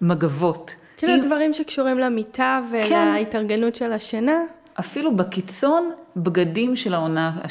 מגבות. 0.00 0.74
כאילו 0.96 1.14
אם... 1.14 1.20
דברים 1.20 1.54
שקשורים 1.54 1.98
למיטה 1.98 2.60
ולהתארגנות 2.70 3.72
כן. 3.72 3.78
של 3.78 3.92
השינה. 3.92 4.36
אפילו 4.80 5.16
בקיצון, 5.16 5.92
בגדים 6.16 6.76
של 6.76 6.94
העונה 6.94 7.40
אה, 7.42 7.46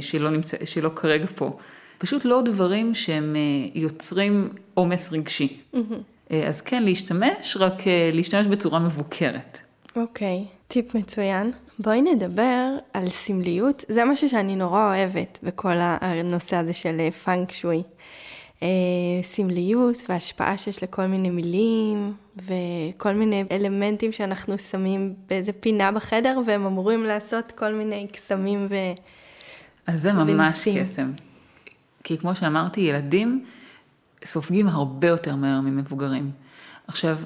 שלא, 0.00 0.30
נמצא, 0.30 0.56
שלא 0.64 0.90
כרגע 0.94 1.26
פה. 1.34 1.56
פשוט 1.98 2.24
לא 2.24 2.42
דברים 2.42 2.94
שהם 2.94 3.36
אה, 3.36 3.70
יוצרים 3.74 4.48
עומס 4.74 5.12
רגשי. 5.12 5.60
Mm-hmm. 5.74 6.34
אז 6.46 6.60
כן, 6.60 6.82
להשתמש, 6.82 7.56
רק 7.60 7.74
להשתמש 8.12 8.46
בצורה 8.46 8.78
מבוקרת. 8.78 9.58
אוקיי, 9.96 10.44
okay. 10.44 10.68
טיפ 10.68 10.94
מצוין. 10.94 11.52
בואי 11.78 12.02
נדבר 12.02 12.76
על 12.92 13.10
סמליות, 13.10 13.84
זה 13.88 14.04
משהו 14.04 14.28
שאני 14.28 14.56
נורא 14.56 14.94
אוהבת 14.94 15.38
בכל 15.42 15.74
הנושא 15.80 16.56
הזה 16.56 16.72
של 16.72 17.10
פאנק 17.10 17.52
שווי. 17.52 17.82
אה, 18.62 18.68
סמליות 19.22 19.96
והשפעה 20.08 20.58
שיש 20.58 20.82
לכל 20.82 21.06
מיני 21.06 21.30
מילים 21.30 22.14
וכל 22.36 23.12
מיני 23.12 23.44
אלמנטים 23.50 24.12
שאנחנו 24.12 24.58
שמים 24.58 25.14
באיזה 25.28 25.52
פינה 25.52 25.92
בחדר 25.92 26.40
והם 26.46 26.66
אמורים 26.66 27.04
לעשות 27.04 27.52
כל 27.52 27.72
מיני 27.72 28.06
קסמים 28.12 28.66
ו... 28.70 28.74
אז 29.86 30.02
זה 30.02 30.12
ממש 30.12 30.68
קסם. 30.80 31.12
כי 32.04 32.18
כמו 32.18 32.34
שאמרתי, 32.34 32.80
ילדים 32.80 33.44
סופגים 34.24 34.68
הרבה 34.68 35.08
יותר 35.08 35.36
מהר 35.36 35.60
ממבוגרים. 35.60 36.30
עכשיו, 36.86 37.18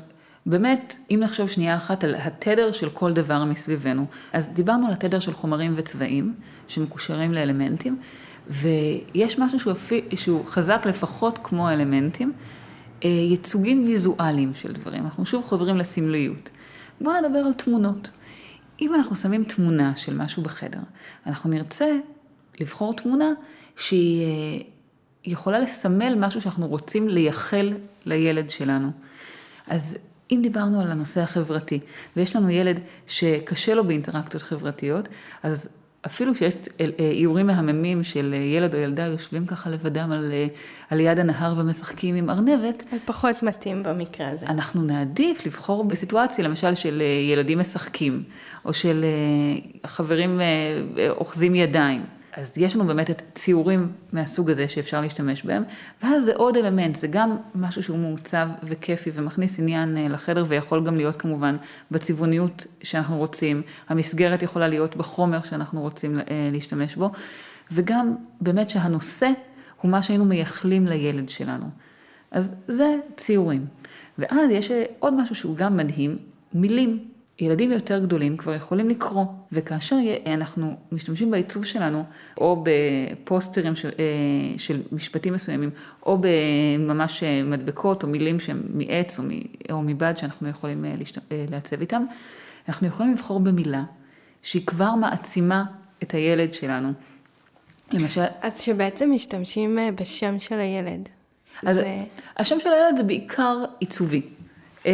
באמת, 0.46 0.96
אם 1.10 1.20
נחשוב 1.22 1.48
שנייה 1.48 1.76
אחת 1.76 2.04
על 2.04 2.14
התדר 2.14 2.72
של 2.72 2.90
כל 2.90 3.12
דבר 3.12 3.44
מסביבנו, 3.44 4.06
אז 4.32 4.48
דיברנו 4.48 4.86
על 4.86 4.92
התדר 4.92 5.18
של 5.18 5.32
חומרים 5.32 5.72
וצבעים, 5.76 6.34
שמקושרים 6.68 7.32
לאלמנטים, 7.32 7.98
ויש 8.48 9.38
משהו 9.38 9.60
שהוא, 9.60 9.74
שהוא 10.14 10.44
חזק 10.44 10.82
לפחות 10.86 11.38
כמו 11.42 11.68
האלמנטים, 11.68 12.32
אה, 13.04 13.08
ייצוגים 13.08 13.84
ויזואליים 13.84 14.54
של 14.54 14.72
דברים. 14.72 15.04
אנחנו 15.04 15.26
שוב 15.26 15.44
חוזרים 15.44 15.76
לסמליות. 15.76 16.50
בואו 17.00 17.14
נדבר 17.20 17.38
על 17.38 17.52
תמונות. 17.52 18.10
אם 18.80 18.94
אנחנו 18.94 19.16
שמים 19.16 19.44
תמונה 19.44 19.96
של 19.96 20.16
משהו 20.16 20.42
בחדר, 20.42 20.80
אנחנו 21.26 21.50
נרצה 21.50 21.86
לבחור 22.60 22.94
תמונה 22.94 23.32
שהיא 23.76 24.22
אה, 24.22 24.62
יכולה 25.24 25.58
לסמל 25.58 26.14
משהו 26.18 26.40
שאנחנו 26.40 26.66
רוצים 26.66 27.08
לייחל 27.08 27.72
לילד 28.04 28.50
שלנו. 28.50 28.90
אז 29.66 29.98
אם 30.32 30.40
דיברנו 30.42 30.80
על 30.80 30.90
הנושא 30.90 31.20
החברתי, 31.20 31.80
ויש 32.16 32.36
לנו 32.36 32.50
ילד 32.50 32.80
שקשה 33.06 33.74
לו 33.74 33.84
באינטראקציות 33.84 34.42
חברתיות, 34.42 35.08
אז 35.42 35.68
אפילו 36.06 36.34
שיש 36.34 36.54
אה, 36.80 36.86
איורים 36.98 37.46
מהממים 37.46 38.04
של 38.04 38.34
ילד 38.34 38.74
או 38.74 38.80
ילדה 38.80 39.06
יושבים 39.06 39.46
ככה 39.46 39.70
לבדם 39.70 40.12
על, 40.12 40.32
אה, 40.32 40.46
על 40.90 41.00
יד 41.00 41.18
הנהר 41.18 41.54
ומשחקים 41.58 42.14
עם 42.14 42.30
ארנבת. 42.30 42.82
זה 42.90 42.96
פחות 43.04 43.42
מתאים 43.42 43.82
במקרה 43.82 44.28
הזה. 44.28 44.46
אנחנו 44.46 44.82
נעדיף 44.82 45.46
לבחור 45.46 45.84
בסיטואציה 45.84 46.44
למשל 46.44 46.74
של 46.74 47.02
אה, 47.02 47.06
ילדים 47.06 47.58
משחקים, 47.58 48.22
או 48.64 48.72
של 48.72 49.04
חברים 49.86 50.40
אוחזים 51.10 51.54
ידיים. 51.54 52.04
אז 52.36 52.58
יש 52.58 52.76
לנו 52.76 52.86
באמת 52.86 53.10
את 53.10 53.22
ציורים 53.34 53.92
מהסוג 54.12 54.50
הזה 54.50 54.68
שאפשר 54.68 55.00
להשתמש 55.00 55.42
בהם, 55.42 55.62
ואז 56.02 56.24
זה 56.24 56.32
עוד 56.34 56.56
אלמנט, 56.56 56.96
זה 56.96 57.06
גם 57.06 57.36
משהו 57.54 57.82
שהוא 57.82 57.98
מעוצב 57.98 58.48
וכיפי 58.62 59.10
ומכניס 59.14 59.58
עניין 59.58 59.96
אה, 59.96 60.08
לחדר 60.08 60.44
ויכול 60.48 60.84
גם 60.84 60.96
להיות 60.96 61.16
כמובן 61.16 61.56
בצבעוניות 61.90 62.66
שאנחנו 62.82 63.18
רוצים, 63.18 63.62
המסגרת 63.88 64.42
יכולה 64.42 64.68
להיות 64.68 64.96
בחומר 64.96 65.40
שאנחנו 65.42 65.80
רוצים 65.80 66.18
אה, 66.18 66.24
להשתמש 66.52 66.96
בו, 66.96 67.10
וגם 67.70 68.14
באמת 68.40 68.70
שהנושא 68.70 69.30
הוא 69.80 69.90
מה 69.90 70.02
שהיינו 70.02 70.24
מייחלים 70.24 70.86
לילד 70.86 71.28
שלנו. 71.28 71.66
אז 72.30 72.54
זה 72.68 72.96
ציורים. 73.16 73.66
ואז 74.18 74.50
יש 74.50 74.70
אה, 74.70 74.84
עוד 74.98 75.14
משהו 75.14 75.34
שהוא 75.34 75.56
גם 75.56 75.76
מדהים, 75.76 76.18
מילים. 76.54 77.11
ילדים 77.40 77.72
יותר 77.72 77.98
גדולים 77.98 78.36
כבר 78.36 78.54
יכולים 78.54 78.88
לקרוא, 78.88 79.24
וכאשר 79.52 79.96
אנחנו 80.26 80.76
משתמשים 80.92 81.30
בעיצוב 81.30 81.64
שלנו, 81.64 82.04
או 82.38 82.64
בפוסטרים 82.64 83.74
של, 83.74 83.88
אה, 83.98 84.58
של 84.58 84.82
משפטים 84.92 85.32
מסוימים, 85.32 85.70
או 86.06 86.18
בממש 86.20 87.22
אה, 87.22 87.42
מדבקות 87.42 88.02
או 88.02 88.08
מילים 88.08 88.40
שהם 88.40 88.62
מעץ 88.74 89.18
או, 89.18 89.24
או 89.70 89.82
מבד 89.82 90.16
שאנחנו 90.16 90.48
יכולים 90.48 90.84
אה, 90.84 90.94
לעצב 91.50 91.80
איתם, 91.80 92.04
אנחנו 92.68 92.86
יכולים 92.86 93.12
לבחור 93.12 93.40
במילה 93.40 93.82
שהיא 94.42 94.66
כבר 94.66 94.94
מעצימה 94.94 95.64
את 96.02 96.14
הילד 96.14 96.54
שלנו. 96.54 96.92
למשל... 97.92 98.24
אז 98.40 98.60
שבעצם 98.60 99.10
משתמשים 99.12 99.78
בשם 99.94 100.38
של 100.38 100.58
הילד. 100.58 101.08
אז 101.66 101.76
זה... 101.76 102.04
השם 102.36 102.56
של 102.60 102.68
הילד 102.68 102.96
זה 102.96 103.02
בעיקר 103.02 103.64
עיצובי. 103.80 104.22
אה, 104.86 104.92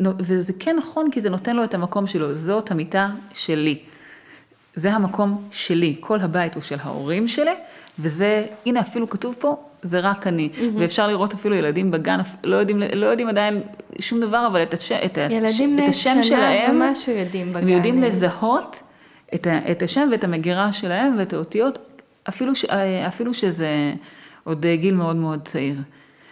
וזה 0.00 0.52
כן 0.58 0.76
נכון 0.76 1.10
כי 1.10 1.20
זה 1.20 1.30
נותן 1.30 1.56
לו 1.56 1.64
את 1.64 1.74
המקום 1.74 2.06
שלו, 2.06 2.34
זאת 2.34 2.70
המיטה 2.70 3.08
שלי. 3.34 3.78
זה 4.74 4.92
המקום 4.92 5.42
שלי, 5.50 5.96
כל 6.00 6.20
הבית 6.20 6.54
הוא 6.54 6.62
של 6.62 6.76
ההורים 6.82 7.28
שלי, 7.28 7.54
וזה, 7.98 8.46
הנה 8.66 8.80
אפילו 8.80 9.08
כתוב 9.08 9.36
פה, 9.38 9.56
זה 9.82 10.00
רק 10.00 10.26
אני. 10.26 10.48
Mm-hmm. 10.52 10.62
ואפשר 10.78 11.06
לראות 11.06 11.34
אפילו 11.34 11.54
ילדים 11.54 11.90
בגן, 11.90 12.20
לא 12.44 12.56
יודעים, 12.56 12.82
לא 12.94 13.06
יודעים 13.06 13.28
עדיין 13.28 13.62
שום 14.00 14.20
דבר, 14.20 14.46
אבל 14.46 14.62
את, 14.62 14.74
הש, 14.74 14.92
את, 14.92 15.18
ילדים 15.30 15.76
את 15.84 15.88
השם 15.88 16.22
שלהם, 16.22 16.52
ילדים 16.52 16.82
ומשהו 16.82 17.12
יודעים 17.12 17.52
בגן. 17.52 17.62
הם 17.62 17.68
יודעים 17.68 18.02
לזהות 18.02 18.82
את, 19.34 19.46
ה, 19.46 19.70
את 19.70 19.82
השם 19.82 20.08
ואת 20.12 20.24
המגירה 20.24 20.72
שלהם 20.72 21.14
ואת 21.18 21.32
האותיות, 21.32 21.78
אפילו, 22.28 22.54
ש, 22.54 22.64
אפילו 23.06 23.34
שזה 23.34 23.92
עוד 24.44 24.66
גיל 24.66 24.94
מאוד 24.94 25.16
מאוד 25.16 25.40
צעיר. 25.44 25.76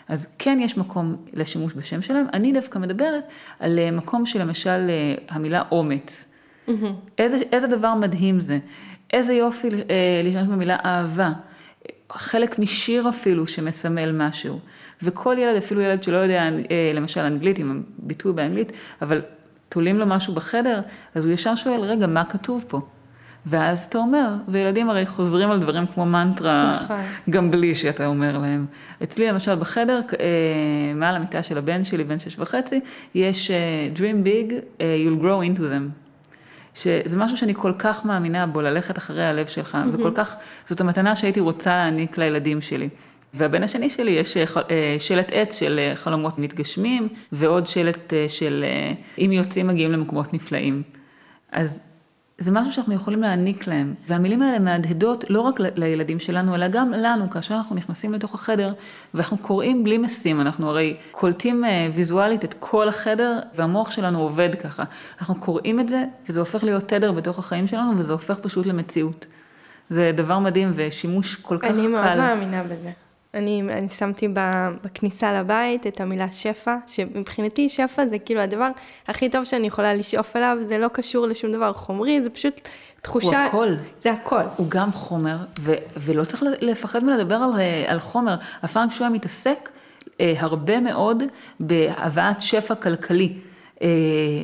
אז 0.08 0.26
כן 0.38 0.58
יש 0.62 0.78
מקום 0.78 1.16
לשימוש 1.32 1.72
בשם 1.74 2.02
שלהם. 2.02 2.26
אני 2.32 2.52
דווקא 2.52 2.78
מדברת 2.78 3.24
על 3.60 3.78
אה, 3.78 3.90
מקום 3.90 4.26
שלמשל 4.26 4.70
אה, 4.88 5.14
המילה 5.28 5.62
אומץ. 5.70 6.24
Mm-hmm. 6.68 6.70
איזה, 7.18 7.36
איזה 7.52 7.66
דבר 7.66 7.94
מדהים 7.94 8.40
זה. 8.40 8.58
איזה 9.12 9.32
יופי 9.32 9.68
אה, 9.68 10.20
להשתמש 10.24 10.48
במילה 10.48 10.76
אהבה. 10.84 11.32
חלק 12.12 12.58
משיר 12.58 13.08
אפילו 13.08 13.46
שמסמל 13.46 14.12
משהו. 14.12 14.58
וכל 15.02 15.36
ילד, 15.38 15.56
אפילו 15.56 15.80
ילד 15.80 16.02
שלא 16.02 16.16
יודע 16.16 16.48
למשל 16.94 17.20
אנגלית, 17.20 17.58
עם 17.58 17.82
הביטוי 17.98 18.32
באנגלית, 18.32 18.72
אבל 19.02 19.22
תולים 19.68 19.98
לו 19.98 20.06
משהו 20.06 20.34
בחדר, 20.34 20.80
אז 21.14 21.24
הוא 21.24 21.32
ישר 21.32 21.54
שואל, 21.54 21.80
רגע, 21.80 22.06
מה 22.06 22.24
כתוב 22.24 22.64
פה? 22.68 22.80
ואז 23.46 23.84
אתה 23.84 23.98
אומר, 23.98 24.34
וילדים 24.48 24.90
הרי 24.90 25.06
חוזרים 25.06 25.50
על 25.50 25.58
דברים 25.58 25.86
כמו 25.86 26.06
מנטרה, 26.06 26.78
נכון. 26.84 27.00
גם 27.30 27.50
בלי 27.50 27.74
שאתה 27.74 28.06
אומר 28.06 28.38
להם. 28.38 28.66
אצלי 29.02 29.28
למשל 29.28 29.54
בחדר, 29.54 30.00
אה, 30.20 30.94
מעל 30.94 31.16
המיטה 31.16 31.42
של 31.42 31.58
הבן 31.58 31.84
שלי, 31.84 32.04
בן 32.04 32.18
שש 32.18 32.38
וחצי, 32.38 32.80
יש 33.14 33.50
uh, 33.50 33.98
Dream 33.98 34.26
big, 34.26 34.52
uh, 34.52 34.80
you'll 34.80 35.22
grow 35.22 35.56
into 35.56 35.60
them. 35.60 36.04
שזה 36.74 37.18
משהו 37.18 37.36
שאני 37.36 37.54
כל 37.54 37.72
כך 37.78 38.04
מאמינה 38.04 38.46
בו, 38.46 38.62
ללכת 38.62 38.98
אחרי 38.98 39.26
הלב 39.26 39.46
שלך, 39.46 39.74
mm-hmm. 39.74 39.98
וכל 39.98 40.10
כך, 40.14 40.36
זאת 40.66 40.80
המתנה 40.80 41.16
שהייתי 41.16 41.40
רוצה 41.40 41.70
להעניק 41.70 42.18
לילדים 42.18 42.60
שלי. 42.60 42.88
והבן 43.34 43.62
השני 43.62 43.90
שלי 43.90 44.10
יש 44.10 44.36
שלט 44.98 45.32
עץ 45.32 45.58
של 45.58 45.80
חלומות 45.94 46.38
מתגשמים, 46.38 47.08
ועוד 47.32 47.66
שלט 47.66 48.12
של 48.28 48.64
אם 49.18 49.32
יוצאים 49.32 49.66
מגיעים 49.66 49.92
למקומות 49.92 50.34
נפלאים. 50.34 50.82
אז 51.52 51.80
זה 52.38 52.50
משהו 52.52 52.72
שאנחנו 52.72 52.94
יכולים 52.94 53.22
להעניק 53.22 53.66
להם. 53.66 53.94
והמילים 54.06 54.42
האלה 54.42 54.58
מהדהדות 54.58 55.24
לא 55.28 55.40
רק 55.40 55.60
לילדים 55.60 56.20
שלנו, 56.20 56.54
אלא 56.54 56.68
גם 56.68 56.92
לנו, 56.92 57.30
כאשר 57.30 57.54
אנחנו 57.54 57.76
נכנסים 57.76 58.12
לתוך 58.12 58.34
החדר, 58.34 58.72
ואנחנו 59.14 59.38
קוראים 59.38 59.84
בלי 59.84 59.98
משים, 59.98 60.40
אנחנו 60.40 60.68
הרי 60.68 60.96
קולטים 61.10 61.64
אה, 61.64 61.88
ויזואלית 61.94 62.44
את 62.44 62.54
כל 62.58 62.88
החדר, 62.88 63.40
והמוח 63.54 63.90
שלנו 63.90 64.20
עובד 64.20 64.54
ככה. 64.54 64.84
אנחנו 65.18 65.34
קוראים 65.34 65.80
את 65.80 65.88
זה, 65.88 66.04
וזה 66.28 66.40
הופך 66.40 66.64
להיות 66.64 66.88
תדר 66.88 67.12
בתוך 67.12 67.38
החיים 67.38 67.66
שלנו, 67.66 67.92
וזה 67.96 68.12
הופך 68.12 68.38
פשוט 68.38 68.66
למציאות. 68.66 69.26
זה 69.90 70.10
דבר 70.14 70.38
מדהים 70.38 70.72
ושימוש 70.74 71.36
כל 71.36 71.58
כך 71.58 71.64
אני 71.64 71.72
קל. 71.74 71.80
אני 71.80 71.88
מאוד 71.88 72.16
מאמינה 72.16 72.62
בזה. 72.62 72.90
אני, 73.34 73.62
אני 73.62 73.88
שמתי 73.88 74.28
בכניסה 74.84 75.40
לבית 75.40 75.86
את 75.86 76.00
המילה 76.00 76.32
שפע, 76.32 76.76
שמבחינתי 76.86 77.68
שפע 77.68 78.06
זה 78.06 78.18
כאילו 78.18 78.40
הדבר 78.40 78.68
הכי 79.08 79.28
טוב 79.28 79.44
שאני 79.44 79.66
יכולה 79.66 79.94
לשאוף 79.94 80.36
אליו, 80.36 80.58
זה 80.60 80.78
לא 80.78 80.88
קשור 80.88 81.26
לשום 81.26 81.52
דבר 81.52 81.72
חומרי, 81.72 82.22
זה 82.22 82.30
פשוט 82.30 82.68
תחושה... 83.02 83.28
הוא 83.28 83.48
הכל. 83.48 83.68
זה 84.02 84.12
הכל. 84.12 84.42
הוא 84.56 84.66
גם 84.68 84.92
חומר, 84.92 85.36
ו, 85.60 85.74
ולא 85.96 86.24
צריך 86.24 86.42
לפחד 86.60 87.04
מלדבר 87.04 87.34
על, 87.34 87.52
על 87.86 87.98
חומר. 87.98 88.34
הפאנק 88.62 88.92
שואה 88.92 89.08
מתעסק 89.08 89.70
אה, 90.20 90.34
הרבה 90.38 90.80
מאוד 90.80 91.22
בהבאת 91.60 92.40
שפע 92.40 92.74
כלכלי. 92.74 93.38
אה, 93.84 93.88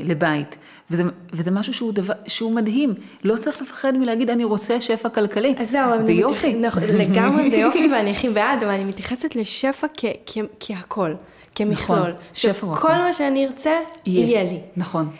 לבית. 0.04 0.58
וזה, 0.90 1.02
וזה 1.32 1.50
משהו 1.50 1.72
שהוא, 1.72 1.92
דבר, 1.92 2.14
שהוא 2.26 2.52
מדהים. 2.52 2.94
לא 3.24 3.36
צריך 3.36 3.62
לפחד 3.62 3.96
מלהגיד, 3.96 4.30
אני 4.30 4.44
רוצה 4.44 4.80
שפע 4.80 5.08
כלכלי. 5.08 5.54
אז 5.58 5.70
זהו, 5.70 6.02
זה 6.02 6.12
יופי. 6.12 6.54
מתייח... 6.54 6.78
נכון, 6.78 6.82
לגמרי 6.96 7.50
זה 7.50 7.56
יופי, 7.56 7.88
ואני 7.92 8.10
הכי 8.10 8.28
בעד, 8.28 8.62
אבל 8.62 8.72
אני 8.72 8.84
מתייחסת 8.84 9.36
לשפע 9.36 9.86
כ, 9.96 10.04
כ, 10.26 10.38
כהכל, 10.60 11.14
כמכלול. 11.54 11.98
נכון, 11.98 12.10
שפע 12.34 12.66
הוא 12.66 12.74
הכל. 12.74 12.88
כל 12.88 12.94
מה 12.94 13.12
שאני 13.12 13.46
ארצה, 13.46 13.78
יהיה. 14.06 14.26
יהיה 14.26 14.44
לי. 14.44 14.60
נכון. 14.76 15.10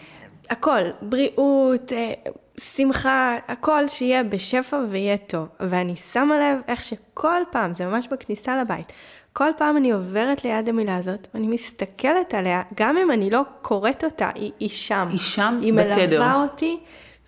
הכל, 0.51 0.81
בריאות, 1.03 1.93
אה, 1.93 2.13
שמחה, 2.61 3.37
הכל 3.49 3.89
שיהיה 3.89 4.23
בשפע 4.23 4.81
ויהיה 4.91 5.17
טוב. 5.17 5.49
ואני 5.61 5.97
שמה 6.13 6.39
לב 6.39 6.61
איך 6.69 6.85
שכל 6.85 7.43
פעם, 7.51 7.73
זה 7.73 7.87
ממש 7.87 8.09
בכניסה 8.11 8.61
לבית, 8.61 8.93
כל 9.33 9.51
פעם 9.57 9.77
אני 9.77 9.91
עוברת 9.91 10.45
ליד 10.45 10.69
המילה 10.69 10.97
הזאת, 10.97 11.29
ואני 11.35 11.47
מסתכלת 11.47 12.35
עליה, 12.35 12.63
גם 12.77 12.97
אם 12.97 13.11
אני 13.11 13.31
לא 13.31 13.43
קוראת 13.63 14.05
אותה, 14.05 14.31
היא, 14.35 14.53
היא 14.61 14.69
שם. 14.69 15.07
היא 15.11 15.19
שם 15.19 15.59
היא 15.63 15.73
בתדר. 15.73 15.95
היא 15.95 16.09
מלווה 16.09 16.43
אותי, 16.43 16.81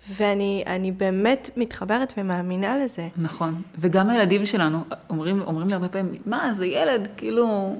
ואני 0.09 0.91
באמת 0.97 1.49
מתחברת 1.57 2.13
ומאמינה 2.17 2.77
לזה. 2.77 3.07
נכון, 3.17 3.61
וגם 3.77 4.09
הילדים 4.09 4.45
שלנו 4.45 4.83
אומרים, 5.09 5.41
אומרים 5.41 5.67
לי 5.67 5.73
הרבה 5.73 5.89
פעמים, 5.89 6.21
מה, 6.25 6.53
זה 6.53 6.65
ילד, 6.65 7.07
כאילו, 7.17 7.75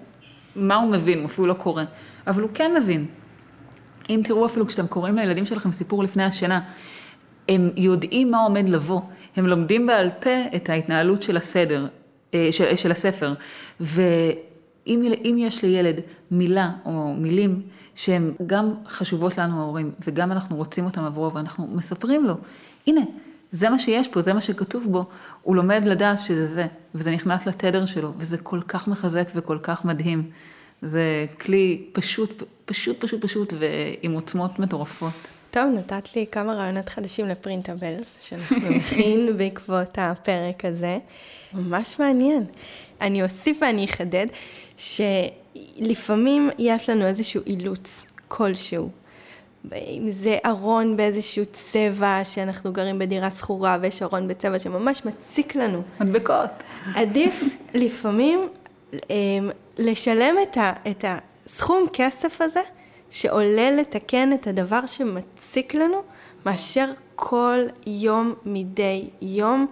מה 0.55 0.75
הוא 0.75 0.91
מבין, 0.91 1.19
הוא 1.19 1.25
אפילו 1.25 1.47
לא 1.47 1.53
קורא. 1.53 1.83
אבל 2.27 2.41
הוא 2.41 2.49
כן 2.53 2.71
מבין. 2.77 3.05
אם 4.09 4.21
תראו 4.23 4.45
אפילו 4.45 4.67
כשאתם 4.67 4.87
קוראים 4.87 5.15
לילדים 5.15 5.45
שלכם 5.45 5.71
סיפור 5.71 6.03
לפני 6.03 6.23
השינה, 6.23 6.61
הם 7.49 7.69
יודעים 7.75 8.31
מה 8.31 8.37
עומד 8.37 8.69
לבוא, 8.69 9.01
הם 9.35 9.47
לומדים 9.47 9.87
בעל 9.87 10.09
פה 10.19 10.55
את 10.55 10.69
ההתנהלות 10.69 11.23
של 11.23 11.37
הסדר. 11.37 11.87
אה, 12.33 12.47
של, 12.51 12.75
של 12.75 12.91
הספר. 12.91 13.33
ואם 13.79 15.35
יש 15.37 15.63
לילד 15.63 15.95
מילה 16.31 16.69
או 16.85 17.13
מילים 17.17 17.61
שהן 17.95 18.31
גם 18.45 18.73
חשובות 18.87 19.37
לנו 19.37 19.61
ההורים, 19.61 19.91
וגם 20.07 20.31
אנחנו 20.31 20.55
רוצים 20.55 20.85
אותם 20.85 21.03
עבורו, 21.03 21.33
ואנחנו 21.33 21.67
מספרים 21.67 22.25
לו, 22.25 22.37
הנה, 22.87 23.01
זה 23.51 23.69
מה 23.69 23.79
שיש 23.79 24.07
פה, 24.07 24.21
זה 24.21 24.33
מה 24.33 24.41
שכתוב 24.41 24.87
בו, 24.91 25.05
הוא 25.41 25.55
לומד 25.55 25.85
לדעת 25.85 26.19
שזה 26.19 26.45
זה, 26.45 26.65
וזה 26.95 27.11
נכנס 27.11 27.45
לתדר 27.45 27.85
שלו, 27.85 28.13
וזה 28.17 28.37
כל 28.37 28.61
כך 28.67 28.87
מחזק 28.87 29.27
וכל 29.35 29.57
כך 29.63 29.85
מדהים. 29.85 30.29
זה 30.81 31.25
כלי 31.39 31.85
פשוט, 31.91 32.43
פשוט, 32.65 32.99
פשוט, 32.99 33.25
פשוט, 33.25 33.53
ועם 33.59 34.11
עוצמות 34.11 34.59
מטורפות. 34.59 35.13
טוב, 35.53 35.63
נתת 35.73 36.15
לי 36.15 36.25
כמה 36.31 36.53
רעיונות 36.53 36.89
חדשים 36.89 37.27
לפרינטבלס, 37.27 38.27
שאנחנו 38.27 38.69
נכין 38.77 39.37
בעקבות 39.37 39.97
הפרק 39.97 40.65
הזה. 40.65 40.97
ממש 41.53 41.99
מעניין. 41.99 42.45
אני 43.01 43.23
אוסיף 43.23 43.57
ואני 43.61 43.85
אחדד, 43.85 44.25
שלפעמים 44.77 46.49
יש 46.59 46.89
לנו 46.89 47.05
איזשהו 47.05 47.41
אילוץ 47.45 48.05
כלשהו. 48.27 48.89
אם 49.73 50.07
זה 50.11 50.37
ארון 50.45 50.97
באיזשהו 50.97 51.45
צבע, 51.51 52.21
שאנחנו 52.23 52.73
גרים 52.73 52.99
בדירה 52.99 53.31
שכורה 53.31 53.77
ויש 53.81 54.01
ארון 54.01 54.27
בצבע 54.27 54.59
שממש 54.59 55.05
מציק 55.05 55.55
לנו. 55.55 55.81
מדבקות. 55.99 56.63
עדיף 56.95 57.43
לפעמים 57.73 58.47
אמ, 59.09 59.49
לשלם 59.77 60.35
את, 60.43 60.57
ה, 60.57 60.73
את 60.91 61.05
הסכום 61.07 61.85
כסף 61.93 62.41
הזה, 62.41 62.61
שעולה 63.13 63.71
לתקן 63.71 64.33
את 64.33 64.47
הדבר 64.47 64.85
שמציק 64.85 65.73
לנו, 65.75 65.97
מאשר 66.45 66.91
כל 67.15 67.57
יום 67.87 68.33
מדי 68.45 69.09
יום. 69.21 69.67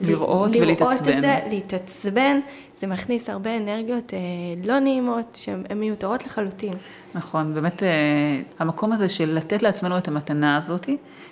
לראות 0.00 0.56
ל- 0.56 0.62
ולהתעצבן. 0.62 0.90
לראות 0.90 1.08
את 1.16 1.20
זה, 1.20 1.38
להתעצבן, 1.50 2.40
זה 2.74 2.86
מכניס 2.86 3.30
הרבה 3.30 3.56
אנרגיות 3.56 4.14
אה, 4.14 4.18
לא 4.64 4.78
נעימות, 4.78 5.38
שהן 5.40 5.62
מיותרות 5.76 6.26
לחלוטין. 6.26 6.74
נכון, 7.14 7.54
באמת 7.54 7.82
אה, 7.82 7.88
המקום 8.58 8.92
הזה 8.92 9.08
של 9.08 9.30
לתת 9.34 9.62
לעצמנו 9.62 9.98
את 9.98 10.08
המתנה 10.08 10.56
הזאת, 10.56 10.88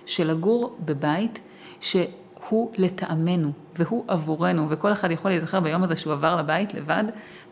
של 0.07 0.31
לגור 0.31 0.77
בבית, 0.85 1.41
שהוא 1.81 2.71
לטעמנו, 2.77 3.53
והוא 3.77 4.05
עבורנו, 4.09 4.67
וכל 4.71 4.93
אחד 4.93 5.11
יכול 5.11 5.31
להיזכר 5.31 5.61
ביום 5.61 5.83
הזה 5.83 5.97
שהוא 5.97 6.12
עבר 6.12 6.37
לבית 6.37 6.75
לבד, 6.75 7.05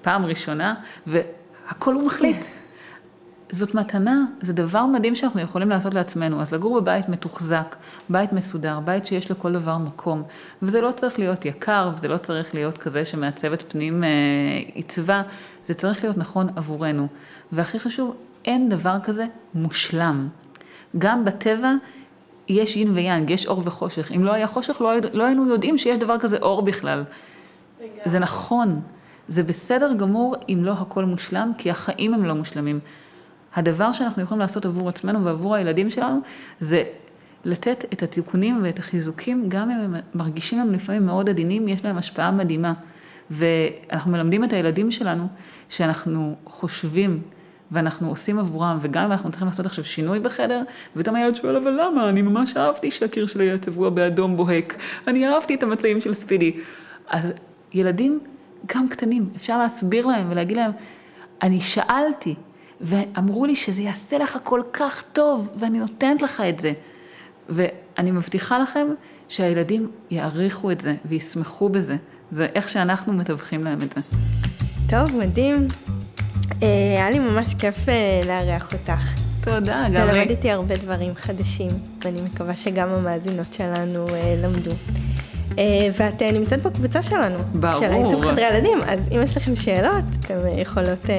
פעם 0.03 0.27
ראשונה, 0.27 0.75
והכל 1.07 1.95
הוא 1.95 2.07
מחליט. 2.07 2.47
זאת 3.53 3.75
מתנה, 3.75 4.25
זה 4.41 4.53
דבר 4.53 4.87
מדהים 4.87 5.15
שאנחנו 5.15 5.41
יכולים 5.41 5.71
לעשות 5.71 5.95
לעצמנו. 5.95 6.41
אז 6.41 6.53
לגור 6.53 6.81
בבית 6.81 7.09
מתוחזק, 7.09 7.77
בית 8.09 8.33
מסודר, 8.33 8.81
בית 8.81 9.07
שיש 9.07 9.31
לכל 9.31 9.53
דבר 9.53 9.79
מקום. 9.79 10.23
וזה 10.63 10.81
לא 10.81 10.91
צריך 10.91 11.19
להיות 11.19 11.45
יקר, 11.45 11.91
וזה 11.95 12.09
לא 12.09 12.17
צריך 12.17 12.55
להיות 12.55 12.79
כזה 12.79 13.05
שמעצבת 13.05 13.73
פנים 13.73 14.05
אה, 14.05 14.09
עיצבה, 14.75 15.23
זה 15.65 15.75
צריך 15.75 16.05
להיות 16.05 16.19
נכון 16.19 16.47
עבורנו. 16.57 17.07
והכי 17.53 17.79
חשוב, 17.79 18.15
אין 18.45 18.69
דבר 18.69 18.97
כזה 19.03 19.27
מושלם. 19.55 20.29
גם 20.99 21.25
בטבע 21.25 21.73
יש 22.49 22.77
יין 22.77 22.91
ויאנג, 22.91 23.31
יש 23.31 23.47
אור 23.47 23.63
וחושך. 23.65 24.13
אם 24.13 24.25
לא 24.25 24.33
היה 24.33 24.47
חושך, 24.47 24.81
לא, 24.81 24.93
לא 25.13 25.27
היינו 25.27 25.47
יודעים 25.47 25.79
שיש 25.79 25.99
דבר 25.99 26.19
כזה 26.19 26.39
אור 26.39 26.63
בכלל. 26.63 27.05
זה 28.05 28.19
נכון. 28.19 28.81
זה 29.29 29.43
בסדר 29.43 29.93
גמור 29.93 30.37
אם 30.49 30.61
לא 30.65 30.73
הכל 30.73 31.05
מושלם, 31.05 31.53
כי 31.59 31.71
החיים 31.71 32.15
הם 32.15 32.25
לא 32.25 32.35
מושלמים. 32.35 32.81
הדבר 33.55 33.93
שאנחנו 33.93 34.23
יכולים 34.23 34.41
לעשות 34.41 34.67
עבור 34.67 34.89
עצמנו 34.89 35.25
ועבור 35.25 35.55
הילדים 35.55 35.91
שלנו, 35.91 36.21
זה 36.61 36.85
לתת 37.45 37.85
את 37.93 38.03
התיקונים 38.03 38.61
ואת 38.63 38.79
החיזוקים, 38.79 39.45
גם 39.49 39.71
אם 39.71 39.79
הם 39.79 39.95
מרגישים 40.15 40.59
לנו 40.59 40.73
לפעמים 40.73 41.07
מאוד 41.07 41.31
עדינים, 41.31 41.69
יש 41.69 41.85
להם 41.85 41.99
השפעה 41.99 42.31
מדהימה. 42.31 42.73
ואנחנו 43.31 44.13
מלמדים 44.13 44.45
את 44.45 44.53
הילדים 44.53 44.91
שלנו 44.91 45.27
שאנחנו 45.69 46.37
חושבים 46.45 47.23
ואנחנו 47.71 48.09
עושים 48.09 48.39
עבורם, 48.39 48.79
וגם 48.81 49.05
אם 49.05 49.13
אנחנו 49.13 49.31
צריכים 49.31 49.49
לעשות 49.49 49.67
עכשיו 49.67 49.85
שינוי 49.85 50.21
בחדר, 50.21 50.63
ופתאום 50.97 51.17
הילד 51.17 51.35
שואל, 51.35 51.57
אבל 51.57 51.81
למה? 51.81 52.09
אני 52.09 52.23
ממש 52.23 52.57
אהבתי 52.57 52.91
שהקיר 52.91 53.27
שלי 53.27 53.45
יהיה 53.45 53.59
צבוע 53.59 53.91
באדום 53.91 54.37
בוהק, 54.37 54.77
אני 55.07 55.29
אהבתי 55.29 55.55
את 55.55 55.63
המצעים 55.63 56.01
של 56.01 56.15
ספידי. 56.15 56.57
אז 57.09 57.33
ילדים, 57.73 58.21
גם 58.75 58.89
קטנים, 58.89 59.29
אפשר 59.37 59.59
להסביר 59.59 60.07
להם 60.07 60.27
ולהגיד 60.31 60.57
להם, 60.57 60.71
אני 61.43 61.61
שאלתי, 61.61 62.35
ואמרו 62.83 63.47
לי 63.47 63.57
שזה 63.57 63.83
יעשה 63.83 64.19
לך 64.19 64.39
כל 64.43 64.61
כך 64.73 65.05
טוב, 65.13 65.51
ואני 65.57 65.79
נותנת 65.79 66.23
לך 66.23 66.43
את 66.49 66.61
זה. 66.61 66.73
ואני 67.49 68.11
מבטיחה 68.11 68.59
לכם 68.59 68.87
שהילדים 69.29 69.91
יעריכו 70.11 70.71
את 70.71 70.81
זה 70.81 70.95
וישמחו 71.05 71.69
בזה. 71.69 71.97
זה 72.31 72.47
איך 72.55 72.69
שאנחנו 72.69 73.13
מתווכים 73.13 73.65
להם 73.65 73.79
את 73.83 73.93
זה. 73.93 74.01
טוב, 74.89 75.17
מדהים. 75.17 75.69
אה, 76.63 76.69
היה 76.97 77.11
לי 77.11 77.19
ממש 77.19 77.55
כיף 77.55 77.89
אה, 77.89 78.21
לארח 78.27 78.73
אותך. 78.73 79.15
תודה, 79.41 79.85
גם 79.95 80.07
לי. 80.07 80.13
ולמדתי 80.13 80.51
הרבה 80.51 80.77
דברים 80.77 81.15
חדשים, 81.15 81.71
ואני 82.05 82.21
מקווה 82.21 82.57
שגם 82.57 82.89
המאזינות 82.89 83.53
שלנו 83.53 84.09
אה, 84.09 84.35
למדו. 84.43 84.71
אה, 85.59 85.89
ואת 85.99 86.23
אה, 86.23 86.33
נמצאת 86.33 86.63
בקבוצה 86.63 87.03
שלנו. 87.03 87.39
ברור. 87.55 87.81
של 87.81 87.93
עיצוב 87.93 88.25
חדרי 88.25 88.45
ילדים, 88.45 88.79
אז 88.87 89.09
אם 89.15 89.23
יש 89.23 89.37
לכם 89.37 89.57
שאלות, 89.57 90.05
אתן 90.21 90.35
אה, 90.47 90.61
יכולות 90.61 91.11
אה, 91.11 91.15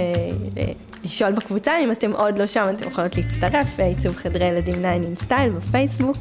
אה, 0.58 0.72
לשאול 1.06 1.32
בקבוצה, 1.32 1.72
אם 1.84 1.92
אתם 1.92 2.12
עוד 2.12 2.38
לא 2.38 2.48
שם, 2.48 2.68
אתן 2.76 2.88
יכולות 2.88 3.18
להצטרף, 3.18 3.80
עיצוב 3.80 4.16
חדרי 4.16 4.46
ילדים 4.46 4.76
9 4.76 4.96
in 4.96 5.30
style 5.30 5.52
בפייסבוק. 5.58 6.18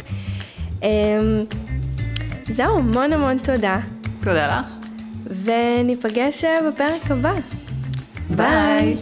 אה, 0.83 0.89
זהו, 2.49 2.78
המון 2.78 3.12
המון 3.12 3.39
תודה, 3.39 3.80
תודה 4.22 4.61
לך. 4.61 4.66
וניפגש 5.45 6.45
אה, 6.45 6.59
בפרק 6.68 7.11
הבא. 7.11 7.33
ביי. 8.30 8.97